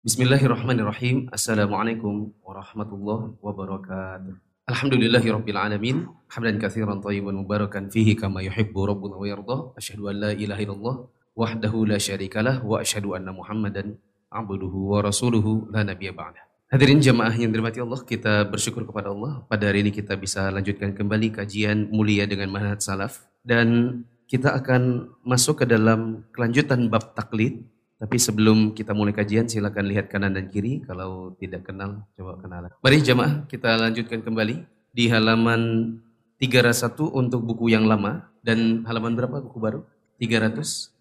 Bismillahirrahmanirrahim. 0.00 1.28
Assalamualaikum 1.28 2.32
warahmatullahi 2.40 3.36
wabarakatuh. 3.44 4.32
Alhamdulillahi 4.72 5.28
rabbil 5.28 5.60
alamin. 5.60 6.08
Hamdan 6.32 6.56
katsiran 6.56 7.04
tayyiban 7.04 7.36
mubarakan 7.36 7.92
fihi 7.92 8.16
kama 8.16 8.40
yuhibbu 8.40 8.80
rabbuna 8.88 9.20
wa 9.20 9.28
yarda. 9.28 9.76
Asyhadu 9.76 10.08
an 10.08 10.16
la 10.24 10.30
ilaha 10.32 10.56
illallah 10.64 10.96
wahdahu 11.36 11.84
la 11.84 12.00
syarikalah 12.00 12.64
wa 12.64 12.80
asyhadu 12.80 13.12
anna 13.12 13.36
Muhammadan 13.36 14.00
abduhu 14.32 14.96
wa 14.96 15.04
rasuluhu 15.04 15.68
la 15.68 15.84
nabiyya 15.84 16.16
ba'da. 16.16 16.48
Hadirin 16.72 17.04
jamaah 17.04 17.36
yang 17.36 17.52
dirahmati 17.52 17.84
Allah, 17.84 18.00
kita 18.00 18.48
bersyukur 18.48 18.88
kepada 18.88 19.12
Allah. 19.12 19.44
Pada 19.52 19.68
hari 19.68 19.84
ini 19.84 19.92
kita 19.92 20.16
bisa 20.16 20.48
lanjutkan 20.48 20.96
kembali 20.96 21.44
kajian 21.44 21.92
mulia 21.92 22.24
dengan 22.24 22.48
manhaj 22.48 22.80
salaf 22.80 23.28
dan 23.44 24.00
kita 24.32 24.64
akan 24.64 25.12
masuk 25.28 25.60
ke 25.60 25.64
dalam 25.68 26.24
kelanjutan 26.32 26.88
bab 26.88 27.12
taklid 27.12 27.68
tapi 28.00 28.16
sebelum 28.16 28.72
kita 28.72 28.96
mulai 28.96 29.12
kajian 29.12 29.44
silakan 29.44 29.84
lihat 29.92 30.08
kanan 30.08 30.32
dan 30.32 30.48
kiri. 30.48 30.80
Kalau 30.88 31.36
tidak 31.36 31.68
kenal 31.68 32.08
coba 32.16 32.40
kenalan. 32.40 32.72
Mari 32.80 32.98
jemaah 33.04 33.44
kita 33.44 33.76
lanjutkan 33.76 34.24
kembali 34.24 34.64
di 34.96 35.04
halaman 35.12 35.94
301 36.40 36.96
untuk 37.12 37.44
buku 37.44 37.68
yang 37.68 37.84
lama 37.84 38.24
dan 38.40 38.88
halaman 38.88 39.12
berapa 39.12 39.44
buku 39.44 39.60
baru? 39.60 39.80
306. 40.16 40.96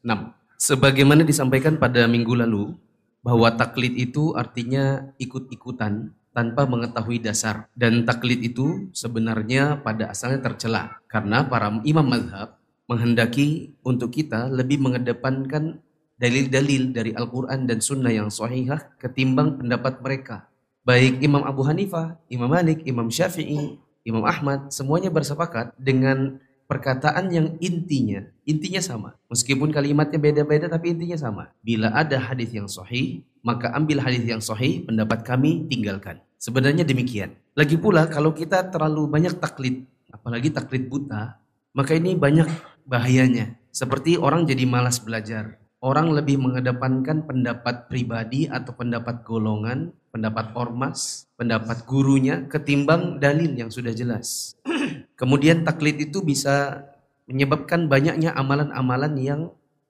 Sebagaimana 0.59 1.23
disampaikan 1.23 1.79
pada 1.79 2.03
minggu 2.03 2.35
lalu 2.35 2.75
bahwa 3.23 3.47
taklid 3.55 3.95
itu 3.95 4.35
artinya 4.35 5.15
ikut-ikutan 5.23 6.11
tanpa 6.35 6.67
mengetahui 6.67 7.23
dasar 7.23 7.71
dan 7.79 8.03
taklid 8.03 8.43
itu 8.43 8.91
sebenarnya 8.91 9.79
pada 9.79 10.11
asalnya 10.11 10.43
tercela 10.43 10.99
karena 11.07 11.47
para 11.47 11.71
imam 11.87 12.03
madhab 12.03 12.59
menghendaki 12.91 13.71
untuk 13.87 14.11
kita 14.11 14.51
lebih 14.51 14.83
mengedepankan 14.83 15.79
dalil-dalil 16.19 16.91
dari 16.91 17.11
Al-Quran 17.15 17.63
dan 17.63 17.79
Sunnah 17.79 18.11
yang 18.11 18.27
sahihah 18.27 18.91
ketimbang 18.99 19.63
pendapat 19.63 20.03
mereka. 20.03 20.51
Baik 20.83 21.23
Imam 21.23 21.47
Abu 21.47 21.63
Hanifah, 21.63 22.19
Imam 22.27 22.51
Malik, 22.51 22.83
Imam 22.83 23.07
Syafi'i, 23.07 23.79
Imam 24.03 24.27
Ahmad, 24.27 24.67
semuanya 24.75 25.07
bersepakat 25.07 25.71
dengan 25.79 26.43
perkataan 26.67 27.31
yang 27.31 27.47
intinya, 27.63 28.27
intinya 28.43 28.83
sama. 28.83 29.09
Meskipun 29.31 29.71
kalimatnya 29.71 30.19
beda-beda 30.19 30.67
tapi 30.67 30.91
intinya 30.91 31.15
sama. 31.15 31.43
Bila 31.63 31.95
ada 31.95 32.19
hadis 32.19 32.51
yang 32.51 32.67
sahih, 32.67 33.23
maka 33.39 33.71
ambil 33.71 34.03
hadis 34.03 34.27
yang 34.27 34.43
sahih, 34.43 34.83
pendapat 34.83 35.23
kami 35.23 35.71
tinggalkan. 35.71 36.19
Sebenarnya 36.35 36.83
demikian. 36.83 37.35
Lagi 37.55 37.79
pula 37.79 38.07
kalau 38.11 38.35
kita 38.35 38.67
terlalu 38.67 39.07
banyak 39.07 39.39
taklid, 39.39 39.87
apalagi 40.11 40.51
taklid 40.51 40.87
buta, 40.91 41.39
maka 41.71 41.95
ini 41.95 42.15
banyak 42.15 42.47
bahayanya. 42.83 43.55
Seperti 43.69 44.17
orang 44.17 44.49
jadi 44.49 44.65
malas 44.65 44.97
belajar 44.97 45.59
orang 45.79 46.11
lebih 46.11 46.39
mengedepankan 46.39 47.23
pendapat 47.23 47.87
pribadi 47.87 48.51
atau 48.51 48.75
pendapat 48.75 49.23
golongan, 49.23 49.95
pendapat 50.11 50.51
ormas, 50.55 51.27
pendapat 51.39 51.87
gurunya 51.87 52.47
ketimbang 52.51 53.17
dalil 53.17 53.55
yang 53.55 53.71
sudah 53.71 53.95
jelas. 53.95 54.55
Kemudian 55.19 55.63
taklid 55.63 55.99
itu 55.99 56.19
bisa 56.23 56.83
menyebabkan 57.27 57.87
banyaknya 57.87 58.35
amalan-amalan 58.35 59.13
yang 59.19 59.41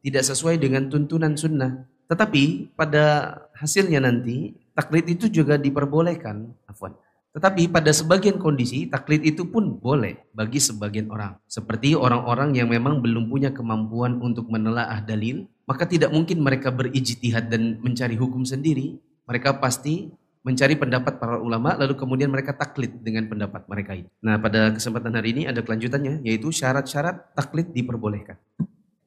tidak 0.06 0.23
sesuai 0.28 0.62
dengan 0.62 0.88
tuntunan 0.88 1.34
sunnah. 1.36 1.86
Tetapi 2.10 2.73
pada 2.73 3.38
hasilnya 3.58 4.02
nanti 4.02 4.58
taklid 4.73 5.06
itu 5.10 5.30
juga 5.30 5.58
diperbolehkan. 5.58 6.50
Afwan. 6.66 6.98
Tetapi 7.30 7.70
pada 7.70 7.94
sebagian 7.94 8.42
kondisi 8.42 8.90
taklid 8.90 9.22
itu 9.22 9.45
pun 9.45 9.78
boleh 9.78 10.17
bagi 10.34 10.58
sebagian 10.58 11.14
orang. 11.14 11.38
Seperti 11.45 11.94
orang-orang 11.94 12.58
yang 12.58 12.73
memang 12.73 13.06
belum 13.06 13.30
punya 13.30 13.54
kemampuan 13.54 14.17
untuk 14.17 14.50
menelaah 14.50 15.06
dalil, 15.06 15.45
maka 15.70 15.86
tidak 15.86 16.09
mungkin 16.09 16.42
mereka 16.42 16.73
berijtihad 16.73 17.53
dan 17.53 17.78
mencari 17.86 18.17
hukum 18.17 18.42
sendiri. 18.42 18.98
Mereka 19.30 19.62
pasti 19.62 20.09
mencari 20.42 20.73
pendapat 20.73 21.22
para 21.22 21.38
ulama 21.38 21.78
lalu 21.78 21.94
kemudian 21.94 22.34
mereka 22.34 22.58
taklid 22.58 23.06
dengan 23.06 23.30
pendapat 23.30 23.70
mereka 23.70 23.94
itu. 23.94 24.09
Nah, 24.26 24.42
pada 24.42 24.73
kesempatan 24.73 25.14
hari 25.14 25.38
ini 25.38 25.42
ada 25.45 25.61
kelanjutannya 25.61 26.26
yaitu 26.26 26.50
syarat-syarat 26.50 27.38
taklid 27.38 27.70
diperbolehkan. 27.70 28.42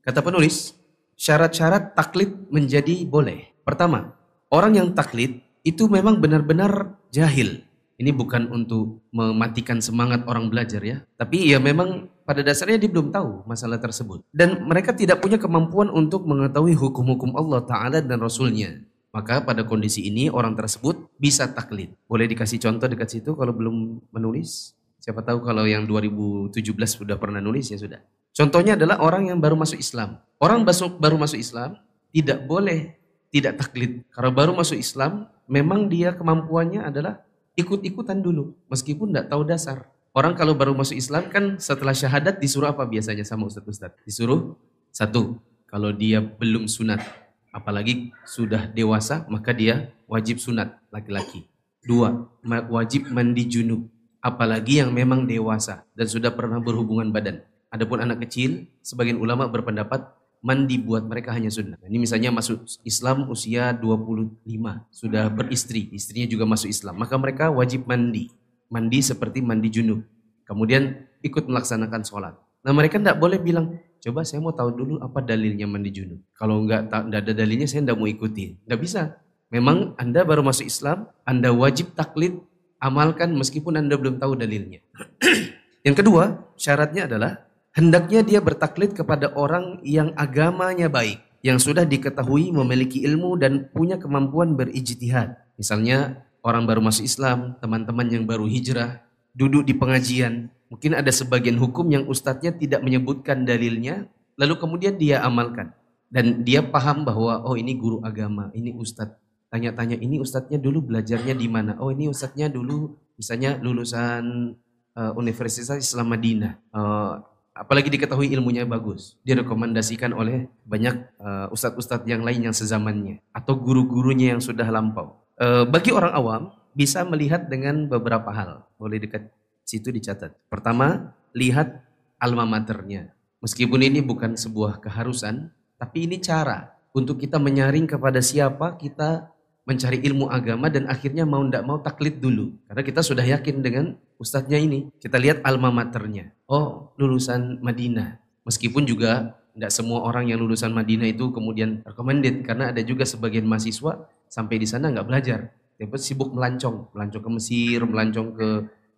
Kata 0.06 0.22
penulis, 0.22 0.78
syarat-syarat 1.19 1.98
taklid 1.98 2.31
menjadi 2.47 3.03
boleh. 3.10 3.50
Pertama, 3.66 4.15
orang 4.47 4.78
yang 4.78 4.88
taklid 4.94 5.42
itu 5.66 5.91
memang 5.91 6.22
benar-benar 6.22 6.94
jahil 7.10 7.66
ini 8.03 8.10
bukan 8.10 8.50
untuk 8.50 9.03
mematikan 9.15 9.78
semangat 9.78 10.26
orang 10.26 10.50
belajar 10.50 10.82
ya. 10.82 11.06
Tapi 11.15 11.54
ya 11.54 11.62
memang 11.62 12.10
pada 12.22 12.41
dasarnya 12.41 12.78
dia 12.78 12.91
belum 12.91 13.10
tahu 13.10 13.44
masalah 13.44 13.78
tersebut. 13.78 14.22
Dan 14.31 14.65
mereka 14.66 14.94
tidak 14.94 15.21
punya 15.22 15.37
kemampuan 15.37 15.91
untuk 15.91 16.25
mengetahui 16.25 16.75
hukum-hukum 16.78 17.34
Allah 17.34 17.60
Ta'ala 17.66 17.99
dan 18.03 18.19
Rasulnya. 18.22 18.83
Maka 19.12 19.44
pada 19.44 19.60
kondisi 19.69 20.09
ini 20.09 20.33
orang 20.33 20.56
tersebut 20.56 21.12
bisa 21.21 21.44
taklid. 21.53 21.93
Boleh 22.09 22.25
dikasih 22.25 22.56
contoh 22.56 22.88
dekat 22.88 23.12
situ 23.12 23.37
kalau 23.37 23.53
belum 23.53 24.00
menulis? 24.09 24.72
Siapa 25.03 25.21
tahu 25.21 25.44
kalau 25.44 25.69
yang 25.69 25.84
2017 25.84 26.56
sudah 26.88 27.21
pernah 27.21 27.43
nulis 27.43 27.69
ya 27.69 27.77
sudah. 27.77 28.00
Contohnya 28.33 28.72
adalah 28.81 29.04
orang 29.04 29.28
yang 29.28 29.37
baru 29.37 29.53
masuk 29.53 29.77
Islam. 29.77 30.16
Orang 30.41 30.65
baru 30.65 31.21
masuk 31.21 31.37
Islam 31.37 31.77
tidak 32.09 32.49
boleh 32.49 32.97
tidak 33.28 33.60
taklid. 33.60 34.00
Karena 34.09 34.33
baru 34.33 34.56
masuk 34.56 34.81
Islam, 34.81 35.28
memang 35.44 35.93
dia 35.93 36.16
kemampuannya 36.16 36.89
adalah 36.89 37.21
ikut-ikutan 37.60 38.25
dulu 38.25 38.56
meskipun 38.72 39.12
tidak 39.12 39.28
tahu 39.28 39.43
dasar. 39.44 39.91
Orang 40.12 40.36
kalau 40.36 40.52
baru 40.52 40.76
masuk 40.76 41.00
Islam 41.00 41.32
kan 41.32 41.56
setelah 41.56 41.96
syahadat 41.96 42.36
disuruh 42.36 42.68
apa 42.68 42.84
biasanya 42.84 43.24
sama 43.24 43.48
Ustaz-Ustaz? 43.48 43.96
Disuruh 44.04 44.60
satu, 44.92 45.40
kalau 45.64 45.88
dia 45.88 46.20
belum 46.20 46.68
sunat, 46.68 47.00
apalagi 47.48 48.12
sudah 48.28 48.68
dewasa 48.68 49.24
maka 49.32 49.56
dia 49.56 49.88
wajib 50.04 50.36
sunat 50.36 50.76
laki-laki. 50.92 51.48
Dua, 51.80 52.28
wajib 52.68 53.08
mandi 53.08 53.48
junub, 53.48 53.88
apalagi 54.20 54.84
yang 54.84 54.92
memang 54.92 55.24
dewasa 55.24 55.88
dan 55.96 56.04
sudah 56.04 56.28
pernah 56.28 56.60
berhubungan 56.60 57.08
badan. 57.08 57.40
Adapun 57.72 58.04
anak 58.04 58.28
kecil, 58.28 58.68
sebagian 58.84 59.16
ulama 59.16 59.48
berpendapat 59.48 60.12
mandi 60.44 60.76
buat 60.76 61.08
mereka 61.08 61.32
hanya 61.32 61.48
sunnah. 61.48 61.80
Ini 61.88 61.96
misalnya 61.96 62.28
masuk 62.28 62.68
Islam 62.84 63.32
usia 63.32 63.72
25, 63.72 64.44
sudah 64.92 65.24
beristri, 65.32 65.88
istrinya 65.88 66.28
juga 66.28 66.44
masuk 66.44 66.68
Islam. 66.68 67.00
Maka 67.00 67.16
mereka 67.16 67.48
wajib 67.48 67.88
mandi. 67.88 68.28
Mandi 68.72 69.05
seperti 69.05 69.44
mandi 69.44 69.69
junub. 69.69 70.00
Kemudian 70.49 71.05
ikut 71.21 71.44
melaksanakan 71.44 72.03
sholat. 72.03 72.34
Nah 72.65 72.72
mereka 72.72 72.97
tidak 72.97 73.21
boleh 73.21 73.37
bilang, 73.37 73.77
coba 74.00 74.25
saya 74.25 74.41
mau 74.41 74.56
tahu 74.56 74.71
dulu 74.72 74.94
apa 75.05 75.21
dalilnya 75.21 75.69
mandi 75.69 75.93
junub. 75.93 76.25
Kalau 76.33 76.65
enggak 76.65 76.88
ada 76.88 77.33
dalilnya 77.37 77.69
saya 77.69 77.84
tidak 77.84 78.00
mau 78.00 78.09
ikuti. 78.09 78.56
Tidak 78.56 78.81
bisa. 78.81 79.21
Memang 79.53 79.93
Anda 80.00 80.25
baru 80.25 80.41
masuk 80.41 80.65
Islam, 80.65 81.12
Anda 81.28 81.53
wajib 81.53 81.93
taklid, 81.93 82.41
amalkan 82.81 83.37
meskipun 83.37 83.77
Anda 83.77 84.00
belum 84.00 84.16
tahu 84.16 84.41
dalilnya. 84.41 84.81
Yang 85.87 85.97
kedua, 86.00 86.49
syaratnya 86.56 87.04
adalah 87.04 87.44
hendaknya 87.77 88.25
dia 88.25 88.41
bertaklid 88.41 88.97
kepada 88.97 89.37
orang 89.37 89.84
yang 89.84 90.16
agamanya 90.16 90.89
baik, 90.89 91.21
yang 91.44 91.60
sudah 91.60 91.84
diketahui 91.84 92.49
memiliki 92.49 93.04
ilmu 93.04 93.37
dan 93.37 93.69
punya 93.75 94.00
kemampuan 94.00 94.56
berijtihad. 94.56 95.37
Misalnya 95.60 96.25
orang 96.42 96.66
baru 96.66 96.82
masuk 96.82 97.06
Islam, 97.06 97.54
teman-teman 97.62 98.06
yang 98.10 98.26
baru 98.26 98.44
hijrah, 98.50 99.03
duduk 99.32 99.64
di 99.64 99.72
pengajian, 99.72 100.50
mungkin 100.69 100.98
ada 100.98 101.08
sebagian 101.08 101.56
hukum 101.56 101.88
yang 101.88 102.04
ustadznya 102.10 102.53
tidak 102.53 102.82
menyebutkan 102.82 103.47
dalilnya, 103.47 104.10
lalu 104.36 104.58
kemudian 104.58 104.98
dia 104.98 105.22
amalkan. 105.22 105.72
Dan 106.12 106.44
dia 106.44 106.60
paham 106.60 107.08
bahwa, 107.08 107.41
oh 107.48 107.56
ini 107.56 107.72
guru 107.72 108.04
agama, 108.04 108.53
ini 108.53 108.76
ustadz. 108.76 109.16
Tanya-tanya, 109.48 110.00
ini 110.00 110.16
ustadznya 110.16 110.56
dulu 110.56 110.92
belajarnya 110.92 111.36
di 111.36 111.44
mana? 111.44 111.76
Oh 111.76 111.92
ini 111.92 112.08
ustadznya 112.08 112.48
dulu 112.48 112.97
misalnya 113.20 113.60
lulusan 113.60 114.56
uh, 114.97 115.12
Universitas 115.12 115.76
Islam 115.76 116.09
Madinah. 116.09 116.56
Uh, 116.72 117.20
apalagi 117.53 117.92
diketahui 117.92 118.32
ilmunya 118.32 118.64
bagus, 118.64 119.20
direkomendasikan 119.28 120.16
oleh 120.16 120.48
banyak 120.64 121.04
uh, 121.20 121.53
ustadz-ustadz 121.53 122.09
yang 122.09 122.24
lain 122.24 122.48
yang 122.48 122.56
sezamannya 122.56 123.20
atau 123.32 123.56
guru-gurunya 123.56 124.32
yang 124.36 124.41
sudah 124.41 124.64
lampau. 124.72 125.22
Uh, 125.42 125.66
bagi 125.66 125.91
orang 125.91 126.15
awam 126.15 126.42
bisa 126.71 127.03
melihat 127.03 127.50
dengan 127.50 127.91
beberapa 127.91 128.30
hal, 128.30 128.62
boleh 128.78 129.03
dekat 129.03 129.27
situ 129.66 129.91
dicatat. 129.91 130.39
Pertama, 130.47 131.18
lihat 131.34 131.83
alma 132.22 132.47
maternya. 132.47 133.10
Meskipun 133.42 133.83
ini 133.83 133.98
bukan 133.98 134.39
sebuah 134.39 134.78
keharusan, 134.78 135.50
tapi 135.83 136.06
ini 136.06 136.22
cara 136.22 136.78
untuk 136.94 137.18
kita 137.18 137.42
menyaring 137.42 137.91
kepada 137.91 138.22
siapa 138.22 138.78
kita 138.78 139.34
mencari 139.66 139.98
ilmu 140.06 140.30
agama 140.30 140.71
dan 140.71 140.86
akhirnya 140.86 141.27
mau 141.27 141.42
ndak 141.42 141.66
mau 141.66 141.83
taklid 141.83 142.22
dulu. 142.22 142.54
Karena 142.71 142.83
kita 142.86 143.00
sudah 143.03 143.27
yakin 143.27 143.66
dengan 143.66 143.98
ustadznya 144.22 144.62
ini. 144.62 144.94
Kita 145.03 145.18
lihat 145.18 145.42
alma 145.42 145.74
maternya. 145.74 146.30
Oh, 146.47 146.94
lulusan 147.03 147.59
Madinah. 147.59 148.22
Meskipun 148.47 148.86
juga 148.86 149.41
tidak 149.53 149.72
semua 149.72 150.01
orang 150.09 150.33
yang 150.33 150.41
lulusan 150.41 150.72
Madinah 150.72 151.13
itu 151.13 151.28
kemudian 151.28 151.84
recommended. 151.84 152.41
Karena 152.41 152.72
ada 152.72 152.81
juga 152.81 153.04
sebagian 153.04 153.45
mahasiswa 153.45 154.09
sampai 154.33 154.57
di 154.57 154.65
sana 154.65 154.89
nggak 154.89 155.07
belajar. 155.07 155.53
Tapi 155.77 155.97
sibuk 156.01 156.33
melancong. 156.33 156.89
Melancong 156.97 157.22
ke 157.22 157.31
Mesir, 157.37 157.78
melancong 157.84 158.28
ke 158.33 158.49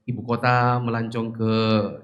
ibu 0.07 0.23
kota, 0.23 0.79
melancong 0.79 1.29
ke 1.35 1.53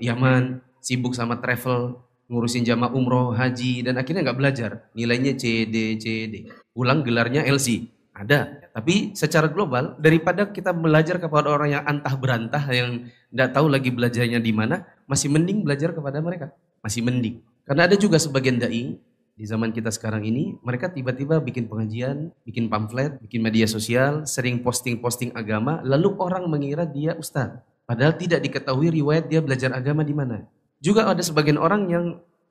Yaman. 0.03 0.59
Sibuk 0.83 1.15
sama 1.15 1.39
travel, 1.39 2.01
ngurusin 2.27 2.67
jamaah 2.67 2.91
umroh, 2.91 3.31
haji. 3.31 3.87
Dan 3.87 4.03
akhirnya 4.03 4.27
nggak 4.27 4.39
belajar. 4.39 4.71
Nilainya 4.99 5.39
C, 5.39 5.71
D, 5.71 5.95
C, 6.03 6.27
D. 6.27 6.35
Pulang 6.75 7.07
gelarnya 7.07 7.47
LC 7.47 7.87
Ada. 8.11 8.67
Tapi 8.75 9.15
secara 9.15 9.47
global, 9.47 9.95
daripada 10.03 10.51
kita 10.51 10.75
belajar 10.75 11.23
kepada 11.23 11.51
orang 11.51 11.79
yang 11.79 11.83
antah 11.87 12.15
berantah, 12.19 12.63
yang 12.71 13.07
tidak 13.31 13.51
tahu 13.55 13.67
lagi 13.71 13.91
belajarnya 13.95 14.43
di 14.43 14.53
mana, 14.55 14.83
masih 15.07 15.31
mending 15.31 15.63
belajar 15.63 15.95
kepada 15.95 16.19
mereka. 16.19 16.51
Masih 16.83 17.03
mending. 17.07 17.43
Karena 17.71 17.87
ada 17.87 17.95
juga 17.95 18.19
sebagian 18.19 18.59
dai 18.59 18.99
di 19.39 19.45
zaman 19.47 19.71
kita 19.71 19.95
sekarang 19.95 20.27
ini, 20.27 20.59
mereka 20.67 20.91
tiba-tiba 20.91 21.39
bikin 21.39 21.71
pengajian, 21.71 22.35
bikin 22.43 22.67
pamflet, 22.67 23.15
bikin 23.23 23.39
media 23.47 23.71
sosial, 23.71 24.27
sering 24.27 24.59
posting-posting 24.67 25.31
agama, 25.39 25.79
lalu 25.87 26.19
orang 26.19 26.51
mengira 26.51 26.83
dia 26.83 27.15
ustaz. 27.15 27.63
Padahal 27.87 28.19
tidak 28.19 28.43
diketahui 28.43 28.91
riwayat 28.91 29.31
dia 29.31 29.39
belajar 29.39 29.71
agama 29.71 30.03
di 30.03 30.11
mana. 30.11 30.51
Juga 30.83 31.07
ada 31.07 31.23
sebagian 31.23 31.63
orang 31.63 31.87
yang 31.87 32.05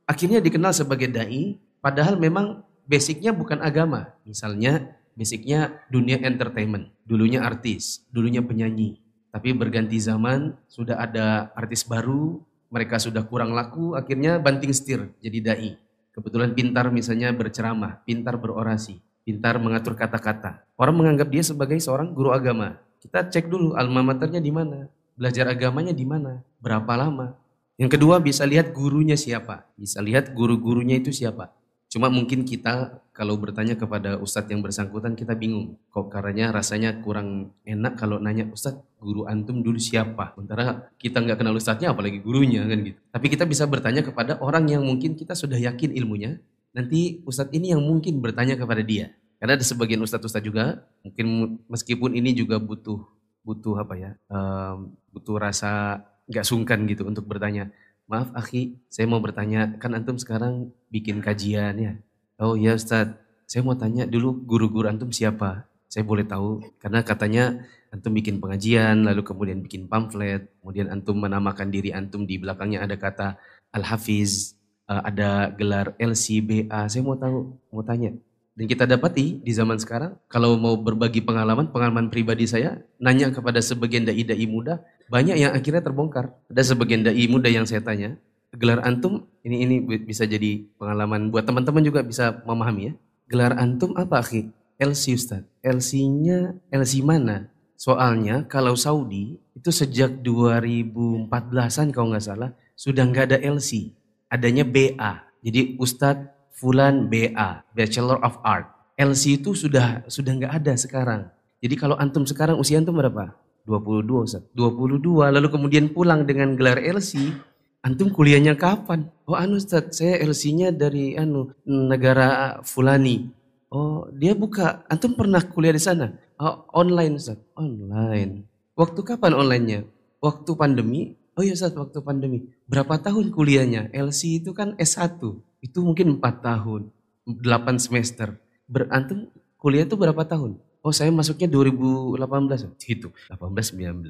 akhirnya 0.07 0.39
dikenal 0.39 0.71
sebagai 0.71 1.11
dai, 1.11 1.59
padahal 1.83 2.15
memang 2.15 2.63
basicnya 2.87 3.35
bukan 3.35 3.59
agama. 3.59 4.15
Misalnya 4.23 4.95
basicnya 5.19 5.83
dunia 5.91 6.15
entertainment, 6.23 6.95
dulunya 7.03 7.43
artis, 7.43 8.07
dulunya 8.07 8.39
penyanyi. 8.39 9.03
Tapi 9.35 9.51
berganti 9.51 9.99
zaman, 9.99 10.55
sudah 10.71 10.95
ada 10.95 11.51
artis 11.59 11.83
baru, 11.83 12.39
mereka 12.69 13.01
sudah 13.01 13.25
kurang 13.25 13.51
laku, 13.51 13.97
akhirnya 13.97 14.37
banting 14.37 14.71
setir 14.71 15.09
jadi 15.19 15.39
dai 15.41 15.71
Kebetulan 16.19 16.51
pintar 16.51 16.89
misalnya 16.91 17.31
berceramah, 17.31 18.03
pintar 18.03 18.35
berorasi, 18.35 18.99
pintar 19.23 19.61
mengatur 19.61 19.95
kata-kata. 19.95 20.67
Orang 20.75 20.99
menganggap 20.99 21.31
dia 21.31 21.39
sebagai 21.45 21.79
seorang 21.79 22.11
guru 22.11 22.35
agama. 22.35 22.81
Kita 22.99 23.23
cek 23.23 23.47
dulu 23.47 23.77
alma 23.79 24.03
maternya 24.03 24.43
di 24.43 24.51
mana, 24.51 24.91
belajar 25.15 25.47
agamanya 25.47 25.95
di 25.95 26.03
mana, 26.03 26.43
berapa 26.59 26.91
lama. 26.97 27.39
Yang 27.79 27.95
kedua 27.95 28.19
bisa 28.19 28.43
lihat 28.43 28.75
gurunya 28.75 29.15
siapa, 29.15 29.63
bisa 29.79 30.03
lihat 30.03 30.35
guru-gurunya 30.35 30.99
itu 30.99 31.15
siapa. 31.15 31.55
Cuma 31.89 32.05
mungkin 32.13 32.45
kita 32.45 33.01
kalau 33.09 33.33
bertanya 33.41 33.73
kepada 33.73 34.21
ustadz 34.21 34.53
yang 34.53 34.61
bersangkutan 34.61 35.17
kita 35.17 35.33
bingung. 35.33 35.81
Kok 35.89 36.13
karena 36.13 36.53
rasanya 36.53 37.01
kurang 37.01 37.57
enak 37.65 37.97
kalau 37.97 38.21
nanya 38.21 38.45
ustadz 38.53 38.77
guru 39.01 39.25
antum 39.25 39.65
dulu 39.65 39.81
siapa. 39.81 40.37
Sementara 40.37 40.93
kita 41.01 41.17
nggak 41.17 41.41
kenal 41.41 41.57
ustadznya 41.57 41.89
apalagi 41.89 42.21
gurunya 42.21 42.61
kan 42.69 42.77
gitu. 42.85 43.01
Tapi 43.09 43.25
kita 43.33 43.49
bisa 43.49 43.65
bertanya 43.65 44.05
kepada 44.05 44.37
orang 44.37 44.69
yang 44.69 44.85
mungkin 44.85 45.17
kita 45.17 45.33
sudah 45.33 45.57
yakin 45.57 45.97
ilmunya. 45.97 46.37
Nanti 46.77 47.25
ustadz 47.25 47.57
ini 47.57 47.73
yang 47.73 47.81
mungkin 47.81 48.21
bertanya 48.21 48.53
kepada 48.53 48.85
dia. 48.85 49.09
Karena 49.41 49.57
ada 49.57 49.65
sebagian 49.65 50.03
ustadz-ustadz 50.05 50.45
juga 50.45 50.85
mungkin 51.01 51.57
meskipun 51.65 52.13
ini 52.13 52.37
juga 52.37 52.61
butuh 52.61 53.01
butuh 53.41 53.81
apa 53.81 53.95
ya 53.97 54.11
um, 54.29 54.93
butuh 55.09 55.41
rasa 55.41 56.03
nggak 56.29 56.45
sungkan 56.45 56.85
gitu 56.85 57.07
untuk 57.09 57.25
bertanya 57.25 57.73
Maaf 58.09 58.33
Aki, 58.33 58.89
saya 58.89 59.05
mau 59.05 59.21
bertanya, 59.21 59.77
kan 59.77 59.93
Antum 59.93 60.17
sekarang 60.17 60.73
bikin 60.89 61.21
kajian 61.21 61.77
ya? 61.77 61.93
Oh 62.41 62.57
iya 62.57 62.73
Ustadz, 62.73 63.21
saya 63.45 63.61
mau 63.61 63.77
tanya 63.77 64.09
dulu 64.09 64.33
guru-guru 64.33 64.89
Antum 64.89 65.13
siapa? 65.13 65.69
Saya 65.85 66.09
boleh 66.09 66.25
tahu, 66.25 66.57
karena 66.81 67.05
katanya 67.05 67.61
Antum 67.93 68.17
bikin 68.17 68.41
pengajian, 68.41 69.05
lalu 69.05 69.21
kemudian 69.21 69.61
bikin 69.61 69.85
pamflet, 69.85 70.49
kemudian 70.57 70.89
Antum 70.89 71.21
menamakan 71.21 71.69
diri 71.69 71.93
Antum 71.93 72.25
di 72.25 72.41
belakangnya 72.41 72.81
ada 72.81 72.97
kata 72.97 73.37
Al-Hafiz, 73.77 74.57
eh, 74.89 75.01
ada 75.05 75.53
gelar 75.53 75.93
LCBA, 76.01 76.89
saya 76.89 77.05
mau 77.05 77.13
tahu, 77.13 77.61
mau 77.69 77.85
tanya. 77.85 78.17
Dan 78.57 78.65
kita 78.65 78.89
dapati 78.89 79.37
di 79.37 79.53
zaman 79.53 79.77
sekarang, 79.77 80.17
kalau 80.25 80.57
mau 80.57 80.73
berbagi 80.81 81.21
pengalaman, 81.21 81.69
pengalaman 81.69 82.09
pribadi 82.09 82.49
saya, 82.49 82.81
nanya 82.97 83.29
kepada 83.29 83.61
sebagian 83.61 84.09
dai-dai 84.09 84.49
muda, 84.49 84.81
banyak 85.09 85.35
yang 85.41 85.51
akhirnya 85.51 85.81
terbongkar. 85.81 86.31
Ada 86.53 86.73
sebagian 86.73 87.01
dai 87.01 87.25
muda 87.25 87.49
yang 87.49 87.65
saya 87.65 87.81
tanya, 87.81 88.15
gelar 88.53 88.81
antum 88.85 89.25
ini 89.41 89.65
ini 89.65 89.75
bisa 90.05 90.29
jadi 90.29 90.65
pengalaman 90.77 91.33
buat 91.33 91.45
teman-teman 91.49 91.81
juga 91.81 92.05
bisa 92.05 92.41
memahami 92.45 92.81
ya. 92.89 92.93
Gelar 93.29 93.57
antum 93.57 93.97
apa 93.97 94.21
akhi? 94.21 94.49
LC 94.79 95.03
Ustaz. 95.17 95.43
LC-nya 95.59 96.55
LC 96.71 97.03
mana? 97.03 97.51
Soalnya 97.75 98.47
kalau 98.47 98.77
Saudi 98.77 99.35
itu 99.57 99.69
sejak 99.73 100.23
2014-an 100.23 101.91
kalau 101.91 102.15
nggak 102.15 102.23
salah 102.23 102.51
sudah 102.77 103.03
nggak 103.03 103.33
ada 103.33 103.37
LC. 103.43 103.91
Adanya 104.31 104.63
BA. 104.63 105.25
Jadi 105.43 105.75
Ustadz 105.81 106.31
Fulan 106.59 107.07
BA, 107.07 107.63
Bachelor 107.71 108.19
of 108.19 108.35
Art. 108.43 108.67
LC 108.99 109.39
itu 109.39 109.55
sudah 109.55 110.03
sudah 110.11 110.35
nggak 110.35 110.53
ada 110.59 110.73
sekarang. 110.75 111.21
Jadi 111.63 111.75
kalau 111.79 111.95
antum 111.95 112.27
sekarang 112.27 112.59
usia 112.59 112.79
antum 112.79 112.99
berapa? 112.99 113.31
22 113.67 114.27
Ustaz. 114.27 114.43
22 114.53 115.33
lalu 115.33 115.47
kemudian 115.49 115.91
pulang 115.91 116.23
dengan 116.23 116.55
gelar 116.55 116.79
LC, 116.79 117.33
antum 117.81 118.11
kuliahnya 118.11 118.55
kapan? 118.59 119.07
Oh 119.25 119.35
anu 119.35 119.59
Ustaz, 119.59 119.99
saya 119.99 120.19
LC-nya 120.21 120.75
dari 120.75 121.15
anu 121.15 121.51
negara 121.65 122.59
Fulani. 122.63 123.29
Oh, 123.69 124.09
dia 124.09 124.33
buka. 124.33 124.81
Antum 124.89 125.13
pernah 125.13 125.45
kuliah 125.45 125.69
di 125.69 125.81
sana? 125.81 126.17
Oh, 126.41 126.65
online 126.73 127.21
Ustaz. 127.21 127.37
Online. 127.53 128.41
Waktu 128.73 128.99
kapan 129.05 129.37
onlinenya? 129.37 129.85
Waktu 130.17 130.57
pandemi. 130.57 131.13
Oh 131.37 131.45
iya 131.45 131.53
Ustaz, 131.53 131.77
waktu 131.77 132.01
pandemi. 132.01 132.49
Berapa 132.65 132.97
tahun 132.97 133.29
kuliahnya? 133.29 133.93
LC 133.93 134.41
itu 134.41 134.57
kan 134.57 134.73
S1. 134.81 135.21
Itu 135.61 135.85
mungkin 135.85 136.17
4 136.17 136.41
tahun. 136.41 136.89
8 137.29 137.77
semester. 137.77 138.41
Berantum 138.65 139.29
kuliah 139.61 139.85
itu 139.85 139.93
berapa 139.93 140.25
tahun? 140.25 140.57
Oh 140.79 140.95
saya 140.95 141.11
masuknya 141.11 141.51
2018 141.51 142.79
gitu. 142.79 143.11
18 143.27 143.75
19 143.75 144.05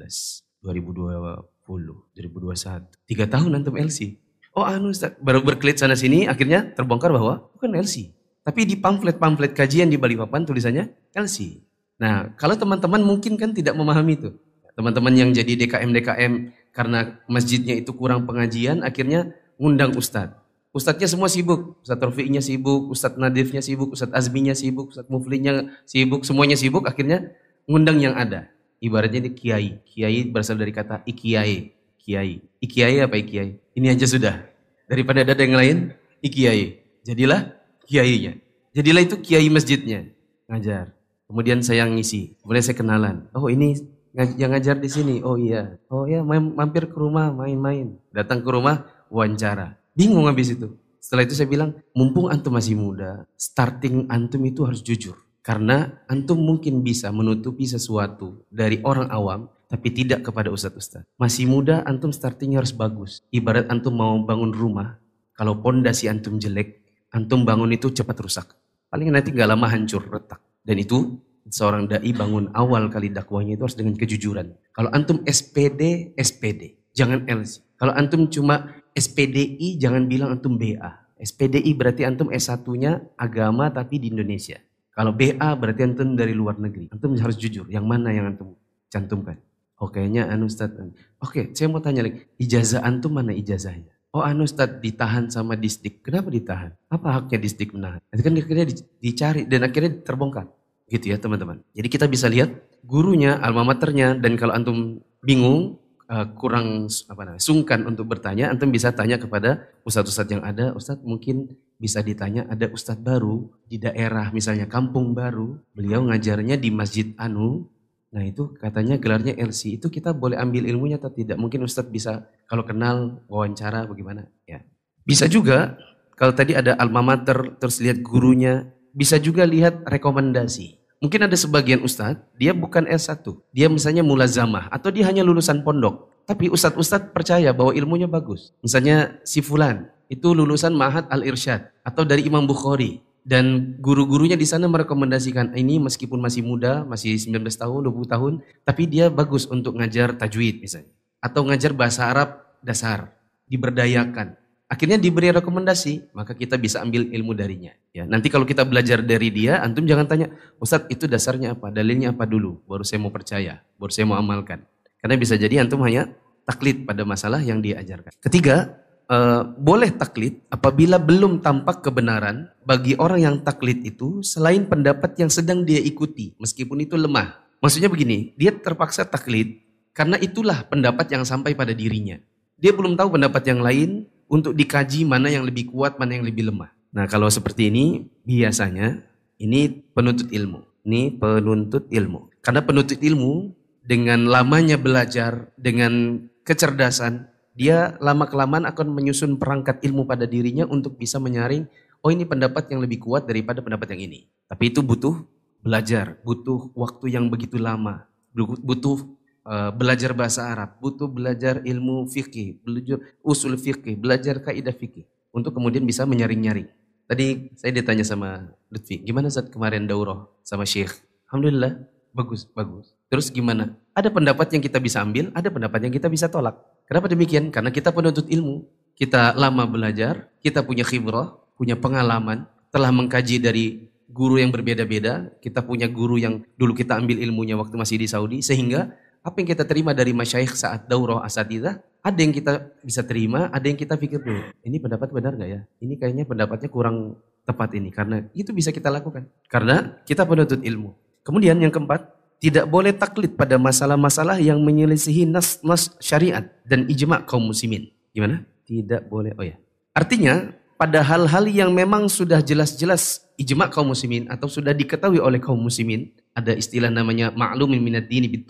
2020 0.62 1.40
2021. 1.66 3.10
Tiga 3.10 3.24
tahun 3.26 3.58
antum 3.58 3.74
LC. 3.74 4.18
Oh 4.54 4.66
anu 4.66 4.90
baru 5.22 5.42
berkelit 5.42 5.78
sana 5.78 5.94
sini 5.94 6.26
akhirnya 6.26 6.70
terbongkar 6.74 7.10
bahwa 7.10 7.50
bukan 7.54 7.74
LC. 7.74 8.14
Tapi 8.40 8.64
di 8.64 8.74
pamflet-pamflet 8.80 9.52
kajian 9.52 9.92
di 9.92 10.00
Balikpapan 10.00 10.48
tulisannya 10.48 10.90
LC. 11.12 11.60
Nah, 12.00 12.32
kalau 12.40 12.56
teman-teman 12.56 13.04
mungkin 13.04 13.36
kan 13.36 13.52
tidak 13.52 13.76
memahami 13.76 14.16
itu. 14.16 14.32
Teman-teman 14.72 15.12
yang 15.12 15.30
jadi 15.36 15.52
DKM-DKM 15.60 16.32
karena 16.72 17.20
masjidnya 17.28 17.76
itu 17.76 17.92
kurang 17.92 18.24
pengajian, 18.24 18.80
akhirnya 18.80 19.36
ngundang 19.60 19.92
Ustadz. 19.92 20.40
Ustadznya 20.70 21.10
semua 21.10 21.26
sibuk, 21.26 21.82
Ustadz 21.82 21.98
Rofi'nya 21.98 22.38
sibuk, 22.38 22.94
Ustadz 22.94 23.18
Nadifnya 23.18 23.58
sibuk, 23.58 23.90
Ustadz 23.90 24.14
Azminya 24.14 24.54
sibuk, 24.54 24.94
Ustadz 24.94 25.10
Muflinya 25.10 25.66
sibuk, 25.82 26.22
semuanya 26.22 26.54
sibuk, 26.54 26.86
akhirnya 26.86 27.34
ngundang 27.66 27.98
yang 27.98 28.14
ada. 28.14 28.46
Ibaratnya 28.78 29.26
ini 29.26 29.30
kiai, 29.34 29.82
kiai 29.82 30.30
berasal 30.30 30.54
dari 30.54 30.70
kata 30.70 31.02
ikiai, 31.10 31.74
kiai. 31.98 32.38
Ikiai 32.62 33.02
apa 33.02 33.18
ikiai? 33.18 33.58
Ini 33.74 33.86
aja 33.98 34.06
sudah. 34.06 34.46
Daripada 34.86 35.26
ada 35.26 35.34
yang 35.42 35.58
lain, 35.58 35.76
ikiai. 36.22 36.78
Jadilah 37.02 37.50
kiainya. 37.90 38.38
Jadilah 38.70 39.02
itu 39.02 39.18
kiai 39.18 39.50
masjidnya, 39.50 40.06
ngajar. 40.46 40.94
Kemudian 41.26 41.66
saya 41.66 41.82
ngisi, 41.90 42.38
kemudian 42.46 42.62
saya 42.62 42.78
kenalan. 42.78 43.26
Oh 43.34 43.50
ini 43.50 43.74
yang 44.14 44.54
ngajar 44.54 44.78
di 44.78 44.86
sini. 44.86 45.18
Oh 45.26 45.34
iya. 45.34 45.82
Oh 45.90 46.06
iya, 46.06 46.22
mampir 46.22 46.86
ke 46.86 46.94
rumah 46.94 47.34
main-main. 47.34 47.98
Datang 48.14 48.46
ke 48.46 48.50
rumah 48.54 48.86
wawancara 49.10 49.79
Bingung 49.94 50.30
habis 50.30 50.54
itu. 50.54 50.74
Setelah 51.00 51.24
itu 51.24 51.34
saya 51.34 51.48
bilang, 51.48 51.74
mumpung 51.96 52.28
antum 52.28 52.54
masih 52.54 52.76
muda, 52.76 53.24
starting 53.34 54.06
antum 54.12 54.44
itu 54.44 54.62
harus 54.68 54.84
jujur. 54.84 55.16
Karena 55.40 56.04
antum 56.04 56.36
mungkin 56.36 56.84
bisa 56.84 57.08
menutupi 57.08 57.64
sesuatu 57.64 58.44
dari 58.52 58.78
orang 58.84 59.08
awam, 59.08 59.48
tapi 59.66 59.88
tidak 59.88 60.28
kepada 60.28 60.52
ustadz-ustadz. 60.52 61.08
Masih 61.16 61.48
muda, 61.48 61.80
antum 61.88 62.12
startingnya 62.12 62.60
harus 62.60 62.76
bagus. 62.76 63.24
Ibarat 63.32 63.72
antum 63.72 63.96
mau 63.96 64.20
bangun 64.20 64.52
rumah, 64.52 65.00
kalau 65.32 65.56
pondasi 65.64 66.12
antum 66.12 66.36
jelek, 66.36 66.84
antum 67.16 67.48
bangun 67.48 67.72
itu 67.72 67.88
cepat 67.88 68.20
rusak. 68.20 68.52
Paling 68.92 69.08
nanti 69.08 69.32
gak 69.32 69.48
lama 69.48 69.70
hancur, 69.70 70.04
retak. 70.04 70.44
Dan 70.60 70.76
itu 70.82 71.16
seorang 71.48 71.88
dai 71.88 72.12
bangun 72.12 72.52
awal 72.52 72.92
kali 72.92 73.08
dakwahnya 73.08 73.56
itu 73.56 73.64
harus 73.64 73.78
dengan 73.78 73.96
kejujuran. 73.96 74.52
Kalau 74.76 74.92
antum 74.92 75.24
SPD, 75.24 76.12
SPD. 76.20 76.76
Jangan 76.92 77.24
LC. 77.24 77.64
Kalau 77.80 77.96
antum 77.96 78.28
cuma 78.28 78.76
SPDI 78.94 79.78
jangan 79.78 80.06
bilang 80.10 80.34
antum 80.34 80.58
BA. 80.58 81.00
SPDI 81.20 81.76
berarti 81.76 82.02
antum 82.08 82.32
S1-nya 82.32 83.04
agama 83.20 83.68
tapi 83.68 84.00
di 84.00 84.08
Indonesia. 84.08 84.56
Kalau 84.90 85.12
BA 85.16 85.48
berarti 85.56 85.80
antum 85.86 86.16
dari 86.16 86.34
luar 86.34 86.56
negeri. 86.60 86.90
Antum 86.92 87.14
harus 87.16 87.36
jujur, 87.38 87.68
yang 87.72 87.86
mana 87.88 88.10
yang 88.12 88.34
antum 88.34 88.56
cantumkan? 88.92 89.40
Oh 89.80 89.88
kayaknya 89.88 90.28
anu 90.28 90.44
Ustaz. 90.44 90.68
Oke, 91.16 91.56
saya 91.56 91.72
mau 91.72 91.80
tanya 91.80 92.04
lagi. 92.04 92.28
Ijazah 92.36 92.84
antum 92.84 93.16
mana 93.16 93.32
ijazahnya? 93.32 93.88
Oh 94.12 94.20
anu 94.20 94.44
Ustaz 94.44 94.76
ditahan 94.76 95.32
sama 95.32 95.56
disdik. 95.56 96.04
Kenapa 96.04 96.28
ditahan? 96.28 96.76
Apa 96.92 97.16
haknya 97.16 97.40
disdik 97.40 97.72
menahan? 97.72 98.04
Nanti 98.12 98.20
kan 98.20 98.32
akhirnya 98.36 98.66
dicari 99.00 99.48
dan 99.48 99.64
akhirnya 99.64 100.04
terbongkar. 100.04 100.52
Gitu 100.84 101.08
ya 101.08 101.16
teman-teman. 101.16 101.64
Jadi 101.72 101.88
kita 101.88 102.04
bisa 102.12 102.28
lihat 102.28 102.52
gurunya, 102.84 103.40
alma 103.40 103.64
maternya 103.64 104.20
dan 104.20 104.36
kalau 104.36 104.52
antum 104.52 105.00
bingung 105.24 105.79
uh, 106.10 106.26
kurang 106.34 106.90
apa 107.06 107.20
namanya 107.22 107.42
sungkan 107.42 107.86
untuk 107.86 108.10
bertanya, 108.10 108.50
antum 108.50 108.74
bisa 108.74 108.90
tanya 108.90 109.16
kepada 109.16 109.70
ustadz-ustadz 109.86 110.34
yang 110.34 110.42
ada. 110.42 110.74
Ustadz 110.74 111.06
mungkin 111.06 111.54
bisa 111.78 112.02
ditanya 112.02 112.50
ada 112.50 112.66
ustadz 112.68 113.00
baru 113.00 113.48
di 113.70 113.78
daerah 113.78 114.34
misalnya 114.34 114.66
kampung 114.66 115.14
baru, 115.14 115.56
beliau 115.72 116.02
ngajarnya 116.10 116.58
di 116.58 116.74
masjid 116.74 117.14
Anu. 117.14 117.70
Nah 118.10 118.26
itu 118.26 118.50
katanya 118.58 118.98
gelarnya 118.98 119.38
LC 119.38 119.78
itu 119.78 119.86
kita 119.86 120.10
boleh 120.10 120.34
ambil 120.34 120.66
ilmunya 120.66 120.98
atau 120.98 121.14
tidak? 121.14 121.38
Mungkin 121.38 121.62
ustadz 121.62 121.94
bisa 121.94 122.26
kalau 122.50 122.66
kenal 122.66 123.22
wawancara 123.30 123.86
bagaimana? 123.86 124.26
Ya 124.42 124.66
bisa 125.06 125.30
juga 125.30 125.78
kalau 126.18 126.36
tadi 126.36 126.52
ada 126.52 126.76
alma 126.76 127.00
mater 127.00 127.56
terus 127.56 127.80
lihat 127.80 128.04
gurunya, 128.04 128.68
bisa 128.92 129.16
juga 129.16 129.48
lihat 129.48 129.88
rekomendasi. 129.88 130.79
Mungkin 131.00 131.24
ada 131.24 131.32
sebagian 131.32 131.80
ustadz, 131.80 132.20
dia 132.36 132.52
bukan 132.52 132.84
S1. 132.84 133.24
Dia 133.56 133.72
misalnya 133.72 134.04
mulazamah 134.04 134.68
atau 134.68 134.92
dia 134.92 135.08
hanya 135.08 135.24
lulusan 135.24 135.64
pondok. 135.64 136.12
Tapi 136.28 136.52
ustadz-ustadz 136.52 137.16
percaya 137.16 137.56
bahwa 137.56 137.72
ilmunya 137.72 138.04
bagus. 138.04 138.52
Misalnya 138.60 139.16
si 139.24 139.40
Fulan, 139.40 139.88
itu 140.12 140.36
lulusan 140.36 140.76
Mahat 140.76 141.08
Al-Irsyad 141.08 141.72
atau 141.80 142.04
dari 142.04 142.28
Imam 142.28 142.44
Bukhari. 142.44 143.00
Dan 143.24 143.76
guru-gurunya 143.80 144.36
di 144.36 144.44
sana 144.48 144.68
merekomendasikan 144.68 145.56
ini 145.56 145.80
meskipun 145.80 146.20
masih 146.20 146.44
muda, 146.44 146.84
masih 146.84 147.16
19 147.16 147.48
tahun, 147.52 147.80
20 147.88 148.04
tahun, 148.04 148.32
tapi 148.64 148.84
dia 148.84 149.08
bagus 149.08 149.48
untuk 149.48 149.80
ngajar 149.80 150.16
tajwid 150.16 150.60
misalnya. 150.60 150.92
Atau 151.20 151.48
ngajar 151.48 151.72
bahasa 151.76 152.08
Arab 152.08 152.44
dasar, 152.60 153.12
diberdayakan. 153.48 154.39
Akhirnya 154.70 155.02
diberi 155.02 155.34
rekomendasi, 155.34 156.14
maka 156.14 156.30
kita 156.30 156.54
bisa 156.54 156.78
ambil 156.78 157.10
ilmu 157.10 157.34
darinya. 157.34 157.74
Ya, 157.90 158.06
nanti 158.06 158.30
kalau 158.30 158.46
kita 158.46 158.62
belajar 158.62 159.02
dari 159.02 159.26
dia, 159.34 159.58
antum 159.58 159.82
jangan 159.82 160.06
tanya, 160.06 160.30
Ustadz 160.62 160.86
itu 160.94 161.10
dasarnya 161.10 161.58
apa, 161.58 161.74
dalilnya 161.74 162.14
apa 162.14 162.22
dulu, 162.22 162.62
baru 162.70 162.86
saya 162.86 163.02
mau 163.02 163.10
percaya, 163.10 163.66
baru 163.74 163.90
saya 163.90 164.06
mau 164.06 164.14
amalkan. 164.14 164.62
Karena 165.02 165.18
bisa 165.18 165.34
jadi 165.34 165.66
antum 165.66 165.82
hanya 165.82 166.14
taklid 166.46 166.86
pada 166.86 167.02
masalah 167.02 167.42
yang 167.42 167.58
dia 167.58 167.82
ajarkan. 167.82 168.14
Ketiga, 168.22 168.78
uh, 169.10 169.42
boleh 169.58 169.90
taklid 169.90 170.38
apabila 170.54 171.02
belum 171.02 171.42
tampak 171.42 171.82
kebenaran 171.82 172.46
bagi 172.62 172.94
orang 172.94 173.20
yang 173.26 173.36
taklid 173.42 173.82
itu 173.82 174.22
selain 174.22 174.70
pendapat 174.70 175.18
yang 175.18 175.34
sedang 175.34 175.66
dia 175.66 175.82
ikuti, 175.82 176.38
meskipun 176.38 176.86
itu 176.86 176.94
lemah. 176.94 177.42
Maksudnya 177.58 177.90
begini, 177.90 178.38
dia 178.38 178.54
terpaksa 178.54 179.02
taklid 179.02 179.66
karena 179.90 180.14
itulah 180.22 180.62
pendapat 180.62 181.10
yang 181.10 181.26
sampai 181.26 181.58
pada 181.58 181.74
dirinya. 181.74 182.22
Dia 182.54 182.70
belum 182.70 182.94
tahu 182.94 183.18
pendapat 183.18 183.42
yang 183.50 183.60
lain, 183.60 184.06
untuk 184.30 184.54
dikaji 184.54 185.02
mana 185.02 185.26
yang 185.26 185.42
lebih 185.42 185.74
kuat, 185.74 185.98
mana 185.98 186.14
yang 186.14 186.22
lebih 186.22 186.54
lemah. 186.54 186.70
Nah 186.94 187.10
kalau 187.10 187.26
seperti 187.26 187.66
ini 187.66 188.06
biasanya 188.22 189.02
ini 189.42 189.82
penuntut 189.90 190.30
ilmu. 190.30 190.62
Ini 190.86 191.18
penuntut 191.18 191.90
ilmu. 191.90 192.30
Karena 192.40 192.62
penuntut 192.62 193.02
ilmu 193.02 193.52
dengan 193.84 194.30
lamanya 194.30 194.78
belajar, 194.78 195.50
dengan 195.58 196.24
kecerdasan, 196.46 197.28
dia 197.52 197.98
lama-kelamaan 198.00 198.64
akan 198.64 198.94
menyusun 198.94 199.36
perangkat 199.36 199.82
ilmu 199.84 200.06
pada 200.08 200.24
dirinya 200.24 200.64
untuk 200.64 200.96
bisa 200.96 201.20
menyaring, 201.20 201.68
oh 202.00 202.08
ini 202.08 202.24
pendapat 202.24 202.70
yang 202.72 202.80
lebih 202.80 203.02
kuat 203.02 203.28
daripada 203.28 203.60
pendapat 203.60 203.92
yang 203.92 204.08
ini. 204.08 204.30
Tapi 204.48 204.72
itu 204.72 204.80
butuh 204.80 205.20
belajar, 205.60 206.16
butuh 206.24 206.72
waktu 206.72 207.12
yang 207.12 207.28
begitu 207.28 207.60
lama, 207.60 208.08
butuh 208.36 209.04
Eh, 209.50 209.70
belajar 209.74 210.14
bahasa 210.14 210.46
Arab, 210.46 210.78
butuh 210.78 211.10
belajar 211.10 211.58
ilmu 211.66 212.06
fikih, 212.06 212.62
belajar 212.62 213.02
usul 213.18 213.58
fikih, 213.58 213.98
belajar 213.98 214.38
kaidah 214.38 214.70
fikih 214.70 215.10
untuk 215.34 215.50
kemudian 215.58 215.82
bisa 215.82 216.06
menyaring-nyaring. 216.06 216.70
Tadi 217.10 217.50
saya 217.58 217.74
ditanya 217.74 218.06
sama 218.06 218.46
Lutfi, 218.70 219.02
gimana 219.02 219.26
saat 219.26 219.50
kemarin 219.50 219.90
daurah 219.90 220.30
sama 220.46 220.62
Syekh? 220.62 221.02
Alhamdulillah, 221.26 221.82
bagus, 222.14 222.46
bagus. 222.46 222.94
Terus 223.10 223.26
gimana? 223.34 223.74
Ada 223.90 224.14
pendapat 224.14 224.54
yang 224.54 224.62
kita 224.62 224.78
bisa 224.78 225.02
ambil, 225.02 225.34
ada 225.34 225.50
pendapat 225.50 225.82
yang 225.82 225.90
kita 225.98 226.06
bisa 226.06 226.30
tolak. 226.30 226.54
Kenapa 226.86 227.10
demikian? 227.10 227.50
Karena 227.50 227.74
kita 227.74 227.90
penuntut 227.90 228.30
ilmu, 228.30 228.62
kita 228.94 229.34
lama 229.34 229.66
belajar, 229.66 230.30
kita 230.46 230.62
punya 230.62 230.86
khibrah, 230.86 231.34
punya 231.58 231.74
pengalaman, 231.74 232.46
telah 232.70 232.94
mengkaji 232.94 233.42
dari 233.42 233.90
guru 234.06 234.38
yang 234.38 234.54
berbeda-beda, 234.54 235.34
kita 235.42 235.66
punya 235.66 235.90
guru 235.90 236.22
yang 236.22 236.46
dulu 236.54 236.70
kita 236.70 236.94
ambil 236.94 237.18
ilmunya 237.18 237.58
waktu 237.58 237.74
masih 237.74 237.98
di 237.98 238.06
Saudi, 238.06 238.38
sehingga 238.46 238.94
apa 239.20 239.36
yang 239.40 239.48
kita 239.52 239.64
terima 239.68 239.92
dari 239.92 240.16
masyayikh 240.16 240.56
saat 240.56 240.88
daurah 240.88 241.20
asatidah, 241.20 241.80
ada 242.00 242.18
yang 242.18 242.32
kita 242.32 242.72
bisa 242.80 243.04
terima, 243.04 243.52
ada 243.52 243.68
yang 243.68 243.76
kita 243.76 244.00
pikir 244.00 244.24
dulu, 244.24 244.40
ini 244.64 244.76
pendapat 244.80 245.12
benar 245.12 245.36
gak 245.36 245.50
ya? 245.52 245.60
Ini 245.84 245.94
kayaknya 246.00 246.24
pendapatnya 246.24 246.68
kurang 246.72 247.20
tepat 247.44 247.76
ini, 247.76 247.92
karena 247.92 248.24
itu 248.32 248.56
bisa 248.56 248.72
kita 248.72 248.88
lakukan. 248.88 249.28
Karena 249.52 250.00
kita 250.08 250.24
penuntut 250.24 250.64
ilmu. 250.64 250.96
Kemudian 251.20 251.60
yang 251.60 251.68
keempat, 251.68 252.08
tidak 252.40 252.64
boleh 252.72 252.96
taklid 252.96 253.36
pada 253.36 253.60
masalah-masalah 253.60 254.40
yang 254.40 254.64
menyelisihi 254.64 255.28
nas-nas 255.28 255.92
syariat 256.00 256.48
dan 256.64 256.88
ijma 256.88 257.28
kaum 257.28 257.52
muslimin. 257.52 257.92
Gimana? 258.16 258.48
Tidak 258.64 259.12
boleh. 259.12 259.36
Oh 259.36 259.44
ya. 259.44 259.60
Artinya, 259.92 260.48
pada 260.80 261.04
hal-hal 261.04 261.44
yang 261.52 261.76
memang 261.76 262.08
sudah 262.08 262.40
jelas-jelas 262.40 263.28
ijma 263.36 263.68
kaum 263.68 263.92
muslimin 263.92 264.24
atau 264.32 264.48
sudah 264.48 264.72
diketahui 264.72 265.20
oleh 265.20 265.36
kaum 265.36 265.60
muslimin, 265.60 266.08
ada 266.32 266.56
istilah 266.56 266.88
namanya 266.88 267.28
ma'lumin 267.36 267.84
minad 267.84 268.08
dini 268.08 268.32
bid 268.32 268.48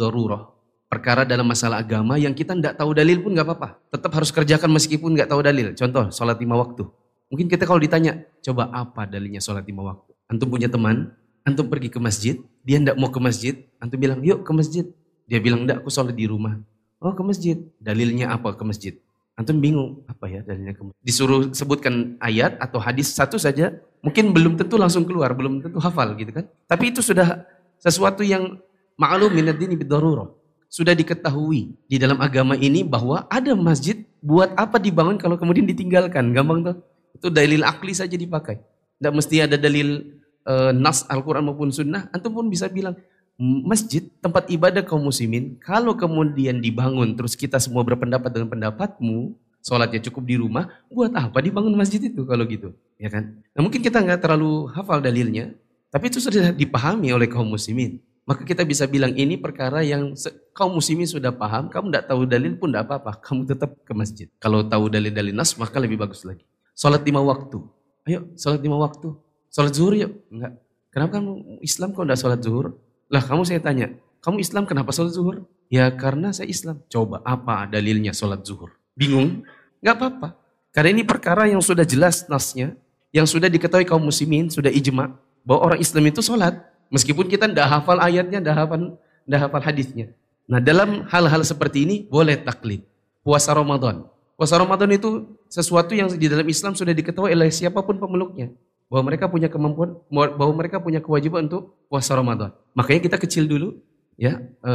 perkara 0.91 1.23
dalam 1.23 1.47
masalah 1.47 1.79
agama 1.79 2.19
yang 2.19 2.35
kita 2.35 2.59
tidak 2.59 2.75
tahu 2.75 2.91
dalil 2.91 3.23
pun 3.23 3.31
nggak 3.31 3.47
apa-apa. 3.47 3.79
Tetap 3.95 4.11
harus 4.11 4.35
kerjakan 4.35 4.75
meskipun 4.75 5.15
nggak 5.15 5.31
tahu 5.31 5.41
dalil. 5.41 5.71
Contoh, 5.79 6.11
sholat 6.11 6.37
lima 6.43 6.59
waktu. 6.59 6.83
Mungkin 7.31 7.47
kita 7.47 7.63
kalau 7.63 7.79
ditanya, 7.79 8.27
coba 8.43 8.67
apa 8.75 9.07
dalilnya 9.07 9.39
sholat 9.39 9.63
lima 9.63 9.95
waktu? 9.95 10.11
Antum 10.27 10.51
punya 10.51 10.67
teman, 10.67 11.15
antum 11.47 11.71
pergi 11.71 11.95
ke 11.95 12.03
masjid, 12.03 12.43
dia 12.67 12.83
tidak 12.83 12.99
mau 12.99 13.07
ke 13.07 13.23
masjid, 13.23 13.55
antum 13.79 14.03
bilang, 14.03 14.19
yuk 14.27 14.43
ke 14.43 14.51
masjid. 14.51 14.85
Dia 15.31 15.39
bilang, 15.39 15.63
enggak, 15.63 15.87
aku 15.87 15.95
sholat 15.95 16.19
di 16.19 16.27
rumah. 16.27 16.59
Oh 16.99 17.15
ke 17.15 17.23
masjid. 17.23 17.57
Dalilnya 17.79 18.35
apa 18.35 18.51
ke 18.59 18.67
masjid? 18.67 18.99
Antum 19.39 19.63
bingung, 19.63 20.03
apa 20.11 20.27
ya 20.27 20.43
dalilnya 20.43 20.75
ke 20.75 20.83
masjid? 20.83 21.01
Disuruh 21.07 21.55
sebutkan 21.55 22.19
ayat 22.19 22.59
atau 22.59 22.83
hadis 22.83 23.15
satu 23.15 23.39
saja, 23.39 23.79
mungkin 24.03 24.35
belum 24.35 24.59
tentu 24.59 24.75
langsung 24.75 25.07
keluar, 25.07 25.31
belum 25.39 25.63
tentu 25.63 25.79
hafal 25.79 26.19
gitu 26.19 26.35
kan. 26.35 26.51
Tapi 26.67 26.91
itu 26.91 26.99
sudah 26.99 27.47
sesuatu 27.79 28.27
yang 28.27 28.59
ma'lum 28.99 29.33
minad 29.33 29.55
dini 29.57 29.79
bidarurah 29.79 30.40
sudah 30.71 30.95
diketahui 30.95 31.75
di 31.91 31.97
dalam 31.99 32.23
agama 32.23 32.55
ini 32.55 32.87
bahwa 32.87 33.27
ada 33.27 33.59
masjid 33.59 34.07
buat 34.23 34.55
apa 34.55 34.79
dibangun 34.79 35.19
kalau 35.19 35.35
kemudian 35.35 35.67
ditinggalkan. 35.67 36.31
Gampang 36.31 36.63
tuh. 36.63 36.77
Itu 37.11 37.27
dalil 37.29 37.67
akli 37.67 37.91
saja 37.91 38.15
dipakai. 38.15 38.63
Tidak 39.03 39.13
mesti 39.13 39.43
ada 39.43 39.59
dalil 39.59 40.15
e, 40.47 40.55
nas 40.79 41.03
Al-Quran 41.11 41.43
maupun 41.51 41.75
sunnah. 41.75 42.07
Antum 42.15 42.39
pun 42.39 42.47
bisa 42.47 42.71
bilang, 42.71 42.95
masjid 43.41 44.05
tempat 44.21 44.47
ibadah 44.53 44.85
kaum 44.85 45.01
muslimin, 45.01 45.57
kalau 45.59 45.97
kemudian 45.97 46.61
dibangun 46.61 47.17
terus 47.17 47.33
kita 47.33 47.57
semua 47.57 47.81
berpendapat 47.81 48.29
dengan 48.29 48.53
pendapatmu, 48.53 49.33
sholatnya 49.65 50.05
cukup 50.13 50.23
di 50.29 50.37
rumah, 50.37 50.69
buat 50.93 51.11
apa 51.17 51.41
dibangun 51.41 51.73
masjid 51.73 51.99
itu 52.05 52.29
kalau 52.29 52.45
gitu, 52.45 52.77
ya 53.01 53.09
kan? 53.09 53.41
Nah 53.57 53.61
mungkin 53.65 53.81
kita 53.81 53.97
nggak 53.97 54.21
terlalu 54.21 54.69
hafal 54.77 55.01
dalilnya, 55.01 55.57
tapi 55.89 56.13
itu 56.13 56.21
sudah 56.21 56.53
dipahami 56.53 57.17
oleh 57.17 57.27
kaum 57.27 57.49
muslimin. 57.49 58.05
Maka 58.31 58.47
kita 58.47 58.63
bisa 58.63 58.87
bilang 58.87 59.11
ini 59.19 59.35
perkara 59.35 59.83
yang 59.83 60.15
kaum 60.55 60.79
muslimin 60.79 61.03
sudah 61.03 61.35
paham, 61.35 61.67
kamu 61.67 61.91
tidak 61.91 62.05
tahu 62.07 62.23
dalil 62.31 62.55
pun 62.55 62.71
tidak 62.71 62.87
apa-apa, 62.87 63.19
kamu 63.27 63.43
tetap 63.43 63.75
ke 63.83 63.91
masjid. 63.91 64.31
Kalau 64.39 64.63
tahu 64.63 64.87
dalil-dalil 64.87 65.35
nas 65.35 65.51
maka 65.59 65.83
lebih 65.83 65.99
bagus 65.99 66.23
lagi. 66.23 66.47
Salat 66.71 67.03
lima 67.03 67.19
waktu. 67.27 67.59
Ayo, 68.07 68.31
salat 68.39 68.63
lima 68.63 68.79
waktu. 68.79 69.19
Salat 69.51 69.75
zuhur 69.75 69.99
yuk. 69.99 70.15
Enggak. 70.31 70.63
Kenapa 70.95 71.19
kamu 71.19 71.59
Islam 71.59 71.91
kok 71.91 72.07
tidak 72.07 72.21
salat 72.23 72.41
zuhur? 72.47 72.79
Lah 73.11 73.23
kamu 73.27 73.43
saya 73.43 73.59
tanya, 73.59 73.99
kamu 74.23 74.39
Islam 74.39 74.63
kenapa 74.63 74.95
salat 74.95 75.11
zuhur? 75.11 75.43
Ya 75.67 75.91
karena 75.91 76.31
saya 76.31 76.47
Islam. 76.47 76.87
Coba 76.87 77.27
apa 77.27 77.67
dalilnya 77.67 78.15
salat 78.15 78.47
zuhur? 78.47 78.79
Bingung? 78.95 79.43
Enggak 79.83 79.95
apa-apa. 79.99 80.39
Karena 80.71 80.95
ini 80.95 81.03
perkara 81.03 81.51
yang 81.51 81.59
sudah 81.59 81.83
jelas 81.83 82.31
nasnya, 82.31 82.79
yang 83.11 83.27
sudah 83.27 83.51
diketahui 83.51 83.83
kaum 83.91 84.07
muslimin, 84.07 84.47
sudah 84.47 84.71
ijma, 84.71 85.19
bahwa 85.43 85.75
orang 85.75 85.83
Islam 85.83 86.07
itu 86.07 86.23
sholat. 86.23 86.70
Meskipun 86.91 87.31
kita 87.31 87.47
tidak 87.47 87.71
hafal 87.71 88.03
ayatnya, 88.03 88.43
tidak 88.43 88.57
hafal, 88.59 88.99
tidak 88.99 89.41
hafal 89.47 89.63
hadisnya. 89.63 90.07
Nah 90.51 90.59
dalam 90.59 91.07
hal-hal 91.07 91.43
seperti 91.47 91.87
ini 91.87 91.97
boleh 92.11 92.35
taklid. 92.43 92.83
Puasa 93.23 93.55
Ramadan. 93.55 94.11
Puasa 94.35 94.59
Ramadan 94.59 94.91
itu 94.91 95.39
sesuatu 95.47 95.95
yang 95.95 96.11
di 96.11 96.27
dalam 96.27 96.49
Islam 96.51 96.75
sudah 96.75 96.91
diketahui 96.91 97.31
oleh 97.31 97.53
siapa 97.55 97.79
pun 97.87 98.03
pemeluknya. 98.03 98.51
Bahwa 98.91 99.07
mereka 99.07 99.31
punya 99.31 99.47
kemampuan, 99.47 100.03
bahwa 100.11 100.53
mereka 100.59 100.83
punya 100.83 100.99
kewajiban 100.99 101.47
untuk 101.47 101.79
puasa 101.87 102.19
Ramadan. 102.19 102.51
Makanya 102.75 103.07
kita 103.07 103.17
kecil 103.23 103.47
dulu, 103.47 103.79
ya, 104.19 104.43
e, 104.43 104.73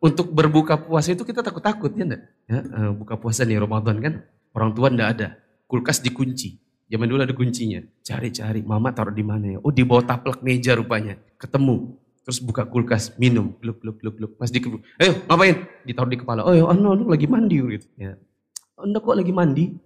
untuk 0.00 0.32
berbuka 0.32 0.80
puasa 0.80 1.12
itu 1.12 1.28
kita 1.28 1.44
takut-takut 1.44 1.92
ya? 1.92 2.08
Ya, 2.48 2.58
e, 2.64 2.80
buka 2.96 3.20
puasa 3.20 3.44
nih 3.44 3.60
Ramadan 3.60 4.00
kan, 4.00 4.24
orang 4.56 4.72
tua 4.72 4.88
enggak 4.88 5.08
ada, 5.20 5.28
kulkas 5.68 6.00
dikunci. 6.00 6.56
Zaman 6.88 7.06
dulu 7.08 7.20
ada 7.24 7.34
kuncinya. 7.34 7.80
Cari-cari, 8.04 8.60
mama 8.60 8.92
taruh 8.92 9.14
di 9.14 9.24
mana 9.24 9.56
ya? 9.56 9.58
Oh 9.64 9.72
di 9.72 9.82
bawah 9.82 10.04
taplak 10.04 10.44
meja 10.44 10.76
rupanya. 10.76 11.16
Ketemu. 11.40 11.96
Terus 12.24 12.40
buka 12.40 12.64
kulkas, 12.64 13.12
minum, 13.20 13.52
gluk 13.60 13.84
gluk 13.84 14.00
gluk 14.00 14.14
gluk. 14.16 14.32
Pas 14.40 14.48
di 14.48 14.60
ayo 15.00 15.12
ngapain? 15.28 15.68
Ditaruh 15.84 16.08
di 16.08 16.16
kepala. 16.16 16.40
Oh 16.40 16.56
ya, 16.56 16.64
anu, 16.68 16.96
anu 16.96 17.04
lagi 17.12 17.28
mandi 17.28 17.60
gitu. 17.60 17.86
Ya. 18.00 18.16
Anda 18.80 18.98
kok 19.00 19.16
lagi 19.16 19.32
mandi? 19.32 19.76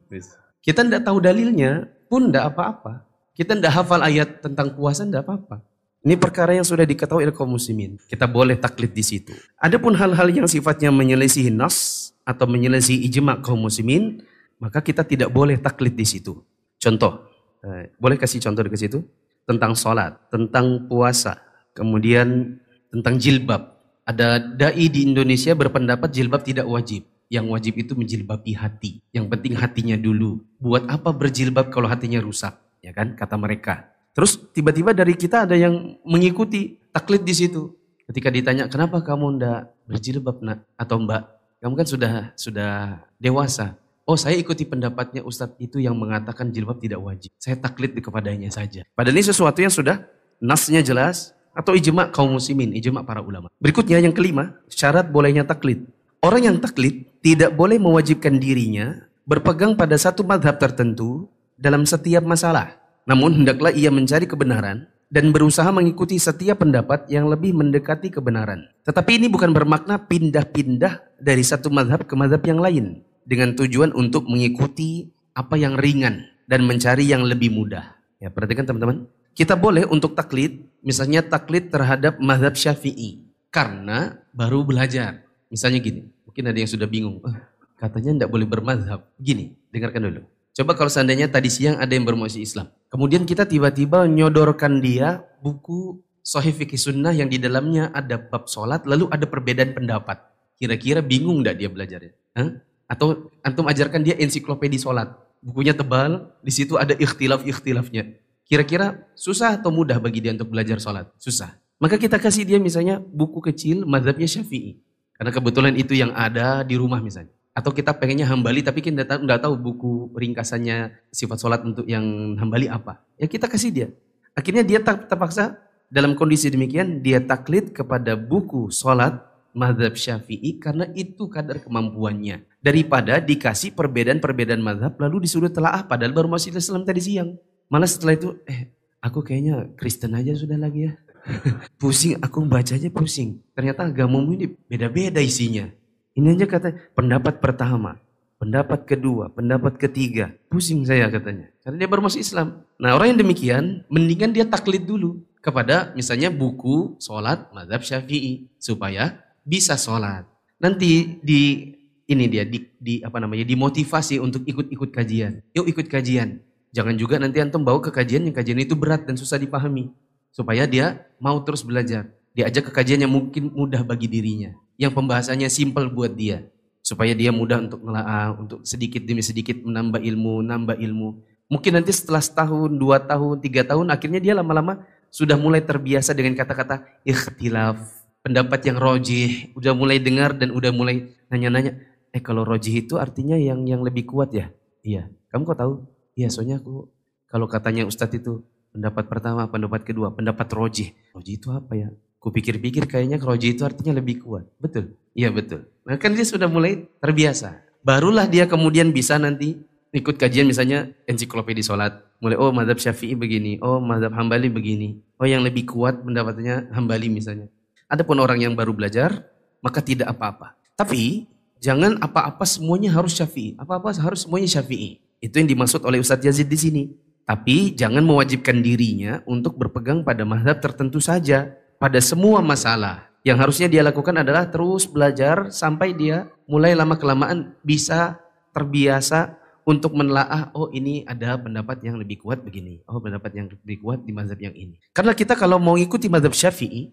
Kita 0.62 0.86
ndak 0.86 1.06
tahu 1.06 1.18
dalilnya 1.18 1.90
pun 2.06 2.30
ndak 2.30 2.54
apa-apa. 2.54 3.02
Kita 3.34 3.58
ndak 3.58 3.72
hafal 3.74 4.02
ayat 4.06 4.42
tentang 4.42 4.74
puasa 4.74 5.02
ndak 5.02 5.26
apa-apa. 5.26 5.62
Ini 6.06 6.14
perkara 6.14 6.54
yang 6.54 6.62
sudah 6.62 6.86
diketahui 6.86 7.26
oleh 7.26 7.34
kaum 7.34 7.58
muslimin. 7.58 7.98
Kita 8.06 8.30
boleh 8.30 8.54
taklid 8.54 8.94
di 8.94 9.02
situ. 9.02 9.34
Adapun 9.58 9.98
hal-hal 9.98 10.30
yang 10.30 10.46
sifatnya 10.46 10.94
menyelesaikan 10.94 11.58
nas 11.58 12.10
atau 12.22 12.46
menyelesaikan 12.46 13.02
ijma 13.02 13.32
kaum 13.42 13.66
muslimin, 13.66 14.22
maka 14.62 14.78
kita 14.78 15.02
tidak 15.02 15.34
boleh 15.34 15.58
taklid 15.58 15.98
di 15.98 16.06
situ. 16.06 16.38
Contoh, 16.78 17.26
eh, 17.66 17.90
boleh 17.98 18.14
kasih 18.14 18.38
contoh 18.38 18.62
di 18.62 18.78
situ? 18.78 19.02
Tentang 19.44 19.74
sholat, 19.74 20.14
tentang 20.30 20.86
puasa, 20.86 21.42
kemudian 21.74 22.58
tentang 22.94 23.18
jilbab. 23.18 23.76
Ada 24.08 24.40
dai 24.40 24.88
di 24.88 25.04
Indonesia 25.04 25.52
berpendapat 25.52 26.08
jilbab 26.08 26.40
tidak 26.46 26.64
wajib. 26.64 27.04
Yang 27.28 27.46
wajib 27.52 27.74
itu 27.76 27.92
menjilbabi 27.92 28.56
hati. 28.56 29.04
Yang 29.12 29.26
penting 29.28 29.52
hatinya 29.60 29.96
dulu. 30.00 30.40
Buat 30.56 30.88
apa 30.88 31.12
berjilbab 31.12 31.68
kalau 31.68 31.84
hatinya 31.84 32.16
rusak? 32.24 32.56
Ya 32.80 32.96
kan, 32.96 33.12
kata 33.12 33.36
mereka. 33.36 33.92
Terus 34.16 34.40
tiba-tiba 34.50 34.96
dari 34.96 35.12
kita 35.12 35.44
ada 35.44 35.52
yang 35.52 36.00
mengikuti 36.08 36.80
taklid 36.88 37.28
di 37.28 37.36
situ. 37.36 37.68
Ketika 38.08 38.32
ditanya, 38.32 38.64
kenapa 38.72 39.04
kamu 39.04 39.36
ndak 39.36 39.76
berjilbab 39.84 40.40
nak? 40.40 40.64
Atau 40.80 41.04
mbak, 41.04 41.28
kamu 41.60 41.74
kan 41.76 41.86
sudah 41.86 42.12
sudah 42.32 42.72
dewasa. 43.20 43.76
Oh 44.08 44.16
saya 44.16 44.40
ikuti 44.40 44.64
pendapatnya 44.64 45.20
Ustadz 45.20 45.60
itu 45.60 45.84
yang 45.84 45.92
mengatakan 45.92 46.48
jilbab 46.48 46.80
tidak 46.80 46.96
wajib. 46.96 47.28
Saya 47.36 47.60
taklid 47.60 47.92
kepadanya 47.92 48.48
saja. 48.48 48.88
Padahal 48.96 49.20
ini 49.20 49.28
sesuatu 49.28 49.60
yang 49.60 49.68
sudah 49.68 50.00
nasnya 50.40 50.80
jelas 50.80 51.36
atau 51.52 51.76
ijma 51.76 52.08
kaum 52.08 52.40
muslimin, 52.40 52.72
ijma 52.72 53.04
para 53.04 53.20
ulama. 53.20 53.52
Berikutnya 53.60 54.00
yang 54.00 54.16
kelima, 54.16 54.56
syarat 54.72 55.12
bolehnya 55.12 55.44
taklid. 55.44 55.84
Orang 56.24 56.40
yang 56.40 56.56
taklid 56.56 57.04
tidak 57.20 57.52
boleh 57.52 57.76
mewajibkan 57.76 58.40
dirinya 58.40 58.96
berpegang 59.28 59.76
pada 59.76 60.00
satu 60.00 60.24
madhab 60.24 60.56
tertentu 60.56 61.28
dalam 61.60 61.84
setiap 61.84 62.24
masalah. 62.24 62.80
Namun 63.04 63.44
hendaklah 63.44 63.76
ia 63.76 63.92
mencari 63.92 64.24
kebenaran 64.24 64.88
dan 65.12 65.36
berusaha 65.36 65.68
mengikuti 65.68 66.16
setiap 66.16 66.64
pendapat 66.64 67.12
yang 67.12 67.28
lebih 67.28 67.52
mendekati 67.52 68.08
kebenaran. 68.08 68.72
Tetapi 68.88 69.20
ini 69.20 69.28
bukan 69.28 69.52
bermakna 69.52 70.00
pindah-pindah 70.00 71.20
dari 71.20 71.44
satu 71.44 71.68
madhab 71.68 72.08
ke 72.08 72.16
madhab 72.16 72.40
yang 72.48 72.56
lain 72.56 73.04
dengan 73.28 73.52
tujuan 73.52 73.92
untuk 73.92 74.24
mengikuti 74.24 75.12
apa 75.36 75.60
yang 75.60 75.76
ringan 75.76 76.24
dan 76.48 76.64
mencari 76.64 77.04
yang 77.04 77.28
lebih 77.28 77.52
mudah. 77.52 77.92
Ya, 78.16 78.32
perhatikan 78.32 78.64
teman-teman. 78.64 79.04
Kita 79.36 79.54
boleh 79.54 79.84
untuk 79.86 80.16
taklid, 80.16 80.64
misalnya 80.80 81.20
taklid 81.22 81.68
terhadap 81.68 82.16
mazhab 82.18 82.56
Syafi'i 82.56 83.22
karena 83.52 84.18
baru 84.32 84.64
belajar. 84.64 85.22
Misalnya 85.52 85.78
gini, 85.78 86.08
mungkin 86.26 86.50
ada 86.50 86.58
yang 86.58 86.66
sudah 86.66 86.88
bingung, 86.90 87.22
oh, 87.22 87.36
katanya 87.78 88.24
tidak 88.24 88.30
boleh 88.32 88.48
bermazhab. 88.48 89.06
Gini, 89.20 89.54
dengarkan 89.70 90.10
dulu. 90.10 90.22
Coba 90.58 90.74
kalau 90.74 90.90
seandainya 90.90 91.30
tadi 91.30 91.46
siang 91.52 91.78
ada 91.78 91.94
yang 91.94 92.02
bermuasi 92.02 92.42
Islam. 92.42 92.66
Kemudian 92.90 93.22
kita 93.22 93.46
tiba-tiba 93.46 94.10
nyodorkan 94.10 94.82
dia 94.82 95.22
buku 95.38 96.02
Sahih 96.26 96.50
Fikih 96.50 96.76
Sunnah 96.76 97.14
yang 97.14 97.30
di 97.30 97.38
dalamnya 97.38 97.94
ada 97.94 98.18
bab 98.18 98.50
sholat, 98.50 98.82
lalu 98.90 99.06
ada 99.14 99.22
perbedaan 99.30 99.70
pendapat. 99.70 100.18
Kira-kira 100.58 100.98
bingung 100.98 101.46
tidak 101.46 101.62
dia 101.62 101.70
belajarnya? 101.70 102.12
Hah? 102.34 102.50
Atau 102.88 103.28
antum 103.44 103.68
ajarkan 103.68 104.00
dia 104.00 104.16
ensiklopedi 104.16 104.80
sholat. 104.80 105.12
Bukunya 105.44 105.76
tebal, 105.76 106.32
di 106.40 106.50
situ 106.50 106.80
ada 106.80 106.96
ikhtilaf-ikhtilafnya. 106.96 108.16
Kira-kira 108.48 109.04
susah 109.12 109.60
atau 109.60 109.68
mudah 109.68 110.00
bagi 110.00 110.24
dia 110.24 110.32
untuk 110.32 110.48
belajar 110.48 110.80
sholat? 110.80 111.12
Susah. 111.20 111.52
Maka 111.78 112.00
kita 112.00 112.16
kasih 112.18 112.48
dia 112.48 112.58
misalnya 112.58 112.98
buku 112.98 113.44
kecil 113.44 113.84
madhabnya 113.84 114.26
syafi'i. 114.26 114.80
Karena 115.14 115.30
kebetulan 115.30 115.76
itu 115.76 115.92
yang 115.92 116.10
ada 116.16 116.64
di 116.64 116.74
rumah 116.80 116.98
misalnya. 116.98 117.30
Atau 117.52 117.76
kita 117.76 117.92
pengennya 117.92 118.24
hambali 118.24 118.64
tapi 118.64 118.80
kita 118.80 119.04
nggak 119.04 119.40
tahu 119.44 119.54
buku 119.60 119.92
ringkasannya 120.16 120.96
sifat 121.12 121.38
sholat 121.38 121.60
untuk 121.60 121.84
yang 121.84 122.34
hambali 122.40 122.72
apa. 122.72 123.04
Ya 123.20 123.28
kita 123.28 123.50
kasih 123.50 123.70
dia. 123.70 123.88
Akhirnya 124.32 124.64
dia 124.64 124.80
terpaksa 124.80 125.60
dalam 125.92 126.16
kondisi 126.16 126.48
demikian 126.48 127.04
dia 127.04 127.20
taklid 127.20 127.76
kepada 127.76 128.16
buku 128.16 128.72
sholat 128.72 129.20
madhab 129.52 129.92
syafi'i 129.92 130.56
karena 130.56 130.88
itu 130.96 131.28
kadar 131.28 131.60
kemampuannya. 131.60 132.47
Daripada 132.58 133.22
dikasih 133.22 133.70
perbedaan-perbedaan 133.78 134.58
madhab 134.58 134.98
lalu 134.98 135.30
disuruh 135.30 135.46
telah 135.46 135.86
padahal 135.86 136.10
baru 136.10 136.26
masih 136.26 136.50
Islam 136.50 136.82
tadi 136.82 136.98
siang. 136.98 137.38
Malah 137.70 137.86
setelah 137.86 138.18
itu, 138.18 138.34
eh 138.50 138.74
aku 138.98 139.22
kayaknya 139.22 139.70
Kristen 139.78 140.18
aja 140.18 140.34
sudah 140.34 140.58
lagi 140.58 140.90
ya. 140.90 140.92
pusing, 141.80 142.18
aku 142.18 142.42
baca 142.50 142.74
aja 142.74 142.88
pusing. 142.90 143.38
Ternyata 143.54 143.86
agamamu 143.86 144.34
ini 144.34 144.46
beda-beda 144.66 145.22
isinya. 145.22 145.70
Ini 146.18 146.34
aja 146.34 146.50
kata 146.50 146.68
pendapat 146.98 147.38
pertama, 147.38 148.02
pendapat 148.42 148.90
kedua, 148.90 149.30
pendapat 149.30 149.78
ketiga. 149.78 150.34
Pusing 150.50 150.82
saya 150.82 151.06
katanya. 151.12 151.46
Karena 151.62 151.84
dia 151.84 151.88
baru 151.90 152.02
masuk 152.10 152.18
Islam. 152.18 152.66
Nah 152.82 152.98
orang 152.98 153.14
yang 153.14 153.20
demikian, 153.22 153.64
mendingan 153.86 154.34
dia 154.34 154.42
taklid 154.42 154.82
dulu 154.82 155.22
kepada 155.38 155.94
misalnya 155.94 156.34
buku 156.34 156.98
sholat 156.98 157.46
madhab 157.54 157.86
syafi'i. 157.86 158.50
Supaya 158.58 159.14
bisa 159.46 159.78
sholat. 159.78 160.26
Nanti 160.58 161.22
di 161.22 161.70
ini 162.08 162.24
dia 162.24 162.42
di, 162.48 162.64
di 162.80 163.04
apa 163.04 163.20
namanya 163.20 163.44
dimotivasi 163.44 164.16
untuk 164.16 164.42
ikut-ikut 164.48 164.90
kajian. 164.90 165.44
Yuk 165.52 165.68
ikut 165.68 165.86
kajian. 165.92 166.40
Jangan 166.72 166.96
juga 166.96 167.20
nanti 167.20 167.36
antum 167.44 167.60
bawa 167.60 167.84
ke 167.84 167.92
kajian 167.92 168.24
yang 168.24 168.32
kajian 168.32 168.56
itu 168.64 168.72
berat 168.72 169.04
dan 169.04 169.20
susah 169.20 169.36
dipahami. 169.36 169.92
Supaya 170.32 170.64
dia 170.64 171.04
mau 171.20 171.36
terus 171.44 171.60
belajar. 171.60 172.08
Diajak 172.32 172.68
ke 172.68 172.72
kajian 172.72 173.04
yang 173.04 173.12
mungkin 173.12 173.52
mudah 173.52 173.84
bagi 173.84 174.08
dirinya. 174.08 174.56
Yang 174.80 174.96
pembahasannya 174.96 175.48
simpel 175.52 175.92
buat 175.92 176.16
dia. 176.16 176.48
Supaya 176.80 177.12
dia 177.12 177.28
mudah 177.28 177.60
untuk 177.60 177.84
nelaah, 177.84 178.32
untuk 178.40 178.64
sedikit 178.64 179.04
demi 179.04 179.20
sedikit 179.20 179.60
menambah 179.60 180.00
ilmu, 180.00 180.40
nambah 180.40 180.76
ilmu. 180.80 181.20
Mungkin 181.48 181.80
nanti 181.80 181.92
setelah 181.92 182.20
setahun, 182.20 182.72
dua 182.76 183.00
tahun, 183.00 183.40
tiga 183.40 183.64
tahun, 183.64 183.88
akhirnya 183.88 184.20
dia 184.20 184.32
lama-lama 184.36 184.84
sudah 185.08 185.36
mulai 185.36 185.64
terbiasa 185.64 186.12
dengan 186.12 186.36
kata-kata 186.36 186.84
ikhtilaf, 187.04 187.80
pendapat 188.20 188.60
yang 188.68 188.76
rojih, 188.76 189.52
udah 189.56 189.72
mulai 189.72 189.96
dengar 189.96 190.36
dan 190.36 190.52
udah 190.52 190.68
mulai 190.68 191.16
nanya-nanya, 191.32 191.80
eh 192.12 192.22
kalau 192.22 192.42
rojih 192.44 192.84
itu 192.86 192.96
artinya 192.96 193.36
yang 193.36 193.64
yang 193.68 193.84
lebih 193.84 194.08
kuat 194.08 194.32
ya? 194.32 194.52
Iya. 194.84 195.10
Kamu 195.28 195.44
kok 195.44 195.58
tahu? 195.60 195.72
Iya, 196.16 196.28
soalnya 196.32 196.58
aku 196.58 196.88
kalau 197.28 197.44
katanya 197.44 197.84
Ustadz 197.84 198.16
itu 198.16 198.42
pendapat 198.72 199.08
pertama, 199.08 199.44
pendapat 199.48 199.84
kedua, 199.84 200.12
pendapat 200.12 200.48
rojih. 200.52 200.96
Rojih 201.12 201.34
itu 201.36 201.48
apa 201.52 201.72
ya? 201.76 201.88
Kupikir-pikir 202.18 202.90
kayaknya 202.90 203.20
rojih 203.20 203.54
itu 203.54 203.62
artinya 203.62 203.96
lebih 204.00 204.24
kuat. 204.24 204.48
Betul? 204.58 204.98
Iya 205.14 205.30
betul. 205.30 205.68
Nah 205.86 205.96
kan 206.00 206.16
dia 206.16 206.26
sudah 206.26 206.50
mulai 206.50 206.88
terbiasa. 206.98 207.62
Barulah 207.84 208.26
dia 208.26 208.50
kemudian 208.50 208.90
bisa 208.90 209.16
nanti 209.16 209.60
ikut 209.94 210.18
kajian 210.18 210.44
misalnya 210.48 210.92
ensiklopedi 211.08 211.62
sholat. 211.62 212.04
Mulai, 212.18 212.34
oh 212.34 212.50
madhab 212.50 212.82
syafi'i 212.82 213.14
begini, 213.14 213.62
oh 213.62 213.78
madhab 213.78 214.10
hambali 214.10 214.50
begini. 214.50 214.98
Oh 215.22 215.26
yang 215.28 215.46
lebih 215.46 215.70
kuat 215.70 216.02
pendapatnya 216.02 216.66
hambali 216.74 217.06
misalnya. 217.06 217.46
Adapun 217.86 218.18
orang 218.18 218.42
yang 218.42 218.58
baru 218.58 218.74
belajar, 218.74 219.22
maka 219.62 219.78
tidak 219.78 220.10
apa-apa. 220.10 220.58
Tapi 220.74 221.30
jangan 221.58 221.98
apa-apa 222.02 222.42
semuanya 222.46 222.94
harus 222.94 223.14
syafi'i. 223.14 223.54
Apa-apa 223.58 223.94
harus 223.98 224.26
semuanya 224.26 224.48
syafi'i. 224.48 225.02
Itu 225.18 225.42
yang 225.42 225.50
dimaksud 225.50 225.82
oleh 225.82 225.98
Ustadz 225.98 226.26
Yazid 226.26 226.48
di 226.48 226.58
sini. 226.58 226.82
Tapi 227.28 227.76
jangan 227.76 228.00
mewajibkan 228.00 228.64
dirinya 228.64 229.20
untuk 229.28 229.60
berpegang 229.60 230.00
pada 230.00 230.24
mazhab 230.24 230.58
tertentu 230.64 231.02
saja. 231.02 231.52
Pada 231.76 232.00
semua 232.00 232.40
masalah. 232.40 233.10
Yang 233.26 233.38
harusnya 233.44 233.68
dia 233.68 233.82
lakukan 233.84 234.16
adalah 234.16 234.48
terus 234.48 234.88
belajar 234.88 235.52
sampai 235.52 235.92
dia 235.92 236.30
mulai 236.48 236.72
lama-kelamaan 236.72 237.52
bisa 237.60 238.16
terbiasa 238.56 239.36
untuk 239.68 239.92
menelaah, 239.92 240.48
oh 240.56 240.72
ini 240.72 241.04
ada 241.04 241.36
pendapat 241.36 241.84
yang 241.84 242.00
lebih 242.00 242.24
kuat 242.24 242.40
begini. 242.40 242.80
Oh 242.88 242.96
pendapat 243.04 243.36
yang 243.36 243.52
lebih 243.52 243.84
kuat 243.84 244.00
di 244.00 244.16
mazhab 244.16 244.40
yang 244.40 244.56
ini. 244.56 244.80
Karena 244.96 245.12
kita 245.12 245.36
kalau 245.36 245.60
mau 245.60 245.76
ikuti 245.76 246.08
mazhab 246.08 246.32
syafi'i, 246.32 246.88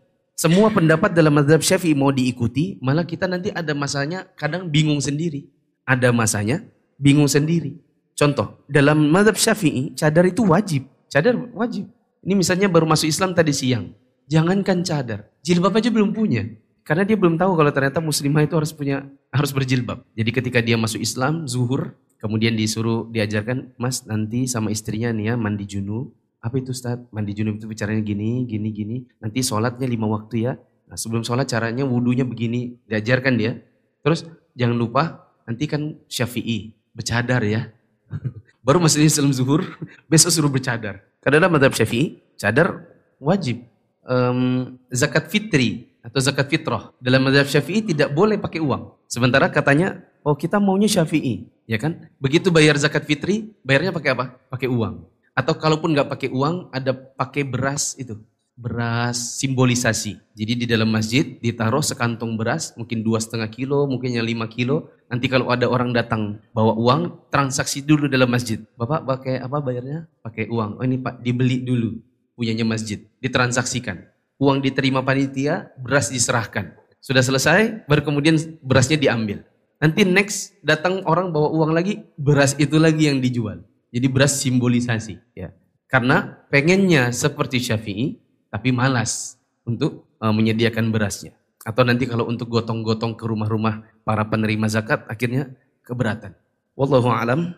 semua 0.45 0.69
pendapat 0.69 1.09
dalam 1.09 1.33
mazhab 1.33 1.57
syafi'i 1.57 1.97
mau 1.97 2.13
diikuti, 2.13 2.77
malah 2.77 3.01
kita 3.01 3.25
nanti 3.25 3.49
ada 3.49 3.73
masanya 3.73 4.29
kadang 4.37 4.69
bingung 4.69 5.01
sendiri. 5.01 5.49
Ada 5.89 6.13
masanya 6.13 6.61
bingung 7.01 7.25
sendiri. 7.25 7.81
Contoh, 8.13 8.61
dalam 8.69 9.09
mazhab 9.09 9.33
syafi'i 9.33 9.97
cadar 9.97 10.29
itu 10.29 10.45
wajib. 10.45 10.85
Cadar 11.09 11.33
wajib. 11.57 11.89
Ini 12.21 12.37
misalnya 12.37 12.69
baru 12.69 12.85
masuk 12.85 13.09
Islam 13.09 13.33
tadi 13.33 13.57
siang. 13.57 13.89
Jangankan 14.29 14.85
cadar, 14.85 15.33
jilbab 15.41 15.81
aja 15.81 15.89
belum 15.89 16.13
punya. 16.13 16.45
Karena 16.85 17.01
dia 17.01 17.17
belum 17.17 17.41
tahu 17.41 17.57
kalau 17.57 17.71
ternyata 17.73 17.97
muslimah 17.97 18.45
itu 18.45 18.53
harus 18.53 18.69
punya 18.69 19.09
harus 19.33 19.49
berjilbab. 19.49 20.05
Jadi 20.13 20.29
ketika 20.29 20.61
dia 20.61 20.77
masuk 20.77 21.01
Islam, 21.01 21.49
zuhur, 21.49 21.97
kemudian 22.21 22.53
disuruh 22.53 23.09
diajarkan, 23.09 23.73
"Mas, 23.81 24.05
nanti 24.05 24.45
sama 24.45 24.69
istrinya 24.69 25.09
nih 25.09 25.33
ya 25.33 25.35
mandi 25.37 25.65
junub, 25.65 26.13
apa 26.41 26.55
itu 26.61 26.71
Ustaz? 26.71 27.01
Mandi 27.09 27.33
junub 27.33 27.57
itu 27.57 27.65
bicaranya 27.65 28.01
gini, 28.05 28.45
gini, 28.45 28.69
gini. 28.69 28.97
Nanti 29.19 29.41
sholatnya 29.41 29.89
lima 29.89 30.05
waktu 30.09 30.45
ya. 30.45 30.53
Nah 30.85 30.97
sebelum 30.97 31.25
sholat 31.25 31.49
caranya 31.49 31.83
wudhunya 31.85 32.25
begini. 32.27 32.77
Diajarkan 32.85 33.33
dia. 33.35 33.61
Terus 34.05 34.29
jangan 34.53 34.77
lupa 34.77 35.33
nanti 35.49 35.65
kan 35.65 35.97
syafi'i. 36.05 36.77
Bercadar 36.93 37.41
ya. 37.43 37.73
Baru 38.65 38.81
masuk 38.81 39.05
Islam 39.05 39.29
zuhur, 39.29 39.61
besok 40.11 40.33
suruh 40.33 40.49
bercadar. 40.49 41.05
Karena 41.21 41.45
dalam 41.45 41.57
madhab 41.57 41.73
syafi'i, 41.73 42.21
cadar 42.33 42.85
wajib. 43.21 43.65
Um, 44.05 44.77
zakat 44.93 45.33
fitri 45.33 45.89
atau 46.05 46.21
zakat 46.21 46.49
fitrah. 46.49 46.93
Dalam 47.01 47.25
madhab 47.25 47.49
syafi'i 47.49 47.81
tidak 47.81 48.13
boleh 48.13 48.37
pakai 48.37 48.61
uang. 48.61 48.93
Sementara 49.09 49.49
katanya, 49.49 50.01
oh 50.21 50.37
kita 50.37 50.61
maunya 50.61 50.85
syafi'i. 50.85 51.49
Ya 51.65 51.81
kan? 51.81 52.09
Begitu 52.21 52.53
bayar 52.53 52.77
zakat 52.77 53.05
fitri, 53.09 53.53
bayarnya 53.65 53.89
pakai 53.89 54.13
apa? 54.13 54.25
Pakai 54.49 54.69
uang. 54.69 55.05
Atau 55.35 55.59
kalaupun 55.59 55.91
nggak 55.91 56.07
pakai 56.07 56.29
uang, 56.31 56.71
ada 56.71 56.95
pakai 56.95 57.43
beras 57.43 57.93
itu. 57.99 58.17
Beras 58.55 59.35
simbolisasi. 59.35 60.15
Jadi 60.31 60.63
di 60.63 60.65
dalam 60.65 60.87
masjid 60.87 61.35
ditaruh 61.43 61.83
sekantong 61.83 62.39
beras, 62.39 62.71
mungkin 62.79 63.03
dua 63.03 63.19
setengah 63.19 63.51
kilo, 63.51 63.83
mungkin 63.83 64.15
yang 64.15 64.23
lima 64.23 64.47
kilo. 64.47 64.87
Nanti 65.11 65.27
kalau 65.27 65.51
ada 65.51 65.67
orang 65.67 65.91
datang 65.91 66.39
bawa 66.55 66.71
uang, 66.79 67.27
transaksi 67.27 67.83
dulu 67.83 68.07
dalam 68.07 68.31
masjid. 68.31 68.63
Bapak 68.79 69.03
pakai 69.03 69.43
apa 69.43 69.59
bayarnya? 69.59 70.07
Pakai 70.23 70.47
uang. 70.47 70.79
Oh 70.79 70.83
ini 70.87 70.95
pak 71.03 71.19
dibeli 71.19 71.67
dulu 71.67 71.99
punyanya 72.35 72.67
masjid, 72.67 72.99
ditransaksikan. 73.23 74.03
Uang 74.35 74.59
diterima 74.59 74.99
panitia, 74.99 75.71
beras 75.79 76.11
diserahkan. 76.11 76.75
Sudah 76.99 77.23
selesai, 77.23 77.87
baru 77.87 78.03
kemudian 78.03 78.35
berasnya 78.59 78.99
diambil. 78.99 79.47
Nanti 79.79 80.03
next 80.03 80.59
datang 80.59 81.03
orang 81.07 81.31
bawa 81.31 81.51
uang 81.55 81.71
lagi, 81.71 82.03
beras 82.19 82.53
itu 82.59 82.75
lagi 82.75 83.07
yang 83.07 83.23
dijual. 83.23 83.63
Jadi 83.95 84.11
beras 84.11 84.43
simbolisasi. 84.43 85.15
Ya. 85.31 85.55
Karena 85.87 86.43
pengennya 86.51 87.15
seperti 87.15 87.63
Syafi'i, 87.63 88.19
tapi 88.51 88.75
malas 88.75 89.39
untuk 89.63 90.11
uh, 90.19 90.35
menyediakan 90.35 90.91
berasnya. 90.91 91.31
Atau 91.63 91.87
nanti 91.87 92.03
kalau 92.03 92.27
untuk 92.27 92.51
gotong-gotong 92.51 93.15
ke 93.15 93.23
rumah-rumah 93.23 93.87
para 94.03 94.27
penerima 94.27 94.67
zakat, 94.67 95.07
akhirnya 95.07 95.55
keberatan. 95.87 96.35
Wallahu 96.75 97.07
alam 97.07 97.55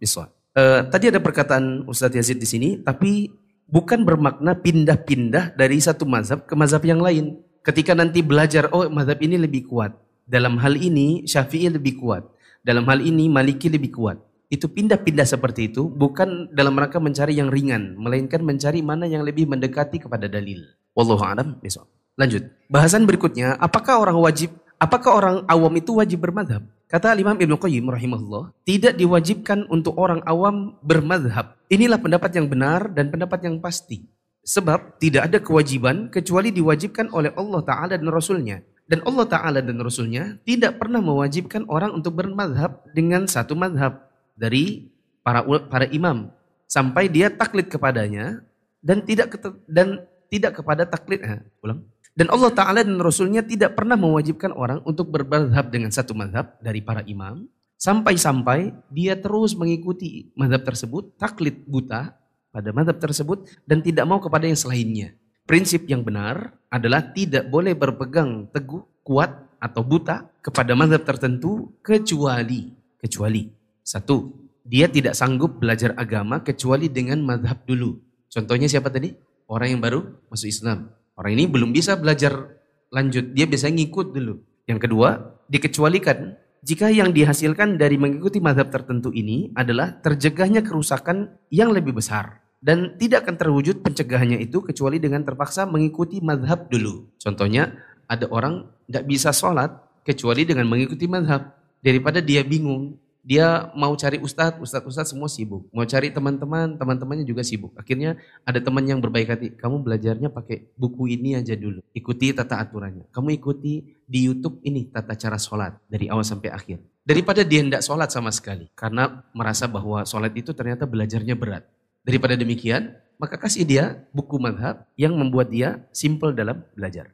biswa. 0.00 0.32
Uh, 0.56 0.88
tadi 0.88 1.12
ada 1.12 1.20
perkataan 1.20 1.84
Ustadz 1.84 2.16
Yazid 2.16 2.40
di 2.40 2.48
sini, 2.48 2.68
tapi 2.80 3.28
bukan 3.68 4.00
bermakna 4.08 4.56
pindah-pindah 4.56 5.52
dari 5.60 5.76
satu 5.76 6.08
mazhab 6.08 6.48
ke 6.48 6.56
mazhab 6.56 6.80
yang 6.88 7.04
lain. 7.04 7.36
Ketika 7.60 7.92
nanti 7.92 8.24
belajar, 8.24 8.72
oh 8.72 8.88
mazhab 8.88 9.20
ini 9.20 9.36
lebih 9.36 9.68
kuat. 9.68 9.92
Dalam 10.24 10.56
hal 10.56 10.80
ini 10.80 11.28
Syafi'i 11.28 11.68
lebih 11.68 12.00
kuat. 12.00 12.24
Dalam 12.64 12.88
hal 12.88 13.04
ini 13.04 13.28
Maliki 13.28 13.68
lebih 13.68 13.92
kuat. 13.92 14.18
Itu 14.46 14.70
pindah-pindah 14.70 15.26
seperti 15.26 15.74
itu 15.74 15.90
bukan 15.90 16.54
dalam 16.54 16.78
rangka 16.78 17.02
mencari 17.02 17.34
yang 17.34 17.50
ringan, 17.50 17.98
melainkan 17.98 18.46
mencari 18.46 18.78
mana 18.78 19.10
yang 19.10 19.26
lebih 19.26 19.50
mendekati 19.50 19.98
kepada 19.98 20.30
dalil. 20.30 20.62
Wallahu 20.94 21.22
a'lam 21.26 21.58
besok. 21.58 21.90
Lanjut. 22.14 22.46
Bahasan 22.70 23.04
berikutnya, 23.04 23.58
apakah 23.58 24.00
orang 24.00 24.16
wajib, 24.22 24.54
apakah 24.78 25.10
orang 25.18 25.36
awam 25.50 25.74
itu 25.74 25.98
wajib 25.98 26.22
bermadhab? 26.22 26.62
Kata 26.86 27.18
Imam 27.18 27.34
Ibn 27.34 27.58
Qayyim 27.58 27.90
rahimahullah, 27.90 28.54
tidak 28.62 28.94
diwajibkan 28.94 29.66
untuk 29.66 29.98
orang 29.98 30.22
awam 30.22 30.78
bermadhab. 30.78 31.58
Inilah 31.66 31.98
pendapat 31.98 32.30
yang 32.38 32.46
benar 32.46 32.86
dan 32.94 33.10
pendapat 33.10 33.42
yang 33.42 33.58
pasti. 33.58 34.06
Sebab 34.46 35.02
tidak 35.02 35.26
ada 35.26 35.42
kewajiban 35.42 36.06
kecuali 36.06 36.54
diwajibkan 36.54 37.10
oleh 37.10 37.34
Allah 37.34 37.60
Ta'ala 37.66 37.94
dan 37.98 38.06
Rasulnya. 38.06 38.62
Dan 38.86 39.02
Allah 39.02 39.26
Ta'ala 39.26 39.58
dan 39.58 39.82
Rasulnya 39.82 40.38
tidak 40.46 40.78
pernah 40.78 41.02
mewajibkan 41.02 41.66
orang 41.66 41.90
untuk 41.90 42.14
bermadhab 42.14 42.86
dengan 42.94 43.26
satu 43.26 43.58
madhab 43.58 44.06
dari 44.36 44.92
para 45.24 45.42
para 45.66 45.88
imam. 45.90 46.30
Sampai 46.68 47.08
dia 47.10 47.32
taklid 47.32 47.66
kepadanya 47.72 48.44
dan 48.84 49.02
tidak 49.02 49.34
dan 49.66 50.06
tidak 50.30 50.62
kepada 50.62 50.86
taklid. 50.86 51.24
Eh, 51.24 51.40
ulang. 51.64 51.82
Dan 52.16 52.32
Allah 52.32 52.48
Ta'ala 52.48 52.80
dan 52.80 52.96
Rasulnya 52.96 53.44
tidak 53.44 53.76
pernah 53.76 53.92
mewajibkan 53.92 54.48
orang 54.56 54.80
untuk 54.88 55.12
bermadhab 55.12 55.68
dengan 55.68 55.92
satu 55.92 56.16
madhab 56.16 56.56
dari 56.64 56.80
para 56.80 57.04
imam. 57.04 57.44
Sampai-sampai 57.76 58.72
dia 58.88 59.20
terus 59.20 59.52
mengikuti 59.52 60.32
madhab 60.32 60.64
tersebut, 60.64 61.12
taklid 61.20 61.60
buta 61.68 62.16
pada 62.48 62.72
madhab 62.72 62.96
tersebut 62.96 63.44
dan 63.68 63.84
tidak 63.84 64.08
mau 64.08 64.16
kepada 64.16 64.48
yang 64.48 64.56
selainnya. 64.56 65.12
Prinsip 65.44 65.84
yang 65.84 66.00
benar 66.00 66.56
adalah 66.72 67.04
tidak 67.12 67.52
boleh 67.52 67.76
berpegang 67.76 68.48
teguh, 68.48 68.80
kuat 69.04 69.46
atau 69.60 69.82
buta 69.84 70.26
kepada 70.42 70.74
mazhab 70.74 71.02
tertentu 71.04 71.70
kecuali 71.84 72.74
kecuali 72.98 73.46
satu, 73.86 74.34
dia 74.66 74.90
tidak 74.90 75.14
sanggup 75.14 75.62
belajar 75.62 75.94
agama 75.94 76.42
kecuali 76.42 76.90
dengan 76.90 77.22
mazhab 77.22 77.62
dulu. 77.62 78.02
Contohnya 78.26 78.66
siapa 78.66 78.90
tadi? 78.90 79.14
Orang 79.46 79.78
yang 79.78 79.80
baru 79.80 80.02
masuk 80.26 80.50
Islam. 80.50 80.90
Orang 81.14 81.38
ini 81.38 81.46
belum 81.46 81.70
bisa 81.70 81.94
belajar 81.94 82.58
lanjut, 82.90 83.30
dia 83.30 83.46
biasanya 83.46 83.78
ngikut 83.86 84.10
dulu. 84.10 84.42
Yang 84.66 84.90
kedua, 84.90 85.38
dikecualikan 85.46 86.34
jika 86.66 86.90
yang 86.90 87.14
dihasilkan 87.14 87.78
dari 87.78 87.94
mengikuti 87.94 88.42
mazhab 88.42 88.74
tertentu 88.74 89.14
ini 89.14 89.54
adalah 89.54 90.02
terjegahnya 90.02 90.66
kerusakan 90.66 91.30
yang 91.54 91.70
lebih 91.70 91.94
besar 91.94 92.42
dan 92.58 92.98
tidak 92.98 93.22
akan 93.22 93.38
terwujud 93.38 93.86
pencegahannya 93.86 94.42
itu 94.42 94.58
kecuali 94.66 94.98
dengan 94.98 95.22
terpaksa 95.22 95.62
mengikuti 95.70 96.18
madhab 96.18 96.66
dulu. 96.66 97.06
Contohnya 97.22 97.70
ada 98.10 98.26
orang 98.34 98.66
nggak 98.90 99.06
bisa 99.06 99.30
sholat 99.30 99.70
kecuali 100.02 100.42
dengan 100.42 100.66
mengikuti 100.66 101.06
madhab. 101.06 101.54
Daripada 101.78 102.18
dia 102.18 102.42
bingung, 102.42 102.98
dia 103.26 103.74
mau 103.74 103.90
cari 103.98 104.22
ustadz, 104.22 104.62
ustadz 104.62 104.86
ustadz 104.86 105.10
semua 105.10 105.26
sibuk. 105.26 105.66
Mau 105.74 105.82
cari 105.82 106.14
teman-teman, 106.14 106.78
teman-temannya 106.78 107.26
juga 107.26 107.42
sibuk. 107.42 107.74
Akhirnya 107.74 108.14
ada 108.46 108.62
teman 108.62 108.86
yang 108.86 109.02
berbaik 109.02 109.26
hati, 109.26 109.50
kamu 109.58 109.82
belajarnya 109.82 110.30
pakai 110.30 110.70
buku 110.78 111.10
ini 111.10 111.34
aja 111.34 111.58
dulu. 111.58 111.82
Ikuti 111.90 112.30
tata 112.30 112.62
aturannya. 112.62 113.10
Kamu 113.10 113.34
ikuti 113.34 113.82
di 114.06 114.30
YouTube 114.30 114.62
ini 114.62 114.86
tata 114.94 115.18
cara 115.18 115.42
sholat 115.42 115.74
dari 115.90 116.06
awal 116.06 116.22
sampai 116.22 116.54
akhir. 116.54 116.78
Daripada 117.02 117.42
dia 117.42 117.66
tidak 117.66 117.82
sholat 117.82 118.14
sama 118.14 118.30
sekali. 118.30 118.70
Karena 118.78 119.26
merasa 119.34 119.66
bahwa 119.66 120.06
sholat 120.06 120.30
itu 120.38 120.54
ternyata 120.54 120.86
belajarnya 120.86 121.34
berat. 121.34 121.66
Daripada 122.06 122.38
demikian, 122.38 122.94
maka 123.18 123.34
kasih 123.34 123.66
dia 123.66 124.06
buku 124.14 124.38
madhab 124.38 124.86
yang 124.94 125.18
membuat 125.18 125.50
dia 125.50 125.82
simple 125.90 126.30
dalam 126.30 126.62
belajar. 126.78 127.10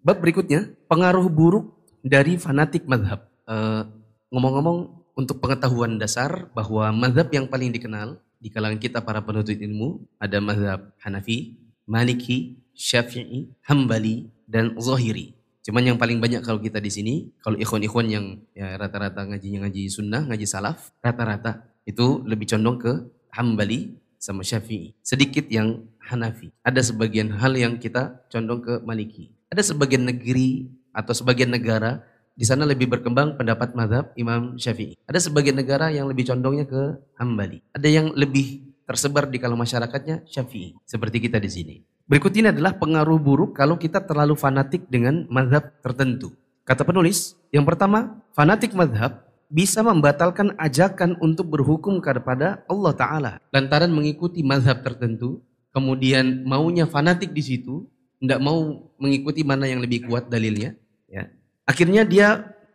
Bab 0.00 0.16
berikutnya, 0.16 0.72
pengaruh 0.88 1.28
buruk 1.28 1.76
dari 2.00 2.40
fanatik 2.40 2.88
madhab. 2.88 3.28
eh, 3.42 3.82
ngomong-ngomong, 4.32 5.01
untuk 5.12 5.40
pengetahuan 5.40 6.00
dasar 6.00 6.48
bahwa 6.56 6.88
madhab 6.92 7.28
yang 7.32 7.46
paling 7.48 7.72
dikenal 7.72 8.20
di 8.42 8.48
kalangan 8.48 8.80
kita 8.80 9.04
para 9.04 9.22
penuntut 9.22 9.54
ilmu 9.54 10.02
ada 10.18 10.42
madhab 10.42 10.92
Hanafi, 10.98 11.58
Maliki, 11.86 12.58
Syafi'i, 12.72 13.52
Hambali, 13.68 14.32
dan 14.48 14.74
Zohiri. 14.80 15.36
Cuman 15.62 15.94
yang 15.94 15.98
paling 16.00 16.18
banyak 16.18 16.42
kalau 16.42 16.58
kita 16.58 16.82
di 16.82 16.90
sini, 16.90 17.14
kalau 17.38 17.54
ikhwan-ikhwan 17.54 18.06
yang 18.10 18.26
ya 18.50 18.74
rata-rata 18.74 19.22
ngajinya 19.30 19.68
ngaji 19.68 19.82
sunnah, 19.86 20.26
ngaji 20.26 20.46
salaf, 20.48 20.90
rata-rata 20.98 21.70
itu 21.86 22.26
lebih 22.26 22.50
condong 22.50 22.82
ke 22.82 22.92
Hambali, 23.30 24.02
sama 24.22 24.46
Syafi'i. 24.46 24.94
Sedikit 25.02 25.50
yang 25.50 25.82
Hanafi. 25.98 26.54
Ada 26.62 26.94
sebagian 26.94 27.34
hal 27.42 27.58
yang 27.58 27.82
kita 27.82 28.22
condong 28.30 28.62
ke 28.62 28.78
Maliki. 28.86 29.34
Ada 29.50 29.74
sebagian 29.74 30.06
negeri 30.06 30.70
atau 30.94 31.10
sebagian 31.10 31.50
negara 31.50 32.06
di 32.32 32.44
sana 32.48 32.64
lebih 32.64 32.88
berkembang 32.88 33.36
pendapat 33.36 33.76
madhab 33.76 34.10
Imam 34.16 34.56
Syafi'i. 34.56 34.96
Ada 35.04 35.28
sebagian 35.28 35.56
negara 35.56 35.92
yang 35.92 36.08
lebih 36.08 36.28
condongnya 36.28 36.64
ke 36.64 36.96
Hambali. 37.20 37.60
Ada 37.76 37.88
yang 37.88 38.06
lebih 38.16 38.72
tersebar 38.88 39.28
di 39.28 39.36
kalau 39.36 39.56
masyarakatnya 39.56 40.24
Syafi'i. 40.24 40.76
Seperti 40.88 41.28
kita 41.28 41.36
di 41.36 41.50
sini. 41.52 41.76
Berikut 42.08 42.34
ini 42.34 42.50
adalah 42.50 42.76
pengaruh 42.76 43.20
buruk 43.20 43.56
kalau 43.56 43.78
kita 43.78 44.02
terlalu 44.02 44.34
fanatik 44.34 44.84
dengan 44.90 45.24
madhab 45.30 45.70
tertentu. 45.80 46.34
Kata 46.64 46.82
penulis, 46.82 47.34
yang 47.54 47.66
pertama, 47.66 48.20
fanatik 48.34 48.74
madhab 48.74 49.22
bisa 49.52 49.84
membatalkan 49.84 50.56
ajakan 50.56 51.20
untuk 51.20 51.52
berhukum 51.52 52.00
kepada 52.00 52.64
Allah 52.64 52.94
Ta'ala. 52.96 53.32
Lantaran 53.52 53.92
mengikuti 53.92 54.40
mazhab 54.40 54.80
tertentu, 54.80 55.44
kemudian 55.76 56.44
maunya 56.48 56.88
fanatik 56.88 57.36
di 57.36 57.44
situ, 57.44 57.84
tidak 58.22 58.40
mau 58.40 58.88
mengikuti 58.96 59.44
mana 59.44 59.68
yang 59.68 59.84
lebih 59.84 60.08
kuat 60.08 60.32
dalilnya. 60.32 60.72
Ya. 61.62 61.70
Akhirnya 61.70 62.02
dia 62.02 62.28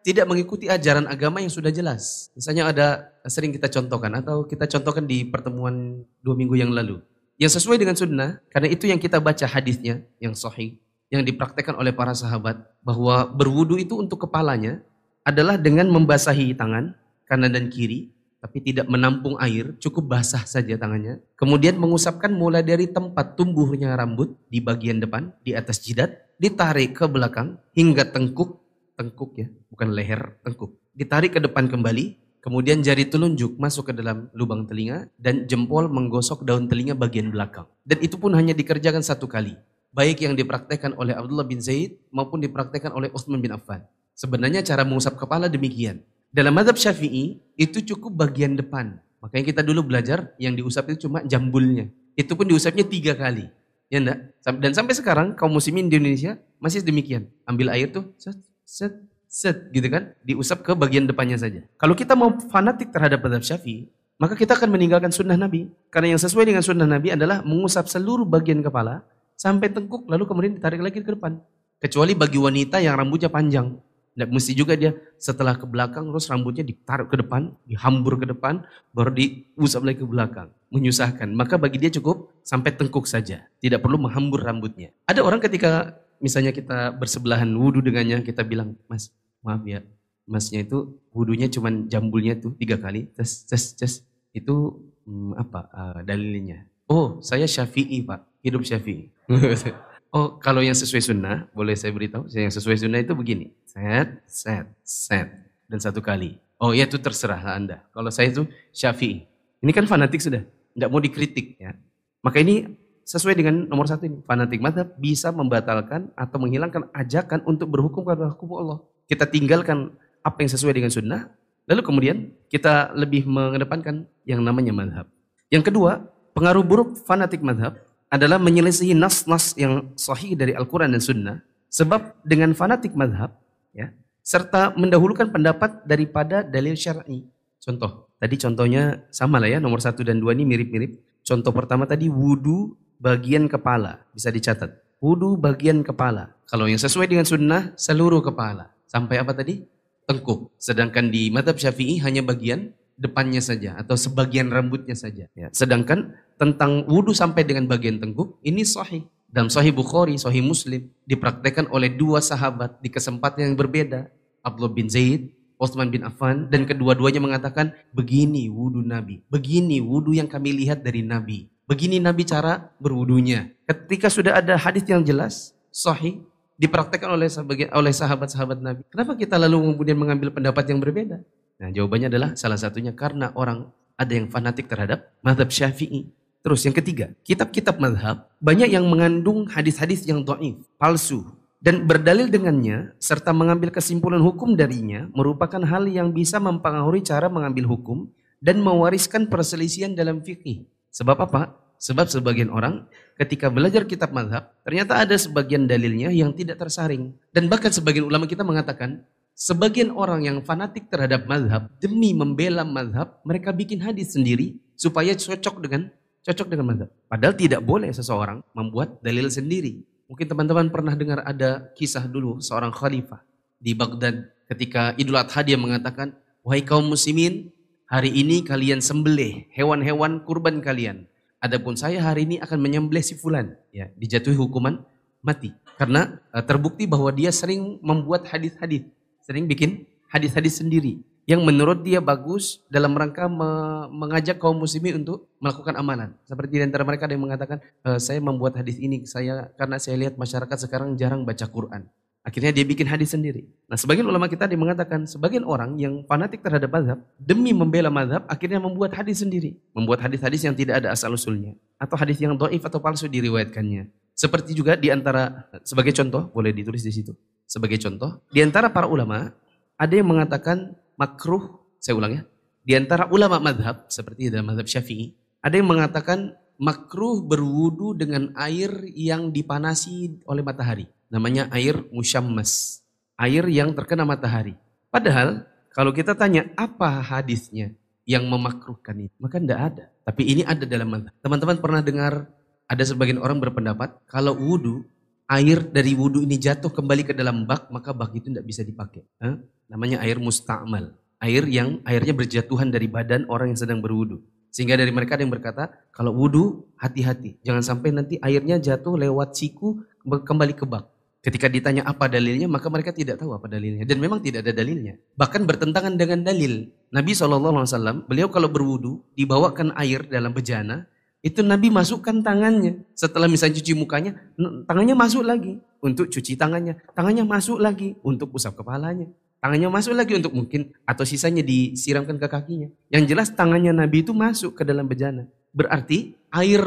tidak 0.08 0.24
mengikuti 0.32 0.72
ajaran 0.72 1.04
agama 1.12 1.44
yang 1.44 1.52
sudah 1.52 1.68
jelas. 1.68 2.32
Misalnya 2.32 2.72
ada 2.72 3.12
sering 3.28 3.52
kita 3.52 3.68
contohkan 3.68 4.16
atau 4.16 4.48
kita 4.48 4.64
contohkan 4.64 5.04
di 5.04 5.28
pertemuan 5.28 6.00
dua 6.24 6.36
minggu 6.40 6.56
yang 6.56 6.72
lalu. 6.72 7.04
Yang 7.36 7.60
sesuai 7.60 7.78
dengan 7.78 7.94
sunnah, 8.00 8.40
karena 8.50 8.72
itu 8.72 8.88
yang 8.88 8.98
kita 8.98 9.20
baca 9.20 9.46
hadisnya 9.46 10.02
yang 10.18 10.34
sahih, 10.34 10.80
yang 11.12 11.22
dipraktekkan 11.22 11.76
oleh 11.76 11.94
para 11.94 12.16
sahabat, 12.16 12.58
bahwa 12.82 13.30
berwudu 13.30 13.78
itu 13.78 14.00
untuk 14.00 14.26
kepalanya, 14.26 14.82
adalah 15.28 15.60
dengan 15.60 15.92
membasahi 15.92 16.56
tangan 16.56 16.96
kanan 17.28 17.52
dan 17.52 17.68
kiri, 17.68 18.10
tapi 18.40 18.64
tidak 18.64 18.88
menampung 18.88 19.36
air, 19.44 19.76
cukup 19.78 20.18
basah 20.18 20.48
saja 20.48 20.80
tangannya. 20.80 21.20
Kemudian 21.36 21.76
mengusapkan 21.76 22.32
mulai 22.32 22.64
dari 22.64 22.88
tempat 22.88 23.36
tumbuhnya 23.36 23.94
rambut 23.94 24.34
di 24.48 24.64
bagian 24.64 25.04
depan, 25.04 25.36
di 25.44 25.52
atas 25.52 25.84
jidat, 25.84 26.16
ditarik 26.40 26.96
ke 26.96 27.06
belakang 27.06 27.60
hingga 27.76 28.08
tengkuk, 28.08 28.62
tengkuk 28.98 29.38
ya, 29.38 29.48
bukan 29.70 29.94
leher, 29.94 30.42
tengkuk. 30.42 30.74
Ditarik 30.98 31.38
ke 31.38 31.40
depan 31.40 31.70
kembali, 31.70 32.18
kemudian 32.42 32.82
jari 32.82 33.06
telunjuk 33.06 33.56
masuk 33.62 33.94
ke 33.94 33.94
dalam 33.94 34.34
lubang 34.34 34.66
telinga 34.66 35.08
dan 35.22 35.46
jempol 35.46 35.86
menggosok 35.86 36.42
daun 36.42 36.66
telinga 36.66 36.98
bagian 36.98 37.30
belakang. 37.30 37.70
Dan 37.86 38.02
itu 38.02 38.18
pun 38.18 38.34
hanya 38.34 38.58
dikerjakan 38.58 39.06
satu 39.06 39.30
kali. 39.30 39.54
Baik 39.94 40.26
yang 40.26 40.34
dipraktekkan 40.34 40.98
oleh 40.98 41.14
Abdullah 41.14 41.46
bin 41.46 41.62
Zaid 41.62 42.02
maupun 42.10 42.42
dipraktekkan 42.42 42.92
oleh 42.92 43.14
Uthman 43.14 43.40
bin 43.40 43.54
Affan. 43.54 43.86
Sebenarnya 44.18 44.66
cara 44.66 44.82
mengusap 44.82 45.16
kepala 45.16 45.46
demikian. 45.46 46.02
Dalam 46.34 46.58
madhab 46.58 46.76
syafi'i 46.76 47.40
itu 47.56 47.86
cukup 47.86 48.18
bagian 48.18 48.58
depan. 48.58 48.98
Makanya 49.22 49.46
kita 49.54 49.62
dulu 49.62 49.94
belajar 49.94 50.34
yang 50.42 50.58
diusap 50.58 50.90
itu 50.90 51.08
cuma 51.08 51.22
jambulnya. 51.26 51.90
Itu 52.18 52.34
pun 52.34 52.50
diusapnya 52.50 52.86
tiga 52.86 53.14
kali. 53.14 53.46
Ya 53.88 54.04
enggak? 54.04 54.20
Dan 54.60 54.72
sampai 54.76 54.94
sekarang 54.98 55.28
kaum 55.38 55.54
muslimin 55.54 55.88
di 55.88 55.96
Indonesia 56.02 56.36
masih 56.60 56.84
demikian. 56.84 57.32
Ambil 57.48 57.72
air 57.72 57.88
tuh 57.88 58.12
set, 58.20 58.36
set, 58.68 59.00
set 59.32 59.72
gitu 59.72 59.88
kan. 59.88 60.12
Diusap 60.28 60.68
ke 60.68 60.76
bagian 60.76 61.08
depannya 61.08 61.40
saja. 61.40 61.64
Kalau 61.80 61.96
kita 61.96 62.20
mau 62.20 62.36
fanatik 62.52 62.92
terhadap 62.92 63.24
madhab 63.24 63.40
syafi'i, 63.40 63.88
maka 64.20 64.36
kita 64.36 64.60
akan 64.60 64.76
meninggalkan 64.76 65.16
sunnah 65.16 65.40
Nabi. 65.40 65.72
Karena 65.88 66.14
yang 66.14 66.22
sesuai 66.22 66.44
dengan 66.44 66.60
sunnah 66.60 66.86
Nabi 66.86 67.16
adalah 67.16 67.40
mengusap 67.48 67.88
seluruh 67.88 68.28
bagian 68.28 68.60
kepala 68.60 69.08
sampai 69.40 69.72
tengkuk 69.72 70.10
lalu 70.12 70.28
kemudian 70.28 70.54
ditarik 70.60 70.84
lagi 70.84 71.00
ke 71.00 71.16
depan. 71.16 71.40
Kecuali 71.78 72.18
bagi 72.18 72.42
wanita 72.42 72.84
yang 72.84 73.00
rambutnya 73.00 73.32
panjang. 73.32 73.78
Tidak 74.18 74.34
mesti 74.34 74.58
juga 74.58 74.74
dia 74.74 74.98
setelah 75.22 75.54
ke 75.54 75.70
belakang 75.70 76.10
terus 76.10 76.26
rambutnya 76.26 76.66
ditaruh 76.66 77.06
ke 77.06 77.22
depan, 77.22 77.54
dihambur 77.70 78.18
ke 78.18 78.26
depan, 78.26 78.66
baru 78.90 79.14
diusap 79.14 79.86
lagi 79.86 80.02
ke 80.02 80.10
belakang. 80.10 80.50
Menyusahkan. 80.74 81.30
Maka 81.38 81.62
bagi 81.62 81.78
dia 81.78 81.94
cukup 81.94 82.34
sampai 82.42 82.74
tengkuk 82.74 83.06
saja. 83.06 83.46
Tidak 83.62 83.78
perlu 83.78 84.02
menghambur 84.02 84.42
rambutnya. 84.42 84.90
Ada 85.06 85.22
orang 85.22 85.38
ketika 85.38 86.02
misalnya 86.24 86.52
kita 86.54 86.94
bersebelahan 86.96 87.50
wudhu 87.54 87.84
dengannya, 87.84 88.22
kita 88.26 88.42
bilang, 88.46 88.78
mas 88.90 89.14
maaf 89.46 89.64
ya, 89.64 89.82
masnya 90.28 90.66
itu 90.66 91.00
wudhunya 91.16 91.48
cuman 91.48 91.88
jambulnya 91.88 92.36
tuh 92.38 92.54
tiga 92.60 92.76
kali, 92.78 93.08
tes 93.16 93.48
tes 93.48 93.64
tes. 93.74 93.94
Itu 94.36 94.84
hmm, 95.08 95.34
apa 95.40 95.60
uh, 95.72 96.00
dalilnya? 96.04 96.68
Oh, 96.88 97.20
saya 97.24 97.48
syafi'i 97.48 98.04
Pak, 98.04 98.44
hidup 98.44 98.64
syafi'i. 98.64 99.12
oh, 100.16 100.40
kalau 100.40 100.64
yang 100.64 100.76
sesuai 100.76 101.04
sunnah, 101.04 101.48
boleh 101.52 101.76
saya 101.76 101.92
beritahu, 101.92 102.28
yang 102.32 102.54
sesuai 102.54 102.80
sunnah 102.80 103.00
itu 103.04 103.12
begini. 103.16 103.52
Set, 103.68 104.24
set, 104.28 104.68
set. 104.84 105.28
Dan 105.68 105.84
satu 105.84 106.00
kali. 106.00 106.40
Oh 106.58 106.72
ya 106.72 106.88
itu 106.88 106.98
terserah 106.98 107.54
Anda. 107.54 107.84
Kalau 107.92 108.10
saya 108.10 108.32
itu 108.32 108.48
syafi'i. 108.72 109.28
Ini 109.62 109.72
kan 109.74 109.90
fanatik 109.90 110.22
sudah, 110.22 110.46
tidak 110.48 110.90
mau 110.90 111.02
dikritik 111.02 111.58
ya. 111.58 111.74
Maka 112.22 112.42
ini 112.42 112.66
sesuai 113.08 113.40
dengan 113.40 113.64
nomor 113.72 113.88
satu 113.88 114.04
ini. 114.04 114.20
Fanatik 114.28 114.60
madhab 114.60 114.92
bisa 115.00 115.32
membatalkan 115.32 116.12
atau 116.20 116.38
menghilangkan 116.44 116.92
ajakan 116.92 117.40
untuk 117.48 117.72
berhukum 117.72 118.04
kepada 118.04 118.36
hukum 118.36 118.60
Allah. 118.60 118.84
Kita 119.08 119.24
tinggalkan 119.24 119.96
apa 120.20 120.44
yang 120.44 120.52
sesuai 120.52 120.76
dengan 120.76 120.92
sunnah, 120.92 121.32
lalu 121.72 121.82
kemudian 121.88 122.18
kita 122.52 122.92
lebih 122.92 123.24
mengedepankan 123.24 124.04
yang 124.28 124.44
namanya 124.44 124.76
madhab. 124.76 125.08
Yang 125.48 125.72
kedua, 125.72 126.04
pengaruh 126.36 126.68
buruk 126.68 127.00
fanatik 127.08 127.40
madhab 127.40 127.80
adalah 128.12 128.36
menyelesaikan 128.36 129.00
nas-nas 129.00 129.56
yang 129.56 129.96
sahih 129.96 130.36
dari 130.36 130.52
Al-Quran 130.52 130.92
dan 130.92 131.00
Sunnah. 131.00 131.38
Sebab 131.72 132.20
dengan 132.28 132.52
fanatik 132.52 132.92
madhab, 132.92 133.40
ya, 133.72 133.96
serta 134.20 134.76
mendahulukan 134.76 135.32
pendapat 135.32 135.88
daripada 135.88 136.44
dalil 136.44 136.76
syar'i. 136.76 137.24
Contoh, 137.64 138.08
Tadi 138.18 138.36
contohnya 138.42 139.06
sama 139.14 139.38
lah 139.38 139.46
ya, 139.46 139.60
nomor 139.62 139.78
satu 139.78 140.02
dan 140.02 140.18
dua 140.18 140.34
ini 140.34 140.42
mirip-mirip. 140.42 140.98
Contoh 141.22 141.54
pertama 141.54 141.86
tadi 141.86 142.10
wudhu 142.10 142.74
bagian 142.98 143.50
kepala, 143.50 144.04
bisa 144.14 144.30
dicatat. 144.30 144.74
Wudhu 144.98 145.38
bagian 145.38 145.86
kepala. 145.86 146.34
Kalau 146.50 146.66
yang 146.66 146.82
sesuai 146.82 147.06
dengan 147.06 147.26
sunnah, 147.26 147.74
seluruh 147.78 148.22
kepala. 148.26 148.74
Sampai 148.90 149.22
apa 149.22 149.34
tadi? 149.38 149.62
Tengkuk. 150.10 150.56
Sedangkan 150.58 151.14
di 151.14 151.30
madhab 151.30 151.60
syafi'i 151.60 152.02
hanya 152.02 152.26
bagian 152.26 152.74
depannya 152.98 153.44
saja 153.44 153.78
atau 153.78 153.94
sebagian 153.94 154.50
rambutnya 154.50 154.98
saja. 154.98 155.30
Ya. 155.38 155.48
Sedangkan 155.54 156.18
tentang 156.42 156.90
wudhu 156.90 157.14
sampai 157.14 157.46
dengan 157.46 157.70
bagian 157.70 158.02
tengkuk, 158.02 158.42
ini 158.42 158.66
sahih. 158.66 159.06
Dalam 159.28 159.52
sahih 159.52 159.76
Bukhari, 159.76 160.16
sahih 160.18 160.42
Muslim, 160.42 160.88
dipraktekkan 161.06 161.70
oleh 161.70 161.94
dua 161.94 162.24
sahabat 162.24 162.80
di 162.82 162.90
kesempatan 162.90 163.54
yang 163.54 163.56
berbeda. 163.60 164.10
Abdullah 164.42 164.72
bin 164.72 164.88
Zaid 164.88 165.38
Utsman 165.58 165.90
bin 165.90 166.06
Affan 166.06 166.54
dan 166.54 166.70
kedua-duanya 166.70 167.18
mengatakan 167.18 167.74
begini 167.90 168.46
wudhu 168.46 168.86
Nabi, 168.86 169.26
begini 169.26 169.82
wudhu 169.82 170.14
yang 170.14 170.30
kami 170.30 170.54
lihat 170.54 170.86
dari 170.86 171.02
Nabi, 171.02 171.50
begini 171.68 172.00
Nabi 172.00 172.24
cara 172.24 172.72
berwudunya. 172.80 173.52
Ketika 173.68 174.08
sudah 174.08 174.40
ada 174.40 174.56
hadis 174.56 174.88
yang 174.88 175.04
jelas, 175.04 175.52
sahih, 175.70 176.24
dipraktekkan 176.58 177.12
oleh 177.12 177.30
oleh 177.76 177.94
sahabat-sahabat 177.94 178.58
Nabi. 178.64 178.82
Kenapa 178.90 179.14
kita 179.14 179.38
lalu 179.38 179.76
kemudian 179.76 180.00
mengambil 180.00 180.34
pendapat 180.34 180.66
yang 180.74 180.80
berbeda? 180.82 181.22
Nah 181.62 181.70
jawabannya 181.70 182.08
adalah 182.10 182.30
salah 182.34 182.58
satunya 182.58 182.96
karena 182.96 183.30
orang 183.38 183.70
ada 184.00 184.14
yang 184.16 184.32
fanatik 184.32 184.66
terhadap 184.66 185.14
madhab 185.22 185.52
syafi'i. 185.52 186.10
Terus 186.42 186.64
yang 186.64 186.74
ketiga, 186.74 187.12
kitab-kitab 187.28 187.76
madhab 187.78 188.32
banyak 188.40 188.72
yang 188.72 188.88
mengandung 188.88 189.50
hadis-hadis 189.52 190.08
yang 190.08 190.24
do'if, 190.24 190.64
palsu, 190.80 191.28
dan 191.58 191.84
berdalil 191.84 192.30
dengannya 192.30 192.94
serta 193.02 193.34
mengambil 193.34 193.74
kesimpulan 193.74 194.22
hukum 194.22 194.54
darinya 194.54 195.10
merupakan 195.12 195.60
hal 195.66 195.90
yang 195.90 196.14
bisa 196.14 196.38
mempengaruhi 196.38 197.02
cara 197.02 197.28
mengambil 197.28 197.68
hukum 197.68 198.08
dan 198.38 198.62
mewariskan 198.62 199.26
perselisihan 199.26 199.98
dalam 199.98 200.22
fikih. 200.22 200.70
Sebab 200.92 201.18
apa? 201.24 201.42
Sebab 201.78 202.10
sebagian 202.10 202.50
orang 202.50 202.90
ketika 203.22 203.54
belajar 203.54 203.86
kitab 203.86 204.10
madhab, 204.10 204.50
ternyata 204.66 204.98
ada 204.98 205.14
sebagian 205.14 205.70
dalilnya 205.70 206.10
yang 206.10 206.34
tidak 206.34 206.58
tersaring. 206.58 207.14
Dan 207.30 207.46
bahkan 207.46 207.70
sebagian 207.70 208.10
ulama 208.10 208.26
kita 208.26 208.42
mengatakan, 208.42 209.06
sebagian 209.38 209.94
orang 209.94 210.26
yang 210.26 210.38
fanatik 210.42 210.90
terhadap 210.90 211.30
madhab, 211.30 211.70
demi 211.78 212.18
membela 212.18 212.66
madhab, 212.66 213.22
mereka 213.22 213.54
bikin 213.54 213.78
hadis 213.78 214.18
sendiri 214.18 214.58
supaya 214.74 215.14
cocok 215.14 215.56
dengan 215.62 215.94
cocok 216.26 216.48
dengan 216.50 216.66
madhab. 216.66 216.90
Padahal 217.06 217.36
tidak 217.38 217.62
boleh 217.62 217.94
seseorang 217.94 218.42
membuat 218.58 218.98
dalil 219.06 219.30
sendiri. 219.30 219.86
Mungkin 220.10 220.26
teman-teman 220.26 220.68
pernah 220.74 220.98
dengar 220.98 221.22
ada 221.22 221.70
kisah 221.78 222.10
dulu 222.10 222.42
seorang 222.42 222.74
khalifah 222.74 223.22
di 223.62 223.78
Baghdad 223.78 224.34
ketika 224.50 224.96
Idul 224.96 225.20
Adha 225.20 225.44
dia 225.44 225.60
mengatakan, 225.60 226.16
"Wahai 226.42 226.64
kaum 226.64 226.90
muslimin, 226.90 227.52
hari 227.88 228.12
ini 228.12 228.44
kalian 228.44 228.84
sembelih 228.84 229.48
hewan-hewan 229.56 230.22
kurban 230.28 230.60
kalian. 230.60 231.08
Adapun 231.40 231.80
saya 231.80 232.04
hari 232.04 232.28
ini 232.28 232.36
akan 232.44 232.60
menyembelih 232.60 233.02
si 233.02 233.16
fulan." 233.16 233.56
Ya, 233.72 233.90
dijatuhi 233.96 234.36
hukuman 234.36 234.84
mati 235.24 235.56
karena 235.80 236.22
uh, 236.32 236.44
terbukti 236.46 236.86
bahwa 236.86 237.10
dia 237.12 237.34
sering 237.34 237.82
membuat 237.82 238.28
hadis-hadis, 238.30 238.86
sering 239.26 239.50
bikin 239.50 239.88
hadis-hadis 240.10 240.60
sendiri 240.62 241.02
yang 241.28 241.44
menurut 241.44 241.84
dia 241.84 242.00
bagus 242.00 242.64
dalam 242.72 242.96
rangka 242.96 243.28
me 243.28 243.50
mengajak 243.92 244.40
kaum 244.40 244.56
muslimin 244.56 245.04
untuk 245.04 245.28
melakukan 245.44 245.76
amalan. 245.76 246.10
Seperti 246.24 246.56
di 246.56 246.64
antara 246.64 246.88
mereka 246.88 247.04
ada 247.04 247.20
yang 247.20 247.28
mengatakan, 247.28 247.60
e, 247.84 248.00
saya 248.00 248.24
membuat 248.24 248.56
hadis 248.56 248.80
ini 248.80 249.04
saya 249.04 249.52
karena 249.60 249.76
saya 249.76 250.00
lihat 250.00 250.16
masyarakat 250.16 250.58
sekarang 250.66 250.96
jarang 250.96 251.28
baca 251.28 251.44
Quran. 251.52 251.84
Akhirnya 252.28 252.52
dia 252.52 252.68
bikin 252.68 252.84
hadis 252.92 253.16
sendiri. 253.16 253.48
Nah 253.72 253.80
sebagian 253.80 254.04
ulama 254.04 254.28
kita 254.28 254.52
dia 254.52 254.60
mengatakan, 254.60 255.08
sebagian 255.08 255.48
orang 255.48 255.80
yang 255.80 256.04
fanatik 256.04 256.44
terhadap 256.44 256.68
mazhab, 256.68 257.00
demi 257.16 257.56
membela 257.56 257.88
mazhab, 257.88 258.28
akhirnya 258.28 258.60
membuat 258.60 258.92
hadis 259.00 259.24
sendiri. 259.24 259.56
Membuat 259.72 260.04
hadis-hadis 260.04 260.44
yang 260.44 260.52
tidak 260.52 260.84
ada 260.84 260.92
asal 260.92 261.16
usulnya. 261.16 261.56
Atau 261.80 261.96
hadis 261.96 262.20
yang 262.20 262.36
doif 262.36 262.60
atau 262.60 262.84
palsu 262.84 263.08
diriwayatkannya. 263.08 263.88
Seperti 264.12 264.52
juga 264.52 264.76
di 264.76 264.92
antara, 264.92 265.48
sebagai 265.64 265.96
contoh, 265.96 266.28
boleh 266.36 266.52
ditulis 266.52 266.84
di 266.84 266.92
situ. 266.92 267.16
Sebagai 267.48 267.80
contoh, 267.80 268.20
di 268.28 268.44
antara 268.44 268.68
para 268.76 268.92
ulama, 268.92 269.32
ada 269.80 269.94
yang 269.96 270.12
mengatakan 270.12 270.76
makruh, 271.00 271.64
saya 271.80 271.96
ulang 271.96 272.12
ya, 272.12 272.22
di 272.68 272.76
antara 272.76 273.08
ulama 273.08 273.40
madhab, 273.40 273.88
seperti 273.88 274.28
dalam 274.28 274.52
madhab 274.52 274.68
syafi'i, 274.68 275.16
ada 275.40 275.56
yang 275.56 275.70
mengatakan 275.72 276.36
makruh 276.58 277.22
berwudu 277.22 277.94
dengan 277.94 278.34
air 278.34 278.70
yang 278.94 279.30
dipanasi 279.30 280.22
oleh 280.26 280.42
matahari. 280.42 280.86
Namanya 281.08 281.48
air 281.54 281.86
musyammas. 281.94 282.84
Air 283.18 283.46
yang 283.50 283.74
terkena 283.74 284.06
matahari. 284.06 284.54
Padahal 284.94 285.46
kalau 285.74 285.94
kita 285.94 286.18
tanya 286.18 286.50
apa 286.58 287.02
hadisnya 287.02 287.74
yang 288.06 288.26
memakruhkan 288.26 288.98
itu, 288.98 289.16
maka 289.22 289.38
tidak 289.38 289.60
ada. 289.74 289.86
Tapi 290.06 290.22
ini 290.26 290.42
ada 290.46 290.66
dalam 290.66 290.90
madhab. 290.90 291.14
Teman-teman 291.22 291.58
pernah 291.62 291.82
dengar 291.82 292.30
ada 292.68 292.84
sebagian 292.84 293.22
orang 293.22 293.40
berpendapat 293.40 294.04
kalau 294.10 294.36
wudu 294.36 294.84
air 295.28 295.60
dari 295.68 295.92
wudhu 295.92 296.24
ini 296.24 296.40
jatuh 296.40 296.72
kembali 296.72 297.04
ke 297.04 297.14
dalam 297.14 297.44
bak, 297.44 297.68
maka 297.72 297.92
bak 297.92 298.16
itu 298.16 298.32
tidak 298.32 298.48
bisa 298.48 298.64
dipakai. 298.64 299.04
Hah? 299.20 299.36
Namanya 299.68 300.04
air 300.04 300.18
musta'mal. 300.18 300.96
Air 301.20 301.44
yang 301.50 301.82
airnya 301.84 302.14
berjatuhan 302.14 302.70
dari 302.70 302.88
badan 302.88 303.28
orang 303.28 303.52
yang 303.52 303.60
sedang 303.60 303.80
berwudhu. 303.84 304.24
Sehingga 304.58 304.74
dari 304.74 304.90
mereka 304.90 305.14
ada 305.14 305.22
yang 305.22 305.30
berkata, 305.30 305.70
kalau 305.94 306.18
wudhu 306.18 306.66
hati-hati. 306.82 307.38
Jangan 307.46 307.62
sampai 307.62 307.94
nanti 307.94 308.18
airnya 308.26 308.58
jatuh 308.58 308.98
lewat 308.98 309.38
siku 309.38 309.86
kembali 310.02 310.58
ke 310.58 310.66
bak. 310.66 310.90
Ketika 311.22 311.46
ditanya 311.46 311.86
apa 311.86 312.10
dalilnya, 312.10 312.50
maka 312.50 312.66
mereka 312.66 312.90
tidak 312.90 313.22
tahu 313.22 313.38
apa 313.38 313.46
dalilnya. 313.46 313.86
Dan 313.86 314.02
memang 314.02 314.18
tidak 314.18 314.50
ada 314.50 314.58
dalilnya. 314.58 314.98
Bahkan 315.14 315.46
bertentangan 315.46 315.94
dengan 315.94 316.26
dalil. 316.26 316.74
Nabi 316.90 317.14
SAW, 317.14 318.10
beliau 318.10 318.34
kalau 318.34 318.50
berwudhu, 318.50 319.06
dibawakan 319.14 319.78
air 319.78 320.10
dalam 320.10 320.34
bejana, 320.34 320.90
itu 321.22 321.46
Nabi 321.46 321.70
masukkan 321.70 322.18
tangannya. 322.26 322.82
Setelah 322.98 323.30
misalnya 323.30 323.62
cuci 323.62 323.78
mukanya, 323.78 324.18
tangannya 324.66 324.98
masuk 324.98 325.22
lagi 325.22 325.62
untuk 325.86 326.10
cuci 326.10 326.34
tangannya. 326.34 326.82
Tangannya 326.98 327.30
masuk 327.30 327.62
lagi 327.62 327.94
untuk 328.02 328.34
usap 328.34 328.58
kepalanya. 328.58 329.06
Tangannya 329.38 329.70
masuk 329.70 329.94
lagi 329.94 330.18
untuk 330.18 330.34
mungkin 330.34 330.74
atau 330.84 331.06
sisanya 331.06 331.46
disiramkan 331.46 332.18
ke 332.18 332.28
kakinya. 332.28 332.68
Yang 332.90 333.04
jelas 333.14 333.28
tangannya 333.30 333.70
Nabi 333.70 334.02
itu 334.02 334.12
masuk 334.12 334.58
ke 334.58 334.64
dalam 334.66 334.90
bejana. 334.90 335.30
Berarti 335.54 336.18
air 336.34 336.62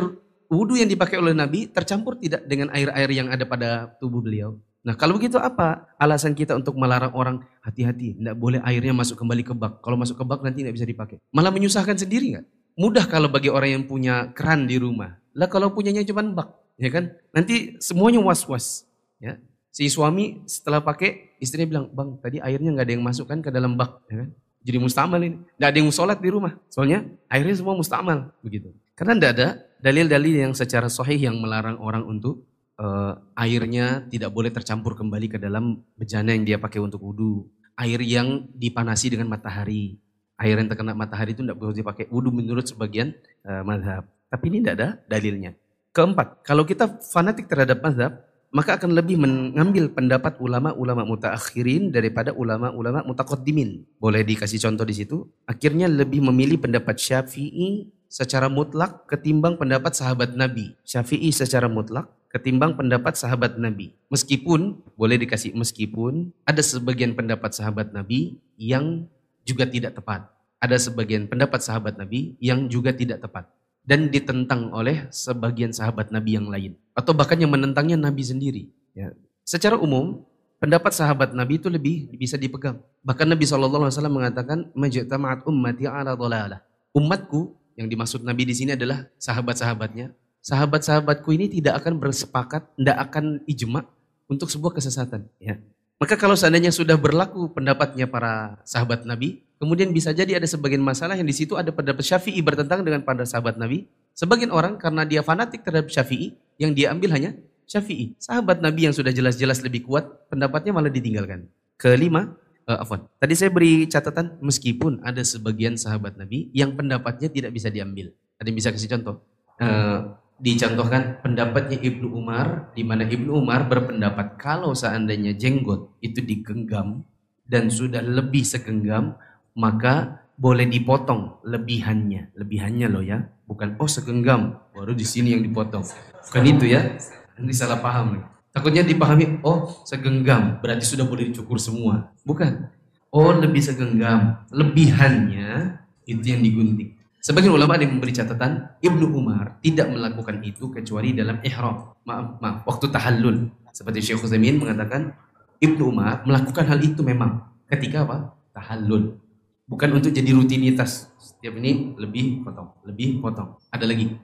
wudhu 0.46 0.78
yang 0.78 0.90
dipakai 0.90 1.18
oleh 1.18 1.34
Nabi 1.34 1.66
tercampur 1.66 2.18
tidak 2.18 2.46
dengan 2.46 2.70
air-air 2.70 3.10
yang 3.10 3.30
ada 3.30 3.42
pada 3.46 3.90
tubuh 3.98 4.22
beliau. 4.22 4.58
Nah 4.80 4.96
kalau 4.96 5.20
begitu 5.20 5.36
apa 5.36 5.92
alasan 6.00 6.32
kita 6.32 6.56
untuk 6.56 6.72
melarang 6.78 7.12
orang 7.12 7.36
hati-hati, 7.60 8.16
tidak 8.16 8.36
boleh 8.38 8.64
airnya 8.64 8.96
masuk 8.96 9.18
kembali 9.18 9.44
ke 9.44 9.52
bak. 9.52 9.84
Kalau 9.84 9.98
masuk 10.00 10.16
ke 10.16 10.24
bak 10.24 10.40
nanti 10.40 10.64
tidak 10.64 10.74
bisa 10.78 10.86
dipakai. 10.88 11.16
Malah 11.34 11.52
menyusahkan 11.52 12.00
sendiri 12.00 12.38
nggak? 12.38 12.46
Mudah 12.80 13.04
kalau 13.04 13.28
bagi 13.28 13.52
orang 13.52 13.76
yang 13.76 13.84
punya 13.84 14.32
keran 14.32 14.64
di 14.64 14.80
rumah. 14.80 15.20
Lah 15.36 15.52
kalau 15.52 15.70
punyanya 15.70 16.00
cuma 16.06 16.24
bak, 16.24 16.48
ya 16.80 16.88
kan? 16.88 17.12
Nanti 17.30 17.76
semuanya 17.76 18.24
was-was. 18.24 18.88
Ya. 19.20 19.36
Si 19.70 19.86
suami 19.86 20.42
setelah 20.50 20.82
pakai, 20.82 21.38
istrinya 21.38 21.68
bilang, 21.70 21.86
bang 21.94 22.10
tadi 22.18 22.36
airnya 22.42 22.70
nggak 22.74 22.86
ada 22.90 22.94
yang 22.98 23.04
masuk 23.06 23.30
kan 23.30 23.38
ke 23.38 23.54
dalam 23.54 23.78
bak. 23.78 24.02
Ya 24.10 24.26
kan? 24.26 24.30
Jadi 24.60 24.76
mustamal 24.76 25.20
ini. 25.24 25.38
Nggak 25.56 25.70
ada 25.70 25.78
yang 25.78 25.90
sholat 25.94 26.18
di 26.20 26.28
rumah. 26.28 26.52
Soalnya 26.68 27.06
airnya 27.30 27.54
semua 27.56 27.74
mustamal. 27.78 28.34
begitu. 28.44 28.74
Karena 28.98 29.16
tidak 29.16 29.30
ada 29.38 29.48
dalil-dalil 29.80 30.34
yang 30.50 30.52
secara 30.52 30.92
sahih 30.92 31.16
yang 31.16 31.40
melarang 31.40 31.80
orang 31.80 32.04
untuk 32.04 32.44
uh, 32.76 33.16
airnya 33.38 34.04
tidak 34.12 34.28
boleh 34.28 34.52
tercampur 34.52 34.92
kembali 34.92 35.26
ke 35.32 35.38
dalam 35.40 35.80
bejana 35.96 36.36
yang 36.36 36.44
dia 36.44 36.58
pakai 36.60 36.82
untuk 36.82 37.00
wudhu. 37.00 37.48
Air 37.80 38.04
yang 38.04 38.44
dipanasi 38.52 39.16
dengan 39.16 39.32
matahari 39.32 39.96
air 40.40 40.56
yang 40.56 40.68
terkena 40.72 40.96
matahari 40.96 41.36
itu 41.36 41.44
tidak 41.44 41.60
boleh 41.60 41.76
dipakai 41.76 42.08
wudhu 42.08 42.32
menurut 42.32 42.64
sebagian 42.64 43.12
uh, 43.44 43.60
mazhab. 43.60 44.08
Tapi 44.32 44.44
ini 44.48 44.64
tidak 44.64 44.74
ada 44.80 44.88
dalilnya. 45.04 45.52
Keempat, 45.92 46.40
kalau 46.46 46.64
kita 46.64 47.02
fanatik 47.12 47.44
terhadap 47.44 47.84
mazhab, 47.84 48.24
maka 48.50 48.76
akan 48.78 48.98
lebih 48.98 49.14
mengambil 49.14 49.90
pendapat 49.94 50.38
ulama-ulama 50.42 51.06
mutaakhirin 51.06 51.94
daripada 51.94 52.34
ulama-ulama 52.34 53.06
mutakaddimin. 53.06 53.86
Boleh 54.02 54.26
dikasih 54.26 54.58
contoh 54.58 54.82
di 54.82 54.94
situ? 54.94 55.22
Akhirnya 55.46 55.86
lebih 55.86 56.18
memilih 56.18 56.58
pendapat 56.58 56.98
Syafi'i 56.98 57.86
secara 58.10 58.50
mutlak 58.50 59.06
ketimbang 59.06 59.54
pendapat 59.54 59.94
sahabat 59.94 60.34
Nabi. 60.34 60.74
Syafi'i 60.82 61.30
secara 61.30 61.70
mutlak 61.70 62.10
ketimbang 62.34 62.74
pendapat 62.74 63.14
sahabat 63.14 63.54
Nabi. 63.54 63.94
Meskipun, 64.10 64.82
boleh 64.98 65.16
dikasih 65.18 65.54
meskipun, 65.54 66.34
ada 66.42 66.62
sebagian 66.62 67.14
pendapat 67.14 67.54
sahabat 67.54 67.94
Nabi 67.94 68.38
yang 68.58 69.06
juga 69.46 69.66
tidak 69.66 69.94
tepat. 69.94 70.26
Ada 70.58 70.90
sebagian 70.90 71.30
pendapat 71.30 71.62
sahabat 71.62 71.98
Nabi 71.98 72.34
yang 72.42 72.66
juga 72.66 72.90
tidak 72.90 73.22
tepat. 73.22 73.46
Dan 73.80 74.10
ditentang 74.10 74.74
oleh 74.74 75.08
sebagian 75.08 75.70
sahabat 75.74 76.10
Nabi 76.14 76.36
yang 76.36 76.46
lain. 76.50 76.76
Atau 77.00 77.16
bahkan 77.16 77.40
yang 77.40 77.48
menentangnya 77.48 77.96
Nabi 77.96 78.20
sendiri. 78.20 78.62
Ya. 78.92 79.16
Secara 79.48 79.80
umum, 79.80 80.20
pendapat 80.60 80.92
sahabat 80.92 81.32
Nabi 81.32 81.56
itu 81.56 81.72
lebih 81.72 82.12
bisa 82.20 82.36
dipegang. 82.36 82.76
Bahkan 83.00 83.24
Nabi 83.24 83.48
SAW 83.48 83.88
mengatakan, 84.12 84.68
Majtama'at 84.76 85.48
ummati 85.48 85.88
ala 85.88 86.12
dhalalah. 86.12 86.60
Umatku, 86.92 87.56
yang 87.80 87.88
dimaksud 87.88 88.20
Nabi 88.20 88.44
di 88.44 88.52
sini 88.52 88.76
adalah 88.76 89.08
sahabat-sahabatnya. 89.16 90.12
Sahabat-sahabatku 90.44 91.32
ini 91.32 91.48
tidak 91.48 91.80
akan 91.80 91.96
bersepakat, 91.96 92.68
tidak 92.76 92.96
akan 93.08 93.40
ijma 93.48 93.88
untuk 94.28 94.52
sebuah 94.52 94.76
kesesatan. 94.76 95.24
Ya. 95.40 95.56
Maka 96.00 96.16
kalau 96.16 96.32
seandainya 96.32 96.72
sudah 96.72 96.96
berlaku 96.96 97.52
pendapatnya 97.52 98.08
para 98.08 98.56
sahabat 98.64 99.04
Nabi, 99.04 99.44
kemudian 99.60 99.92
bisa 99.92 100.16
jadi 100.16 100.40
ada 100.40 100.48
sebagian 100.48 100.80
masalah 100.80 101.12
yang 101.12 101.28
di 101.28 101.36
situ 101.36 101.60
ada 101.60 101.68
pendapat 101.68 102.00
Syafi'i 102.00 102.40
bertentang 102.40 102.80
dengan 102.80 103.04
pada 103.04 103.28
sahabat 103.28 103.60
Nabi. 103.60 103.84
Sebagian 104.16 104.48
orang 104.48 104.80
karena 104.80 105.04
dia 105.04 105.20
fanatik 105.20 105.60
terhadap 105.60 105.92
Syafi'i, 105.92 106.32
yang 106.56 106.72
dia 106.72 106.88
ambil 106.88 107.12
hanya 107.12 107.36
Syafi'i. 107.68 108.16
Sahabat 108.16 108.64
Nabi 108.64 108.88
yang 108.88 108.96
sudah 108.96 109.12
jelas-jelas 109.12 109.60
lebih 109.60 109.84
kuat, 109.84 110.08
pendapatnya 110.32 110.72
malah 110.72 110.88
ditinggalkan. 110.88 111.44
Kelima, 111.76 112.32
uh, 112.64 112.80
afwan. 112.80 113.04
Tadi 113.20 113.34
saya 113.36 113.52
beri 113.52 113.84
catatan 113.84 114.40
meskipun 114.40 115.04
ada 115.04 115.20
sebagian 115.20 115.76
sahabat 115.76 116.16
Nabi 116.16 116.48
yang 116.56 116.72
pendapatnya 116.72 117.28
tidak 117.28 117.52
bisa 117.52 117.68
diambil. 117.68 118.08
Ada 118.40 118.48
yang 118.48 118.56
bisa 118.56 118.72
kasih 118.72 118.88
contoh? 118.96 119.20
Uh, 119.60 120.16
dicontohkan 120.40 121.20
pendapatnya 121.20 121.76
Ibnu 121.76 122.16
Umar, 122.16 122.72
di 122.72 122.80
mana 122.80 123.04
Ibnu 123.04 123.36
Umar 123.36 123.68
berpendapat 123.68 124.40
kalau 124.40 124.72
seandainya 124.72 125.36
jenggot 125.36 125.92
itu 126.00 126.24
digenggam 126.24 127.04
dan 127.44 127.68
sudah 127.68 128.00
lebih 128.00 128.40
segenggam, 128.40 129.20
maka 129.52 130.24
boleh 130.40 130.64
dipotong 130.64 131.44
lebihannya. 131.44 132.32
Lebihannya 132.32 132.88
loh 132.88 133.04
ya, 133.04 133.28
bukan 133.44 133.76
oh 133.76 133.84
segenggam, 133.84 134.56
baru 134.72 134.96
di 134.96 135.04
sini 135.04 135.36
yang 135.36 135.44
dipotong. 135.44 135.84
Bukan 136.32 136.42
itu 136.48 136.64
ya. 136.72 136.96
Nanti 137.36 137.52
salah 137.52 137.76
paham. 137.84 138.24
Takutnya 138.50 138.82
dipahami, 138.82 139.44
oh 139.46 139.84
segenggam, 139.84 140.58
berarti 140.64 140.82
sudah 140.88 141.04
boleh 141.04 141.30
dicukur 141.30 141.60
semua. 141.60 142.10
Bukan. 142.24 142.72
Oh 143.12 143.34
lebih 143.34 143.60
segenggam, 143.60 144.46
lebihannya 144.54 145.78
itu 146.06 146.24
yang 146.24 146.40
digunting. 146.40 146.99
Sebagian 147.20 147.52
ulama 147.52 147.76
ada 147.76 147.84
yang 147.84 148.00
memberi 148.00 148.16
catatan, 148.16 148.80
Ibnu 148.80 149.12
Umar 149.12 149.60
tidak 149.60 149.92
melakukan 149.92 150.40
itu 150.40 150.72
kecuali 150.72 151.12
dalam 151.12 151.36
ihram. 151.44 151.92
Maaf, 152.08 152.40
maaf, 152.40 152.56
waktu 152.64 152.88
tahallul. 152.88 153.52
Seperti 153.76 154.00
Syekh 154.00 154.24
Utsaimin 154.24 154.56
mengatakan, 154.56 155.12
Ibnu 155.60 155.92
Umar 155.92 156.24
melakukan 156.24 156.64
hal 156.64 156.80
itu 156.80 157.04
memang 157.04 157.44
ketika 157.68 158.08
apa? 158.08 158.32
Tahallul. 158.56 159.20
Bukan 159.68 160.00
untuk 160.00 160.16
jadi 160.16 160.32
rutinitas. 160.32 161.12
Setiap 161.20 161.60
ini 161.60 161.92
lebih 162.00 162.40
potong, 162.40 162.72
lebih 162.88 163.20
potong. 163.20 163.60
Ada 163.68 163.84
lagi. 163.84 164.16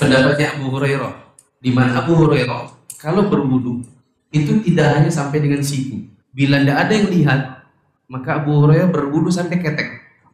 Pendapatnya 0.00 0.56
Abu 0.56 0.72
Hurairah 0.72 1.12
di 1.60 1.70
mana 1.72 2.04
Abu 2.04 2.16
Hurairah 2.16 2.72
kalau 3.00 3.28
berwudu 3.28 3.84
itu 4.32 4.60
tidak 4.64 4.96
hanya 4.96 5.12
sampai 5.12 5.44
dengan 5.44 5.60
siku. 5.60 6.00
Bila 6.32 6.60
tidak 6.60 6.76
ada 6.88 6.92
yang 6.92 7.08
lihat, 7.08 7.40
maka 8.08 8.40
Abu 8.40 8.64
Hurairah 8.64 8.88
berwudu 8.92 9.28
sampai 9.32 9.60
ketek, 9.60 9.88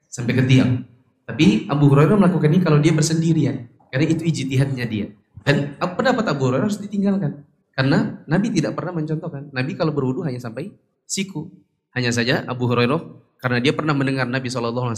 sampai 0.07 0.33
ke 0.39 0.43
tiang. 0.47 0.83
Tapi 1.23 1.71
Abu 1.71 1.87
Hurairah 1.91 2.19
melakukan 2.19 2.51
ini 2.51 2.61
kalau 2.63 2.79
dia 2.83 2.91
bersendirian, 2.91 3.71
karena 3.89 4.05
itu 4.11 4.23
ijtihadnya 4.27 4.87
dia. 4.87 5.07
Dan 5.43 5.79
apa 5.79 5.95
pendapat 5.95 6.25
Abu 6.31 6.51
Hurairah 6.51 6.67
harus 6.67 6.79
ditinggalkan. 6.83 7.47
Karena 7.73 8.21
Nabi 8.29 8.53
tidak 8.53 8.77
pernah 8.77 8.93
mencontohkan. 9.01 9.49
Nabi 9.51 9.73
kalau 9.75 9.97
berwudu 9.97 10.23
hanya 10.27 10.39
sampai 10.39 10.75
siku. 11.09 11.49
Hanya 11.93 12.13
saja 12.13 12.45
Abu 12.49 12.69
Hurairah 12.69 13.01
karena 13.37 13.59
dia 13.61 13.75
pernah 13.75 13.93
mendengar 13.93 14.25
Nabi 14.25 14.49
SAW 14.49 14.97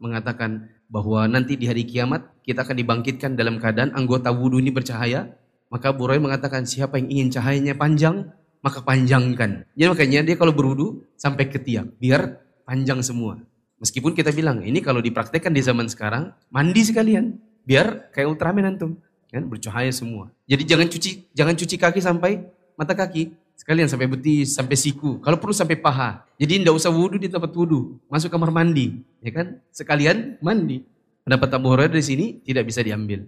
mengatakan 0.00 0.72
bahwa 0.88 1.26
nanti 1.28 1.58
di 1.58 1.68
hari 1.68 1.84
kiamat 1.84 2.32
kita 2.46 2.64
akan 2.64 2.76
dibangkitkan 2.80 3.36
dalam 3.36 3.60
keadaan 3.60 3.92
anggota 3.92 4.32
wudhu 4.32 4.56
ini 4.62 4.72
bercahaya 4.72 5.36
maka 5.70 5.94
Abu 5.94 6.04
Hurairah 6.04 6.26
mengatakan 6.26 6.66
siapa 6.66 6.98
yang 6.98 7.08
ingin 7.08 7.28
cahayanya 7.30 7.78
panjang, 7.78 8.26
maka 8.58 8.82
panjangkan. 8.82 9.70
Jadi 9.78 9.86
makanya 9.86 10.20
dia 10.26 10.36
kalau 10.36 10.50
berwudu 10.50 11.06
sampai 11.14 11.46
ke 11.46 11.62
tiang, 11.62 11.94
biar 12.02 12.42
panjang 12.66 12.98
semua. 13.06 13.38
Meskipun 13.80 14.12
kita 14.12 14.28
bilang 14.30 14.60
ini 14.60 14.84
kalau 14.84 15.00
dipraktekkan 15.00 15.56
di 15.56 15.64
zaman 15.64 15.88
sekarang, 15.88 16.36
mandi 16.52 16.84
sekalian, 16.84 17.40
biar 17.64 18.12
kayak 18.12 18.28
Ultraman 18.28 18.76
antum, 18.76 19.00
kan 19.32 19.48
bercahaya 19.48 19.88
semua. 19.88 20.28
Jadi 20.44 20.68
jangan 20.68 20.84
cuci 20.84 21.32
jangan 21.32 21.56
cuci 21.56 21.76
kaki 21.80 22.00
sampai 22.04 22.44
mata 22.76 22.92
kaki, 22.92 23.32
sekalian 23.56 23.88
sampai 23.88 24.04
betis, 24.04 24.52
sampai 24.52 24.76
siku. 24.76 25.16
Kalau 25.24 25.40
perlu 25.40 25.56
sampai 25.56 25.80
paha. 25.80 26.28
Jadi 26.36 26.60
tidak 26.60 26.76
usah 26.76 26.92
wudhu 26.92 27.16
di 27.16 27.32
tempat 27.32 27.56
wudhu, 27.56 27.96
masuk 28.12 28.28
kamar 28.28 28.52
mandi, 28.52 29.00
ya 29.24 29.32
kan? 29.32 29.56
Sekalian 29.72 30.36
mandi. 30.44 30.84
Pendapat 31.24 31.48
Abu 31.56 31.72
Hurairah 31.72 31.96
di 31.96 32.04
sini 32.04 32.26
tidak 32.44 32.68
bisa 32.68 32.84
diambil. 32.84 33.24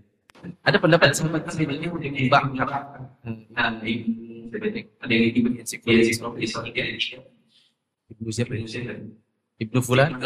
Ada 0.65 0.77
pendapat 0.83 1.17
sahabat 1.17 1.49
Nabi 1.49 1.65
ini 1.65 1.87
yang 1.87 2.29
bangkar. 2.29 2.69
Nah, 3.57 3.79
ada 3.79 5.13
yang 5.13 5.25
ibu 5.33 5.49
Ibnu 8.13 8.29
siapa? 8.29 8.45
Ibnu 8.53 9.22
Fulan 9.83 10.19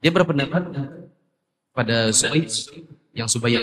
Dia 0.00 0.10
berpendapat 0.14 0.62
pada 1.74 2.08
Subaib 2.14 2.48
yang 3.12 3.28
Subaib 3.28 3.60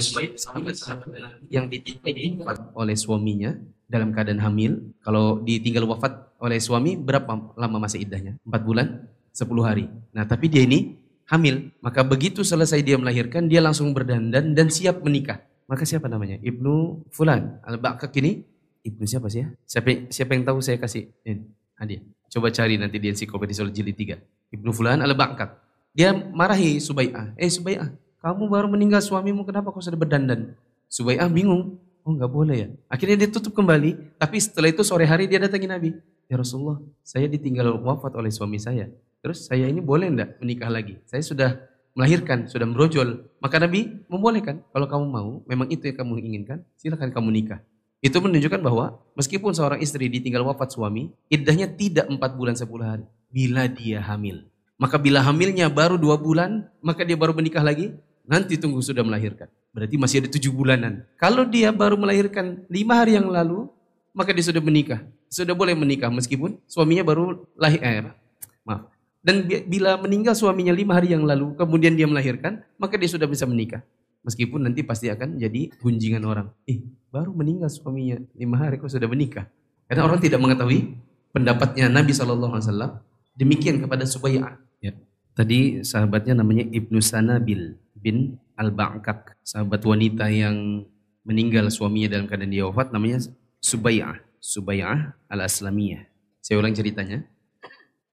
yang 1.49 1.65
ditinggal 1.71 2.71
oleh 2.75 2.95
suaminya 2.99 3.55
dalam 3.87 4.11
keadaan 4.11 4.43
hamil. 4.43 4.93
Kalau 5.01 5.41
ditinggal 5.41 5.87
wafat 5.87 6.35
oleh 6.37 6.59
suami 6.61 6.99
berapa 6.99 7.55
lama 7.57 7.77
masa 7.81 7.97
iddahnya? 7.97 8.37
Empat 8.45 8.61
bulan, 8.61 8.87
sepuluh 9.33 9.63
hari. 9.65 9.89
Nah 10.13 10.27
tapi 10.27 10.51
dia 10.51 10.61
ini 10.67 10.99
hamil. 11.31 11.71
Maka 11.81 12.03
begitu 12.03 12.43
selesai 12.43 12.83
dia 12.83 12.99
melahirkan, 12.99 13.47
dia 13.47 13.63
langsung 13.63 13.95
berdandan 13.95 14.53
dan 14.53 14.67
siap 14.67 15.01
menikah. 15.01 15.41
Maka 15.67 15.83
siapa 15.83 16.07
namanya? 16.07 16.39
Ibnu 16.39 17.07
Fulan. 17.11 17.59
Al-Ba'kak 17.67 18.15
ini, 18.23 18.39
Ibnu 18.87 19.03
siapa 19.03 19.27
sih 19.27 19.43
ya? 19.43 19.47
Siapa, 19.67 20.07
siapa 20.07 20.31
yang 20.31 20.47
tahu 20.47 20.63
saya 20.63 20.79
kasih 20.79 21.11
ini, 21.27 21.43
hadiah. 21.75 22.03
Coba 22.27 22.51
cari 22.51 22.75
nanti 22.75 22.99
di 22.99 23.07
ensiklopedia 23.07 23.63
jilid 23.67 23.95
3. 23.95 24.53
Ibnu 24.53 24.71
Fulan 24.75 24.99
Al-Ba'kak. 24.99 25.63
Dia 25.95 26.13
marahi 26.13 26.77
Subai'ah. 26.77 27.33
Eh 27.39 27.49
Subai'ah, 27.49 27.89
kamu 28.21 28.43
baru 28.51 28.67
meninggal 28.69 28.99
suamimu, 28.99 29.47
kenapa 29.47 29.71
kau 29.71 29.81
sudah 29.81 29.97
berdandan? 29.97 30.53
Subai'ah 30.91 31.31
bingung. 31.31 31.79
Oh 32.07 32.15
nggak 32.15 32.31
boleh 32.31 32.55
ya. 32.55 32.67
Akhirnya 32.87 33.19
dia 33.25 33.29
tutup 33.31 33.51
kembali. 33.51 34.15
Tapi 34.15 34.37
setelah 34.39 34.71
itu 34.71 34.79
sore 34.83 35.03
hari 35.03 35.27
dia 35.27 35.43
datangi 35.43 35.67
Nabi. 35.67 35.89
Ya 36.27 36.35
Rasulullah, 36.39 36.79
saya 37.03 37.27
ditinggal 37.27 37.79
wafat 37.83 38.15
oleh 38.15 38.31
suami 38.31 38.59
saya. 38.59 38.87
Terus 39.23 39.47
saya 39.47 39.67
ini 39.67 39.83
boleh 39.83 40.11
enggak 40.11 40.39
menikah 40.39 40.71
lagi? 40.71 40.99
Saya 41.07 41.23
sudah 41.23 41.49
melahirkan, 41.95 42.47
sudah 42.47 42.67
merojol. 42.67 43.27
Maka 43.43 43.59
Nabi 43.59 44.07
membolehkan. 44.07 44.63
Kalau 44.71 44.87
kamu 44.87 45.05
mau, 45.07 45.29
memang 45.49 45.67
itu 45.67 45.87
yang 45.89 45.97
kamu 45.99 46.13
inginkan, 46.23 46.63
silakan 46.79 47.11
kamu 47.11 47.29
nikah. 47.31 47.59
Itu 47.97 48.21
menunjukkan 48.21 48.61
bahwa 48.61 49.01
meskipun 49.17 49.57
seorang 49.57 49.81
istri 49.81 50.05
ditinggal 50.05 50.45
wafat 50.45 50.73
suami, 50.73 51.09
iddahnya 51.33 51.65
tidak 51.65 52.05
empat 52.05 52.37
bulan 52.37 52.53
sepuluh 52.53 52.85
hari. 52.85 53.05
Bila 53.33 53.65
dia 53.65 53.99
hamil. 53.99 54.45
Maka 54.77 55.01
bila 55.01 55.25
hamilnya 55.25 55.67
baru 55.73 55.97
dua 55.97 56.15
bulan, 56.21 56.69
maka 56.85 57.01
dia 57.01 57.17
baru 57.17 57.33
menikah 57.33 57.65
lagi, 57.65 57.97
nanti 58.29 58.61
tunggu 58.61 58.77
sudah 58.85 59.01
melahirkan. 59.01 59.49
Berarti 59.73 59.95
masih 59.97 60.21
ada 60.21 60.29
tujuh 60.29 60.53
bulanan. 60.53 61.01
Kalau 61.17 61.43
dia 61.49 61.73
baru 61.73 61.97
melahirkan 61.97 62.61
lima 62.69 63.01
hari 63.01 63.17
yang 63.17 63.25
lalu, 63.25 63.65
maka 64.13 64.29
dia 64.29 64.45
sudah 64.45 64.61
menikah. 64.61 65.01
Sudah 65.27 65.57
boleh 65.57 65.73
menikah 65.73 66.13
meskipun 66.13 66.61
suaminya 66.69 67.01
baru 67.01 67.43
lahir. 67.57 67.81
Eh, 67.81 68.13
maaf, 68.61 68.93
dan 69.27 69.43
bila 69.43 69.99
meninggal 69.99 70.37
suaminya 70.39 70.71
lima 70.71 70.95
hari 70.95 71.11
yang 71.11 71.27
lalu, 71.27 71.51
kemudian 71.59 71.99
dia 71.99 72.07
melahirkan, 72.07 72.63
maka 72.79 72.95
dia 72.95 73.11
sudah 73.11 73.27
bisa 73.27 73.43
menikah. 73.43 73.83
Meskipun 74.23 74.63
nanti 74.63 74.87
pasti 74.87 75.11
akan 75.11 75.35
jadi 75.35 75.67
gunjingan 75.83 76.23
orang. 76.23 76.47
Eh, 76.63 76.79
baru 77.17 77.33
meninggal 77.33 77.73
suaminya 77.73 78.21
lima 78.37 78.61
hari 78.61 78.77
kok 78.77 78.93
sudah 78.93 79.09
menikah. 79.09 79.49
Karena 79.89 80.05
orang 80.05 80.21
tidak 80.21 80.37
mengetahui 80.37 80.93
pendapatnya 81.33 81.89
Nabi 81.89 82.13
SAW 82.13 83.01
demikian 83.33 83.81
kepada 83.81 84.05
Subayah. 84.05 84.53
Ya. 84.77 84.93
Tadi 85.33 85.81
sahabatnya 85.81 86.37
namanya 86.37 86.69
Ibnu 86.69 87.01
Sanabil 87.01 87.73
bin 87.97 88.37
Al-Ba'kak. 88.53 89.33
Sahabat 89.41 89.81
wanita 89.81 90.29
yang 90.29 90.85
meninggal 91.25 91.73
suaminya 91.73 92.13
dalam 92.13 92.29
keadaan 92.29 92.53
dia 92.53 92.69
wafat 92.69 92.93
namanya 92.93 93.25
Subayah. 93.57 94.21
Subayah 94.37 95.17
Al-Aslamiyah. 95.25 96.05
Saya 96.45 96.61
ulang 96.61 96.77
ceritanya. 96.77 97.25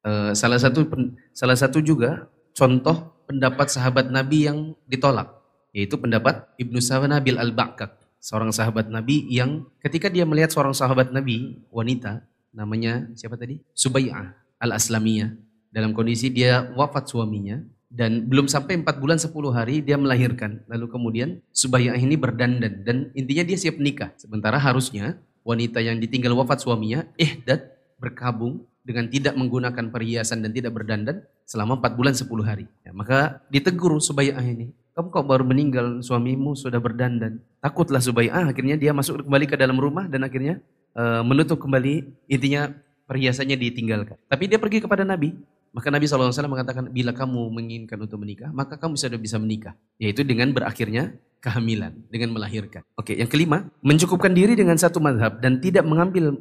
Eh, 0.05 0.33
salah 0.33 0.57
satu 0.57 0.85
salah 1.33 1.57
satu 1.57 1.81
juga 1.85 2.29
contoh 2.57 3.25
pendapat 3.25 3.73
sahabat 3.73 4.09
Nabi 4.13 4.49
yang 4.49 4.77
ditolak 4.85 5.33
yaitu 5.73 5.97
pendapat 5.97 6.45
Ibnu 6.61 6.77
Sawanabil 6.79 7.41
Al-Ba'kak 7.41 8.04
seorang 8.25 8.49
sahabat 8.57 8.89
Nabi 8.89 9.29
yang 9.29 9.69
ketika 9.85 10.09
dia 10.09 10.25
melihat 10.25 10.49
seorang 10.49 10.73
sahabat 10.73 11.13
Nabi 11.13 11.61
wanita 11.69 12.25
namanya 12.57 13.13
siapa 13.13 13.37
tadi 13.37 13.61
Subay'ah 13.77 14.33
Al-Aslamiyah 14.65 15.37
dalam 15.69 15.93
kondisi 15.93 16.33
dia 16.33 16.73
wafat 16.73 17.13
suaminya 17.13 17.61
dan 17.93 18.25
belum 18.25 18.49
sampai 18.49 18.81
4 18.81 18.97
bulan 18.97 19.21
10 19.21 19.29
hari 19.53 19.85
dia 19.85 20.01
melahirkan. 20.01 20.65
Lalu 20.67 20.87
kemudian 20.89 21.29
Subayyah 21.53 22.01
ini 22.01 22.17
berdandan 22.17 22.81
dan 22.83 23.13
intinya 23.13 23.45
dia 23.45 23.61
siap 23.61 23.77
nikah. 23.77 24.11
Sementara 24.17 24.57
harusnya 24.57 25.21
wanita 25.45 25.85
yang 25.85 26.01
ditinggal 26.01 26.33
wafat 26.33 26.65
suaminya 26.65 27.05
ihdat 27.21 27.77
berkabung 28.01 28.65
dengan 28.83 29.07
tidak 29.13 29.37
menggunakan 29.37 29.93
perhiasan 29.93 30.41
dan 30.41 30.51
tidak 30.51 30.73
berdandan 30.73 31.23
selama 31.45 31.81
4 31.81 31.99
bulan 31.99 32.15
10 32.17 32.29
hari. 32.45 32.67
Ya, 32.83 32.93
maka 32.93 33.45
ditegur 33.53 33.97
Subayyah 34.01 34.43
ini. 34.45 34.73
Kamu 34.95 35.11
kok 35.11 35.27
baru 35.27 35.43
meninggal 35.43 36.01
suamimu 36.01 36.55
sudah 36.55 36.79
berdandan. 36.79 37.43
Takutlah 37.59 37.99
Subayyah 38.01 38.47
akhirnya 38.47 38.79
dia 38.79 38.95
masuk 38.95 39.27
kembali 39.27 39.47
ke 39.51 39.57
dalam 39.59 39.77
rumah 39.77 40.07
dan 40.07 40.23
akhirnya 40.23 40.63
uh, 40.95 41.23
menutup 41.27 41.59
kembali 41.59 42.07
intinya 42.31 42.71
perhiasannya 43.05 43.59
ditinggalkan. 43.59 44.17
Tapi 44.31 44.45
dia 44.49 44.59
pergi 44.59 44.81
kepada 44.81 45.05
Nabi. 45.05 45.35
Maka 45.75 45.91
Nabi 45.91 46.07
SAW 46.07 46.31
mengatakan, 46.47 46.87
bila 46.87 47.11
kamu 47.11 47.51
menginginkan 47.51 47.99
untuk 47.99 48.23
menikah, 48.23 48.47
maka 48.55 48.79
kamu 48.79 48.95
sudah 48.95 49.19
bisa 49.19 49.43
menikah. 49.43 49.75
Yaitu 49.99 50.23
dengan 50.23 50.55
berakhirnya 50.55 51.19
kehamilan, 51.43 51.99
dengan 52.15 52.31
melahirkan. 52.31 52.87
Oke, 52.95 53.19
yang 53.19 53.27
kelima, 53.27 53.67
mencukupkan 53.83 54.31
diri 54.31 54.55
dengan 54.55 54.79
satu 54.79 55.03
madhab 55.03 55.43
dan 55.43 55.59
tidak 55.59 55.83
mengambil 55.83 56.39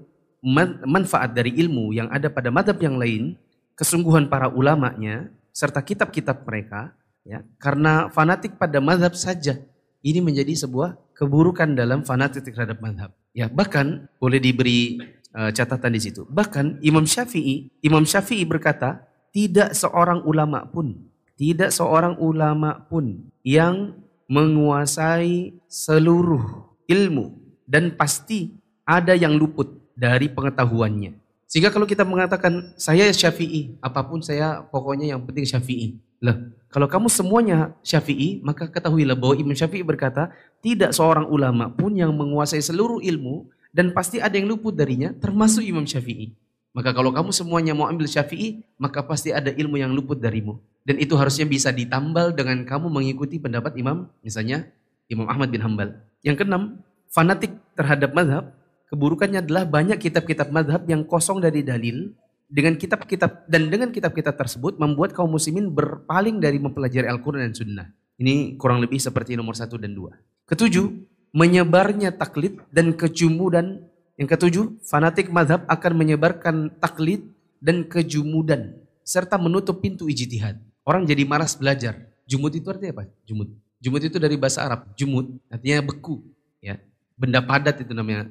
manfaat 0.85 1.33
dari 1.33 1.49
ilmu 1.57 1.97
yang 1.97 2.13
ada 2.13 2.29
pada 2.29 2.53
madhab 2.53 2.77
yang 2.77 2.93
lain, 2.93 3.33
kesungguhan 3.74 4.30
para 4.30 4.49
ulamanya, 4.49 5.30
serta 5.53 5.82
kitab-kitab 5.82 6.45
mereka, 6.45 6.93
ya 7.24 7.45
karena 7.61 8.09
fanatik 8.09 8.57
pada 8.57 8.82
madhab 8.82 9.13
saja, 9.13 9.61
ini 10.03 10.19
menjadi 10.19 10.53
sebuah 10.67 10.99
keburukan 11.15 11.71
dalam 11.78 12.03
fanatik 12.03 12.43
terhadap 12.43 12.84
madhab. 12.84 13.15
Ya, 13.34 13.49
bahkan 13.49 14.11
boleh 14.21 14.38
diberi 14.38 15.01
uh, 15.34 15.49
catatan 15.49 15.95
di 15.95 16.01
situ. 16.03 16.28
Bahkan 16.30 16.84
Imam 16.86 17.07
Syafi'i, 17.07 17.71
Imam 17.82 18.05
Syafi'i 18.05 18.45
berkata, 18.45 19.09
tidak 19.34 19.74
seorang 19.74 20.21
ulama 20.28 20.69
pun, 20.69 21.09
tidak 21.34 21.74
seorang 21.74 22.19
ulama 22.21 22.86
pun 22.86 23.34
yang 23.41 23.97
menguasai 24.30 25.57
seluruh 25.65 26.69
ilmu 26.86 27.34
dan 27.65 27.95
pasti 27.97 28.53
ada 28.84 29.17
yang 29.17 29.34
luput 29.39 29.82
dari 29.97 30.30
pengetahuannya. 30.30 31.22
Sehingga 31.53 31.69
kalau 31.69 31.85
kita 31.85 32.01
mengatakan 32.01 32.73
saya 32.81 33.05
Syafi'i, 33.13 33.77
apa 33.77 34.01
pun 34.01 34.25
saya 34.25 34.65
pokoknya 34.73 35.13
yang 35.13 35.21
penting 35.21 35.45
Syafi'i. 35.45 36.01
Lah, 36.17 36.49
kalau 36.73 36.89
kamu 36.89 37.13
semuanya 37.13 37.77
Syafi'i, 37.85 38.41
maka 38.41 38.65
ketahuilah 38.65 39.13
bahwa 39.13 39.37
Imam 39.37 39.53
Syafi'i 39.53 39.85
berkata, 39.85 40.33
tidak 40.65 40.97
seorang 40.97 41.29
ulama 41.29 41.69
pun 41.69 41.93
yang 41.93 42.09
menguasai 42.09 42.57
seluruh 42.57 43.05
ilmu 43.05 43.53
dan 43.69 43.93
pasti 43.93 44.17
ada 44.17 44.33
yang 44.33 44.49
luput 44.49 44.73
darinya, 44.73 45.13
termasuk 45.13 45.61
Imam 45.61 45.85
Syafi'i. 45.85 46.33
Maka 46.73 46.89
kalau 46.89 47.13
kamu 47.13 47.29
semuanya 47.29 47.77
mau 47.77 47.85
ambil 47.85 48.09
syafi'i, 48.09 48.65
maka 48.81 49.05
pasti 49.05 49.29
ada 49.29 49.53
ilmu 49.53 49.77
yang 49.77 49.93
luput 49.93 50.17
darimu. 50.17 50.57
Dan 50.81 50.97
itu 50.97 51.13
harusnya 51.13 51.45
bisa 51.45 51.69
ditambal 51.69 52.33
dengan 52.33 52.65
kamu 52.65 52.89
mengikuti 52.89 53.37
pendapat 53.37 53.77
imam, 53.77 54.09
misalnya 54.25 54.73
Imam 55.05 55.29
Ahmad 55.29 55.53
bin 55.53 55.61
Hambal. 55.61 56.01
Yang 56.25 56.41
keenam, 56.41 56.81
fanatik 57.13 57.53
terhadap 57.77 58.17
madhab, 58.17 58.57
keburukannya 58.93 59.41
adalah 59.41 59.65
banyak 59.65 59.97
kitab-kitab 59.97 60.53
madhab 60.53 60.85
yang 60.85 61.01
kosong 61.01 61.41
dari 61.41 61.65
dalil, 61.65 62.13
dengan 62.45 62.77
kitab-kitab 62.77 63.49
dan 63.49 63.73
dengan 63.73 63.89
kitab-kitab 63.89 64.37
tersebut 64.37 64.77
membuat 64.77 65.17
kaum 65.17 65.33
muslimin 65.33 65.73
berpaling 65.73 66.37
dari 66.37 66.61
mempelajari 66.61 67.09
Al-Quran 67.09 67.49
dan 67.49 67.53
Sunnah. 67.57 67.87
Ini 68.21 68.61
kurang 68.61 68.85
lebih 68.85 69.01
seperti 69.01 69.33
nomor 69.33 69.57
satu 69.57 69.81
dan 69.81 69.97
dua. 69.97 70.13
Ketujuh, 70.45 70.85
menyebarnya 71.33 72.13
taklid 72.13 72.61
dan 72.69 72.93
kecumudan 72.93 73.81
yang 74.21 74.29
ketujuh, 74.29 74.77
fanatik 74.85 75.33
madhab 75.33 75.65
akan 75.65 75.91
menyebarkan 75.97 76.69
taklid 76.77 77.25
dan 77.57 77.89
kejumudan 77.89 78.77
serta 79.01 79.41
menutup 79.41 79.81
pintu 79.81 80.05
ijtihad. 80.05 80.61
Orang 80.85 81.09
jadi 81.09 81.25
malas 81.25 81.57
belajar. 81.57 81.97
Jumud 82.29 82.53
itu 82.53 82.69
artinya 82.69 83.01
apa? 83.01 83.09
Jumud. 83.25 83.49
Jumud 83.81 84.01
itu 84.05 84.21
dari 84.21 84.37
bahasa 84.37 84.61
Arab. 84.61 84.93
Jumud 84.93 85.41
artinya 85.49 85.81
beku, 85.81 86.21
ya. 86.61 86.77
Benda 87.17 87.41
padat 87.41 87.81
itu 87.81 87.97
namanya. 87.97 88.29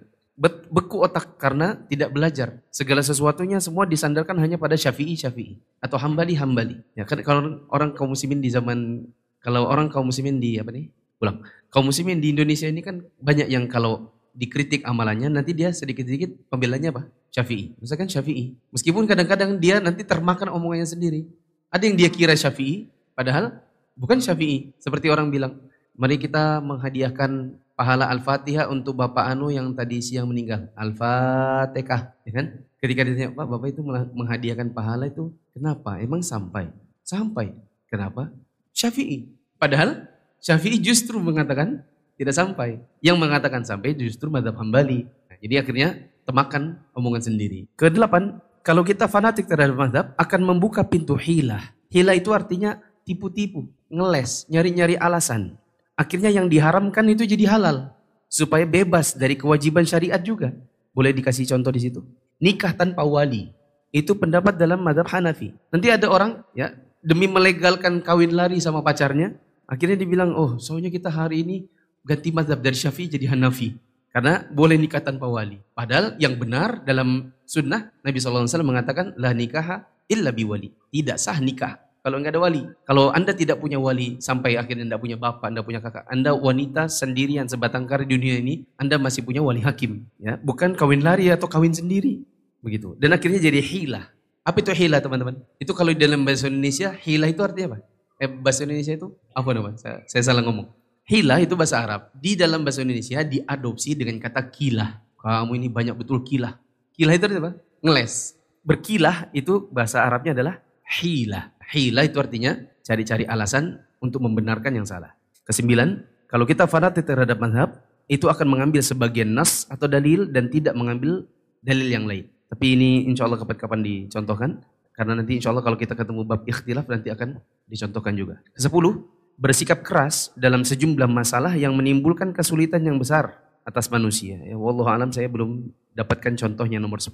Beku 0.72 1.04
otak 1.04 1.36
karena 1.36 1.76
tidak 1.86 2.10
belajar. 2.12 2.58
Segala 2.72 3.04
sesuatunya 3.04 3.60
semua 3.60 3.84
disandarkan 3.84 4.40
hanya 4.40 4.56
pada 4.56 4.74
Syafi'i 4.74 5.14
Syafi'i 5.14 5.60
atau 5.78 6.00
Hambali 6.00 6.34
Hambali. 6.34 6.80
Ya 6.96 7.04
kan 7.04 7.20
kalau 7.20 7.62
orang 7.68 7.92
kaum 7.92 8.16
muslimin 8.16 8.40
di 8.40 8.48
zaman 8.48 9.06
kalau 9.42 9.68
orang 9.68 9.92
kaum 9.92 10.08
muslimin 10.08 10.40
di 10.40 10.56
apa 10.56 10.72
nih? 10.72 10.88
Ulang. 11.20 11.44
Kaum 11.68 11.90
muslimin 11.90 12.18
di 12.18 12.32
Indonesia 12.32 12.66
ini 12.66 12.80
kan 12.80 13.04
banyak 13.20 13.50
yang 13.50 13.68
kalau 13.68 14.10
dikritik 14.32 14.82
amalannya, 14.88 15.28
nanti 15.28 15.52
dia 15.52 15.70
sedikit-sedikit 15.70 16.48
pembelanya 16.48 16.90
apa? 16.90 17.08
Syafi'i. 17.28 17.76
Misalkan 17.78 18.08
Syafi'i. 18.08 18.56
Meskipun 18.72 19.04
kadang-kadang 19.04 19.60
dia 19.60 19.78
nanti 19.78 20.04
termakan 20.04 20.52
omongannya 20.52 20.88
sendiri. 20.88 21.28
Ada 21.68 21.88
yang 21.88 21.96
dia 21.96 22.08
kira 22.08 22.32
Syafi'i, 22.32 22.88
padahal 23.12 23.60
bukan 23.96 24.20
Syafi'i. 24.20 24.72
Seperti 24.80 25.12
orang 25.12 25.28
bilang, 25.28 25.60
mari 25.96 26.16
kita 26.16 26.60
menghadiahkan 26.64 27.56
pahala 27.82 28.06
Al-Fatihah 28.14 28.70
untuk 28.70 28.94
Bapak 28.94 29.26
Anu 29.26 29.50
yang 29.50 29.74
tadi 29.74 29.98
siang 29.98 30.30
meninggal. 30.30 30.70
Al-Fatihah, 30.78 32.14
ya 32.22 32.30
kan? 32.30 32.62
Ketika 32.78 33.02
ditanya, 33.02 33.34
Pak, 33.34 33.46
Bapak 33.50 33.74
itu 33.74 33.82
menghadiahkan 34.14 34.70
pahala 34.70 35.10
itu 35.10 35.34
kenapa? 35.50 35.98
Emang 35.98 36.22
sampai? 36.22 36.70
Sampai. 37.02 37.50
Kenapa? 37.90 38.30
Syafi'i. 38.70 39.26
Padahal 39.58 40.06
Syafi'i 40.38 40.78
justru 40.78 41.18
mengatakan 41.18 41.82
tidak 42.14 42.38
sampai. 42.38 42.78
Yang 43.02 43.18
mengatakan 43.18 43.66
sampai 43.66 43.98
justru 43.98 44.30
madhab 44.30 44.54
hambali. 44.62 45.10
Nah, 45.26 45.36
jadi 45.42 45.66
akhirnya 45.66 46.06
temakan 46.22 46.78
omongan 46.94 47.34
sendiri. 47.34 47.66
Kedelapan, 47.74 48.38
kalau 48.62 48.86
kita 48.86 49.10
fanatik 49.10 49.50
terhadap 49.50 49.74
madhab 49.74 50.06
akan 50.14 50.40
membuka 50.54 50.86
pintu 50.86 51.18
hilah. 51.18 51.74
Hilah 51.90 52.14
itu 52.14 52.30
artinya 52.30 52.78
tipu-tipu, 53.02 53.66
ngeles, 53.90 54.46
nyari-nyari 54.46 54.94
alasan. 54.94 55.58
Akhirnya 55.96 56.32
yang 56.32 56.48
diharamkan 56.48 57.04
itu 57.12 57.28
jadi 57.28 57.44
halal. 57.52 57.92
Supaya 58.32 58.64
bebas 58.64 59.12
dari 59.12 59.36
kewajiban 59.36 59.84
syariat 59.84 60.20
juga. 60.20 60.56
Boleh 60.96 61.12
dikasih 61.12 61.48
contoh 61.52 61.72
di 61.72 61.80
situ. 61.84 62.00
Nikah 62.40 62.72
tanpa 62.72 63.04
wali. 63.04 63.52
Itu 63.92 64.16
pendapat 64.16 64.56
dalam 64.56 64.80
madhab 64.80 65.04
Hanafi. 65.04 65.52
Nanti 65.68 65.92
ada 65.92 66.08
orang 66.08 66.40
ya 66.56 66.72
demi 67.04 67.28
melegalkan 67.28 68.00
kawin 68.00 68.32
lari 68.32 68.56
sama 68.56 68.80
pacarnya. 68.80 69.36
Akhirnya 69.68 70.00
dibilang, 70.00 70.32
oh 70.32 70.56
soalnya 70.56 70.88
kita 70.88 71.12
hari 71.12 71.44
ini 71.44 71.56
ganti 72.04 72.32
mazhab 72.32 72.60
dari 72.64 72.76
Syafi'i 72.76 73.12
jadi 73.12 73.36
Hanafi. 73.36 73.76
Karena 74.12 74.44
boleh 74.48 74.76
nikah 74.76 75.00
tanpa 75.00 75.28
wali. 75.28 75.60
Padahal 75.72 76.16
yang 76.20 76.36
benar 76.36 76.84
dalam 76.84 77.32
sunnah 77.48 77.92
Nabi 78.04 78.16
SAW 78.20 78.44
mengatakan 78.64 79.16
la 79.16 79.32
nikah 79.32 79.88
illa 80.08 80.32
biwali. 80.32 80.72
Tidak 80.92 81.16
sah 81.16 81.40
nikah 81.40 81.80
kalau 82.02 82.18
enggak 82.18 82.34
ada 82.34 82.42
wali. 82.42 82.62
Kalau 82.82 83.14
anda 83.14 83.30
tidak 83.30 83.62
punya 83.62 83.78
wali 83.78 84.18
sampai 84.18 84.58
akhirnya 84.58 84.90
anda 84.90 84.98
punya 84.98 85.14
bapak, 85.14 85.54
anda 85.54 85.62
punya 85.62 85.78
kakak, 85.78 86.02
anda 86.10 86.34
wanita 86.34 86.90
sendirian 86.90 87.46
sebatang 87.46 87.86
kara 87.86 88.02
di 88.02 88.18
dunia 88.18 88.42
ini, 88.42 88.66
anda 88.74 88.98
masih 88.98 89.22
punya 89.22 89.38
wali 89.38 89.62
hakim, 89.62 90.02
ya, 90.18 90.34
bukan 90.42 90.74
kawin 90.74 91.06
lari 91.06 91.30
atau 91.30 91.46
kawin 91.46 91.70
sendiri, 91.70 92.26
begitu. 92.58 92.98
Dan 92.98 93.14
akhirnya 93.14 93.38
jadi 93.38 93.62
hilah. 93.62 94.10
Apa 94.42 94.58
itu 94.58 94.74
hilah 94.74 94.98
teman-teman? 94.98 95.38
Itu 95.62 95.70
kalau 95.70 95.94
di 95.94 96.02
dalam 96.02 96.26
bahasa 96.26 96.50
Indonesia, 96.50 96.90
hilah 96.90 97.30
itu 97.30 97.40
artinya 97.46 97.78
apa? 97.78 97.78
Eh, 98.18 98.26
bahasa 98.26 98.66
Indonesia 98.66 98.94
itu 98.98 99.08
apa 99.30 99.50
namanya? 99.54 99.78
Saya, 99.78 99.96
saya 100.10 100.22
salah 100.26 100.42
ngomong. 100.42 100.66
Hilah 101.06 101.38
itu 101.38 101.54
bahasa 101.54 101.78
Arab. 101.82 102.10
Di 102.18 102.34
dalam 102.34 102.66
bahasa 102.66 102.82
Indonesia 102.82 103.22
diadopsi 103.22 103.94
dengan 103.94 104.18
kata 104.18 104.50
kilah. 104.50 104.98
Kamu 105.22 105.54
ini 105.54 105.70
banyak 105.70 105.94
betul 105.94 106.22
kilah. 106.26 106.58
Kilah 106.94 107.14
itu 107.14 107.26
apa? 107.30 107.54
Ngeles. 107.82 108.34
Berkilah 108.62 109.30
itu 109.34 109.66
bahasa 109.70 110.06
Arabnya 110.06 110.34
adalah 110.34 110.62
hilah. 111.00 111.52
Hilah 111.72 112.04
itu 112.04 112.20
artinya 112.20 112.58
cari-cari 112.84 113.24
alasan 113.24 113.80
untuk 114.02 114.20
membenarkan 114.20 114.76
yang 114.76 114.84
salah. 114.84 115.16
Kesembilan, 115.48 116.04
kalau 116.28 116.44
kita 116.44 116.68
fanatik 116.68 117.08
terhadap 117.08 117.40
mazhab, 117.40 117.80
itu 118.10 118.28
akan 118.28 118.44
mengambil 118.44 118.84
sebagian 118.84 119.32
nas 119.32 119.64
atau 119.72 119.88
dalil 119.88 120.28
dan 120.28 120.52
tidak 120.52 120.76
mengambil 120.76 121.24
dalil 121.64 121.88
yang 121.88 122.04
lain. 122.04 122.28
Tapi 122.52 122.76
ini 122.76 123.08
insya 123.08 123.24
Allah 123.24 123.40
kapan-kapan 123.40 123.80
dicontohkan. 123.80 124.60
Karena 124.92 125.16
nanti 125.16 125.40
insya 125.40 125.48
Allah 125.48 125.64
kalau 125.64 125.80
kita 125.80 125.96
ketemu 125.96 126.20
bab 126.28 126.44
ikhtilaf 126.44 126.84
nanti 126.84 127.08
akan 127.08 127.40
dicontohkan 127.64 128.12
juga. 128.12 128.44
Kesepuluh, 128.52 129.00
bersikap 129.40 129.80
keras 129.80 130.28
dalam 130.36 130.60
sejumlah 130.60 131.08
masalah 131.08 131.56
yang 131.56 131.72
menimbulkan 131.72 132.36
kesulitan 132.36 132.84
yang 132.84 133.00
besar 133.00 133.40
atas 133.64 133.88
manusia. 133.88 134.36
Ya, 134.44 134.58
wallahu 134.58 134.92
alam 134.92 135.08
saya 135.08 135.32
belum 135.32 135.72
dapatkan 135.96 136.36
contohnya 136.36 136.76
nomor 136.76 137.00
10 137.00 137.12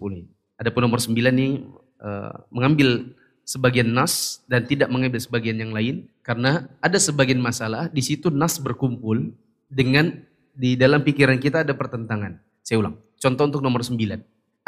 Ada 0.58 0.74
pun 0.74 0.82
nomor 0.82 0.98
9 0.98 1.14
ini 1.14 1.62
uh, 2.02 2.34
mengambil 2.50 3.14
sebagian 3.48 3.88
nas 3.88 4.44
dan 4.44 4.68
tidak 4.68 4.92
mengambil 4.92 5.16
sebagian 5.16 5.56
yang 5.56 5.72
lain 5.72 6.04
karena 6.20 6.68
ada 6.84 7.00
sebagian 7.00 7.40
masalah 7.40 7.88
di 7.88 8.04
situ 8.04 8.28
nas 8.28 8.60
berkumpul 8.60 9.32
dengan 9.72 10.12
di 10.52 10.76
dalam 10.76 11.00
pikiran 11.00 11.40
kita 11.40 11.64
ada 11.64 11.72
pertentangan. 11.72 12.36
Saya 12.60 12.84
ulang. 12.84 13.00
Contoh 13.16 13.48
untuk 13.48 13.64
nomor 13.64 13.80
9. 13.80 13.96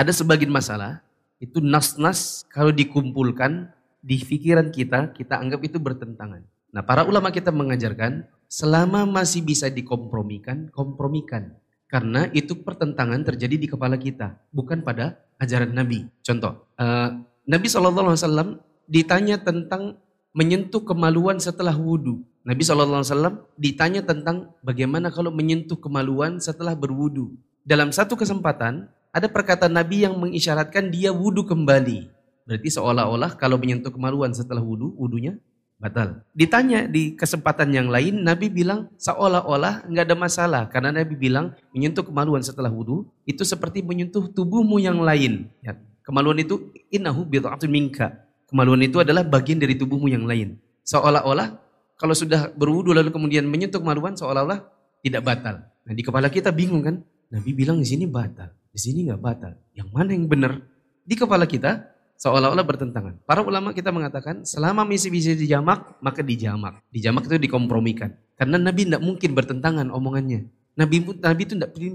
Ada 0.00 0.12
sebagian 0.16 0.48
masalah 0.48 1.04
itu 1.44 1.60
nas-nas 1.60 2.48
kalau 2.48 2.72
dikumpulkan 2.72 3.68
di 4.00 4.16
pikiran 4.16 4.72
kita 4.72 5.12
kita 5.12 5.36
anggap 5.36 5.60
itu 5.60 5.76
bertentangan. 5.76 6.40
Nah 6.72 6.80
para 6.80 7.04
ulama 7.04 7.28
kita 7.28 7.52
mengajarkan 7.52 8.24
selama 8.48 9.04
masih 9.04 9.44
bisa 9.44 9.68
dikompromikan, 9.68 10.72
kompromikan. 10.72 11.52
Karena 11.90 12.30
itu 12.32 12.54
pertentangan 12.54 13.18
terjadi 13.26 13.58
di 13.58 13.66
kepala 13.66 13.98
kita, 13.98 14.38
bukan 14.54 14.86
pada 14.86 15.18
ajaran 15.42 15.74
Nabi. 15.74 16.06
Contoh, 16.22 16.70
uh, 16.78 17.18
Nabi 17.50 17.66
SAW 17.66 18.69
ditanya 18.90 19.38
tentang 19.38 20.02
menyentuh 20.34 20.82
kemaluan 20.82 21.38
setelah 21.38 21.72
wudhu. 21.78 22.26
Nabi 22.42 22.66
SAW 22.66 23.46
ditanya 23.54 24.02
tentang 24.02 24.50
bagaimana 24.66 25.14
kalau 25.14 25.30
menyentuh 25.30 25.78
kemaluan 25.78 26.42
setelah 26.42 26.74
berwudhu. 26.74 27.38
Dalam 27.62 27.94
satu 27.94 28.18
kesempatan, 28.18 28.90
ada 29.14 29.30
perkataan 29.30 29.70
Nabi 29.70 30.02
yang 30.02 30.18
mengisyaratkan 30.18 30.90
dia 30.90 31.14
wudhu 31.14 31.46
kembali. 31.46 32.10
Berarti 32.50 32.68
seolah-olah 32.74 33.38
kalau 33.38 33.62
menyentuh 33.62 33.94
kemaluan 33.94 34.34
setelah 34.34 34.64
wudhu, 34.64 34.90
wudhunya 34.98 35.38
batal. 35.78 36.26
Ditanya 36.34 36.90
di 36.90 37.14
kesempatan 37.14 37.70
yang 37.70 37.92
lain, 37.92 38.26
Nabi 38.26 38.50
bilang 38.50 38.90
seolah-olah 38.98 39.86
nggak 39.86 40.04
ada 40.10 40.16
masalah. 40.18 40.62
Karena 40.66 40.90
Nabi 40.90 41.14
bilang 41.14 41.54
menyentuh 41.70 42.02
kemaluan 42.02 42.42
setelah 42.42 42.72
wudhu, 42.72 43.06
itu 43.28 43.46
seperti 43.46 43.84
menyentuh 43.86 44.26
tubuhmu 44.32 44.82
yang 44.82 44.98
lain. 44.98 45.46
Ya. 45.62 45.78
Kemaluan 46.00 46.40
itu 46.42 46.72
innahu 46.90 47.28
bid'atun 47.28 47.70
minka 47.70 48.29
Kemaluan 48.50 48.82
itu 48.82 48.98
adalah 48.98 49.22
bagian 49.22 49.62
dari 49.62 49.78
tubuhmu 49.78 50.10
yang 50.10 50.26
lain. 50.26 50.58
Seolah-olah 50.82 51.54
kalau 51.94 52.14
sudah 52.18 52.50
berwudu 52.50 52.90
lalu 52.90 53.14
kemudian 53.14 53.46
menyentuh 53.46 53.78
kemaluan 53.78 54.18
seolah-olah 54.18 54.66
tidak 55.06 55.22
batal. 55.22 55.62
Nah 55.86 55.92
di 55.94 56.02
kepala 56.02 56.26
kita 56.26 56.50
bingung 56.50 56.82
kan? 56.82 56.98
Nabi 57.30 57.54
bilang 57.54 57.78
di 57.78 57.86
sini 57.86 58.10
batal, 58.10 58.50
di 58.74 58.80
sini 58.82 59.06
nggak 59.06 59.22
batal. 59.22 59.54
Yang 59.70 59.88
mana 59.94 60.10
yang 60.10 60.26
benar? 60.26 60.58
Di 61.06 61.14
kepala 61.14 61.46
kita 61.46 61.86
seolah-olah 62.18 62.66
bertentangan. 62.66 63.22
Para 63.22 63.46
ulama 63.46 63.70
kita 63.70 63.94
mengatakan 63.94 64.42
selama 64.42 64.82
misi 64.82 65.14
bisa 65.14 65.30
dijamak 65.30 66.02
maka 66.02 66.26
dijamak. 66.26 66.82
Dijamak 66.90 67.30
itu 67.30 67.38
dikompromikan. 67.38 68.18
Karena 68.34 68.58
Nabi 68.58 68.90
tidak 68.90 69.02
mungkin 69.06 69.30
bertentangan 69.30 69.94
omongannya. 69.94 70.50
Nabi 70.74 71.06
Nabi 71.22 71.42
itu 71.46 71.54
tidak 71.54 71.70
pelin 71.76 71.94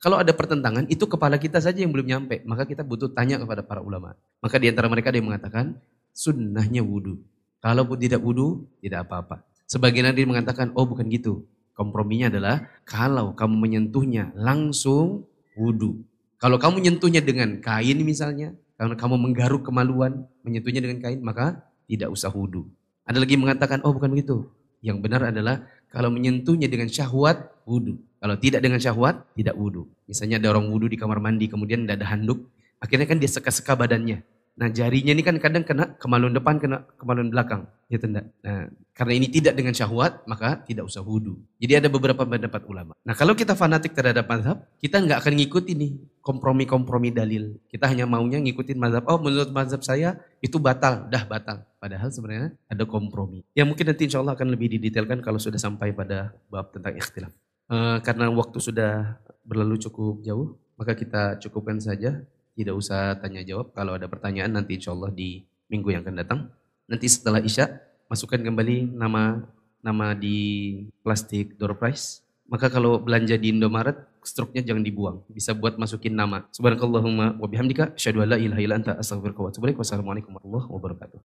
kalau 0.00 0.16
ada 0.16 0.32
pertentangan, 0.32 0.88
itu 0.88 1.04
kepala 1.04 1.36
kita 1.36 1.60
saja 1.60 1.76
yang 1.76 1.92
belum 1.92 2.08
nyampe. 2.08 2.40
Maka 2.48 2.64
kita 2.64 2.80
butuh 2.80 3.12
tanya 3.12 3.36
kepada 3.36 3.60
para 3.60 3.84
ulama. 3.84 4.16
Maka 4.40 4.56
di 4.56 4.72
antara 4.72 4.88
mereka 4.88 5.12
ada 5.12 5.20
yang 5.20 5.28
mengatakan, 5.28 5.76
sunnahnya 6.16 6.80
wudhu. 6.80 7.20
Kalau 7.60 7.84
pun 7.84 8.00
tidak 8.00 8.24
wudhu, 8.24 8.64
tidak 8.80 9.04
apa-apa. 9.04 9.44
Sebagian 9.68 10.08
ada 10.08 10.16
yang 10.16 10.32
mengatakan, 10.32 10.72
oh 10.72 10.88
bukan 10.88 11.04
gitu. 11.12 11.44
Komprominya 11.76 12.32
adalah, 12.32 12.72
kalau 12.88 13.36
kamu 13.36 13.60
menyentuhnya 13.60 14.32
langsung 14.32 15.28
wudhu. 15.52 16.00
Kalau 16.40 16.56
kamu 16.56 16.80
menyentuhnya 16.80 17.20
dengan 17.20 17.60
kain 17.60 18.00
misalnya, 18.00 18.56
karena 18.80 18.96
kamu 18.96 19.20
menggaruk 19.20 19.68
kemaluan, 19.68 20.24
menyentuhnya 20.40 20.80
dengan 20.80 21.04
kain, 21.04 21.20
maka 21.20 21.60
tidak 21.84 22.08
usah 22.08 22.32
wudhu. 22.32 22.72
Ada 23.04 23.20
lagi 23.20 23.36
yang 23.36 23.44
mengatakan, 23.44 23.84
oh 23.84 23.92
bukan 23.92 24.16
begitu. 24.16 24.48
Yang 24.80 25.04
benar 25.04 25.28
adalah 25.28 25.68
kalau 25.90 26.08
menyentuhnya 26.14 26.70
dengan 26.70 26.86
syahwat, 26.86 27.50
wudhu. 27.66 27.98
Kalau 28.22 28.36
tidak 28.38 28.62
dengan 28.62 28.78
syahwat, 28.78 29.26
tidak 29.34 29.58
wudhu. 29.58 29.90
Misalnya 30.06 30.38
ada 30.38 30.54
orang 30.54 30.70
wudhu 30.70 30.86
di 30.86 30.94
kamar 30.94 31.18
mandi, 31.18 31.50
kemudian 31.50 31.82
tidak 31.82 31.98
ada 31.98 32.06
handuk. 32.14 32.46
Akhirnya 32.78 33.10
kan 33.10 33.18
dia 33.18 33.26
seka-seka 33.26 33.74
badannya. 33.74 34.22
Nah 34.60 34.68
jarinya 34.68 35.16
ini 35.16 35.24
kan 35.24 35.40
kadang 35.40 35.64
kena 35.64 35.96
kemaluan 35.96 36.36
depan, 36.36 36.60
kena 36.60 36.84
kemaluan 37.00 37.32
belakang. 37.32 37.64
Ya 37.88 37.96
tidak. 37.96 38.28
Nah, 38.44 38.68
karena 38.92 39.12
ini 39.16 39.26
tidak 39.32 39.56
dengan 39.56 39.72
syahwat, 39.72 40.28
maka 40.28 40.60
tidak 40.68 40.84
usah 40.84 41.00
wudhu. 41.00 41.40
Jadi 41.56 41.80
ada 41.80 41.88
beberapa 41.88 42.28
pendapat 42.28 42.68
ulama. 42.68 42.92
Nah 43.00 43.16
kalau 43.16 43.32
kita 43.32 43.56
fanatik 43.56 43.96
terhadap 43.96 44.28
mazhab, 44.28 44.68
kita 44.76 45.00
nggak 45.00 45.18
akan 45.24 45.32
ngikutin 45.40 45.76
nih 45.80 45.92
kompromi-kompromi 46.20 47.08
dalil. 47.08 47.56
Kita 47.72 47.88
hanya 47.88 48.04
maunya 48.04 48.36
ngikutin 48.36 48.76
mazhab. 48.76 49.08
Oh 49.08 49.16
menurut 49.16 49.48
mazhab 49.48 49.80
saya 49.80 50.20
itu 50.44 50.60
batal, 50.60 51.08
dah 51.08 51.24
batal. 51.24 51.64
Padahal 51.80 52.12
sebenarnya 52.12 52.52
ada 52.68 52.84
kompromi. 52.84 53.40
Yang 53.56 53.66
mungkin 53.72 53.84
nanti 53.88 54.02
insya 54.04 54.20
Allah 54.20 54.36
akan 54.36 54.52
lebih 54.52 54.76
didetailkan 54.76 55.24
kalau 55.24 55.40
sudah 55.40 55.56
sampai 55.56 55.96
pada 55.96 56.36
bab 56.52 56.68
tentang 56.76 57.00
ikhtilaf. 57.00 57.32
Eh, 57.70 57.98
karena 58.02 58.26
waktu 58.34 58.58
sudah 58.58 59.22
berlalu 59.46 59.78
cukup 59.78 60.26
jauh, 60.26 60.58
maka 60.74 60.98
kita 60.98 61.38
cukupkan 61.38 61.78
saja. 61.78 62.18
Tidak 62.60 62.76
usah 62.76 63.16
tanya 63.16 63.40
jawab. 63.40 63.72
Kalau 63.72 63.96
ada 63.96 64.04
pertanyaan 64.04 64.52
nanti 64.52 64.76
insya 64.76 64.92
Allah 64.92 65.08
di 65.08 65.48
minggu 65.72 65.88
yang 65.96 66.04
akan 66.04 66.16
datang. 66.20 66.40
Nanti 66.84 67.06
setelah 67.08 67.40
Isya, 67.40 67.70
masukkan 68.10 68.42
kembali 68.42 68.92
nama 68.92 69.40
nama 69.80 70.12
di 70.12 70.36
plastik 71.00 71.56
door 71.56 71.78
prize. 71.80 72.20
Maka 72.50 72.66
kalau 72.68 72.98
belanja 73.00 73.38
di 73.38 73.54
Indomaret, 73.54 73.96
struknya 74.26 74.60
jangan 74.60 74.82
dibuang. 74.84 75.22
Bisa 75.30 75.54
buat 75.54 75.78
masukin 75.78 76.12
nama. 76.12 76.44
Subhanakallahumma 76.50 77.38
wa 77.38 77.46
bihamdika, 77.46 77.94
asyhadu 77.94 78.26
an 78.26 78.34
la 78.34 78.38
ilaha 78.42 78.60
illa 78.60 78.74
anta 78.76 78.92
astaghfiruka 78.98 79.40
wa. 79.40 79.50
Wassalamualaikum 79.54 80.34
warahmatullahi 80.34 80.66
wabarakatuh. 80.68 81.18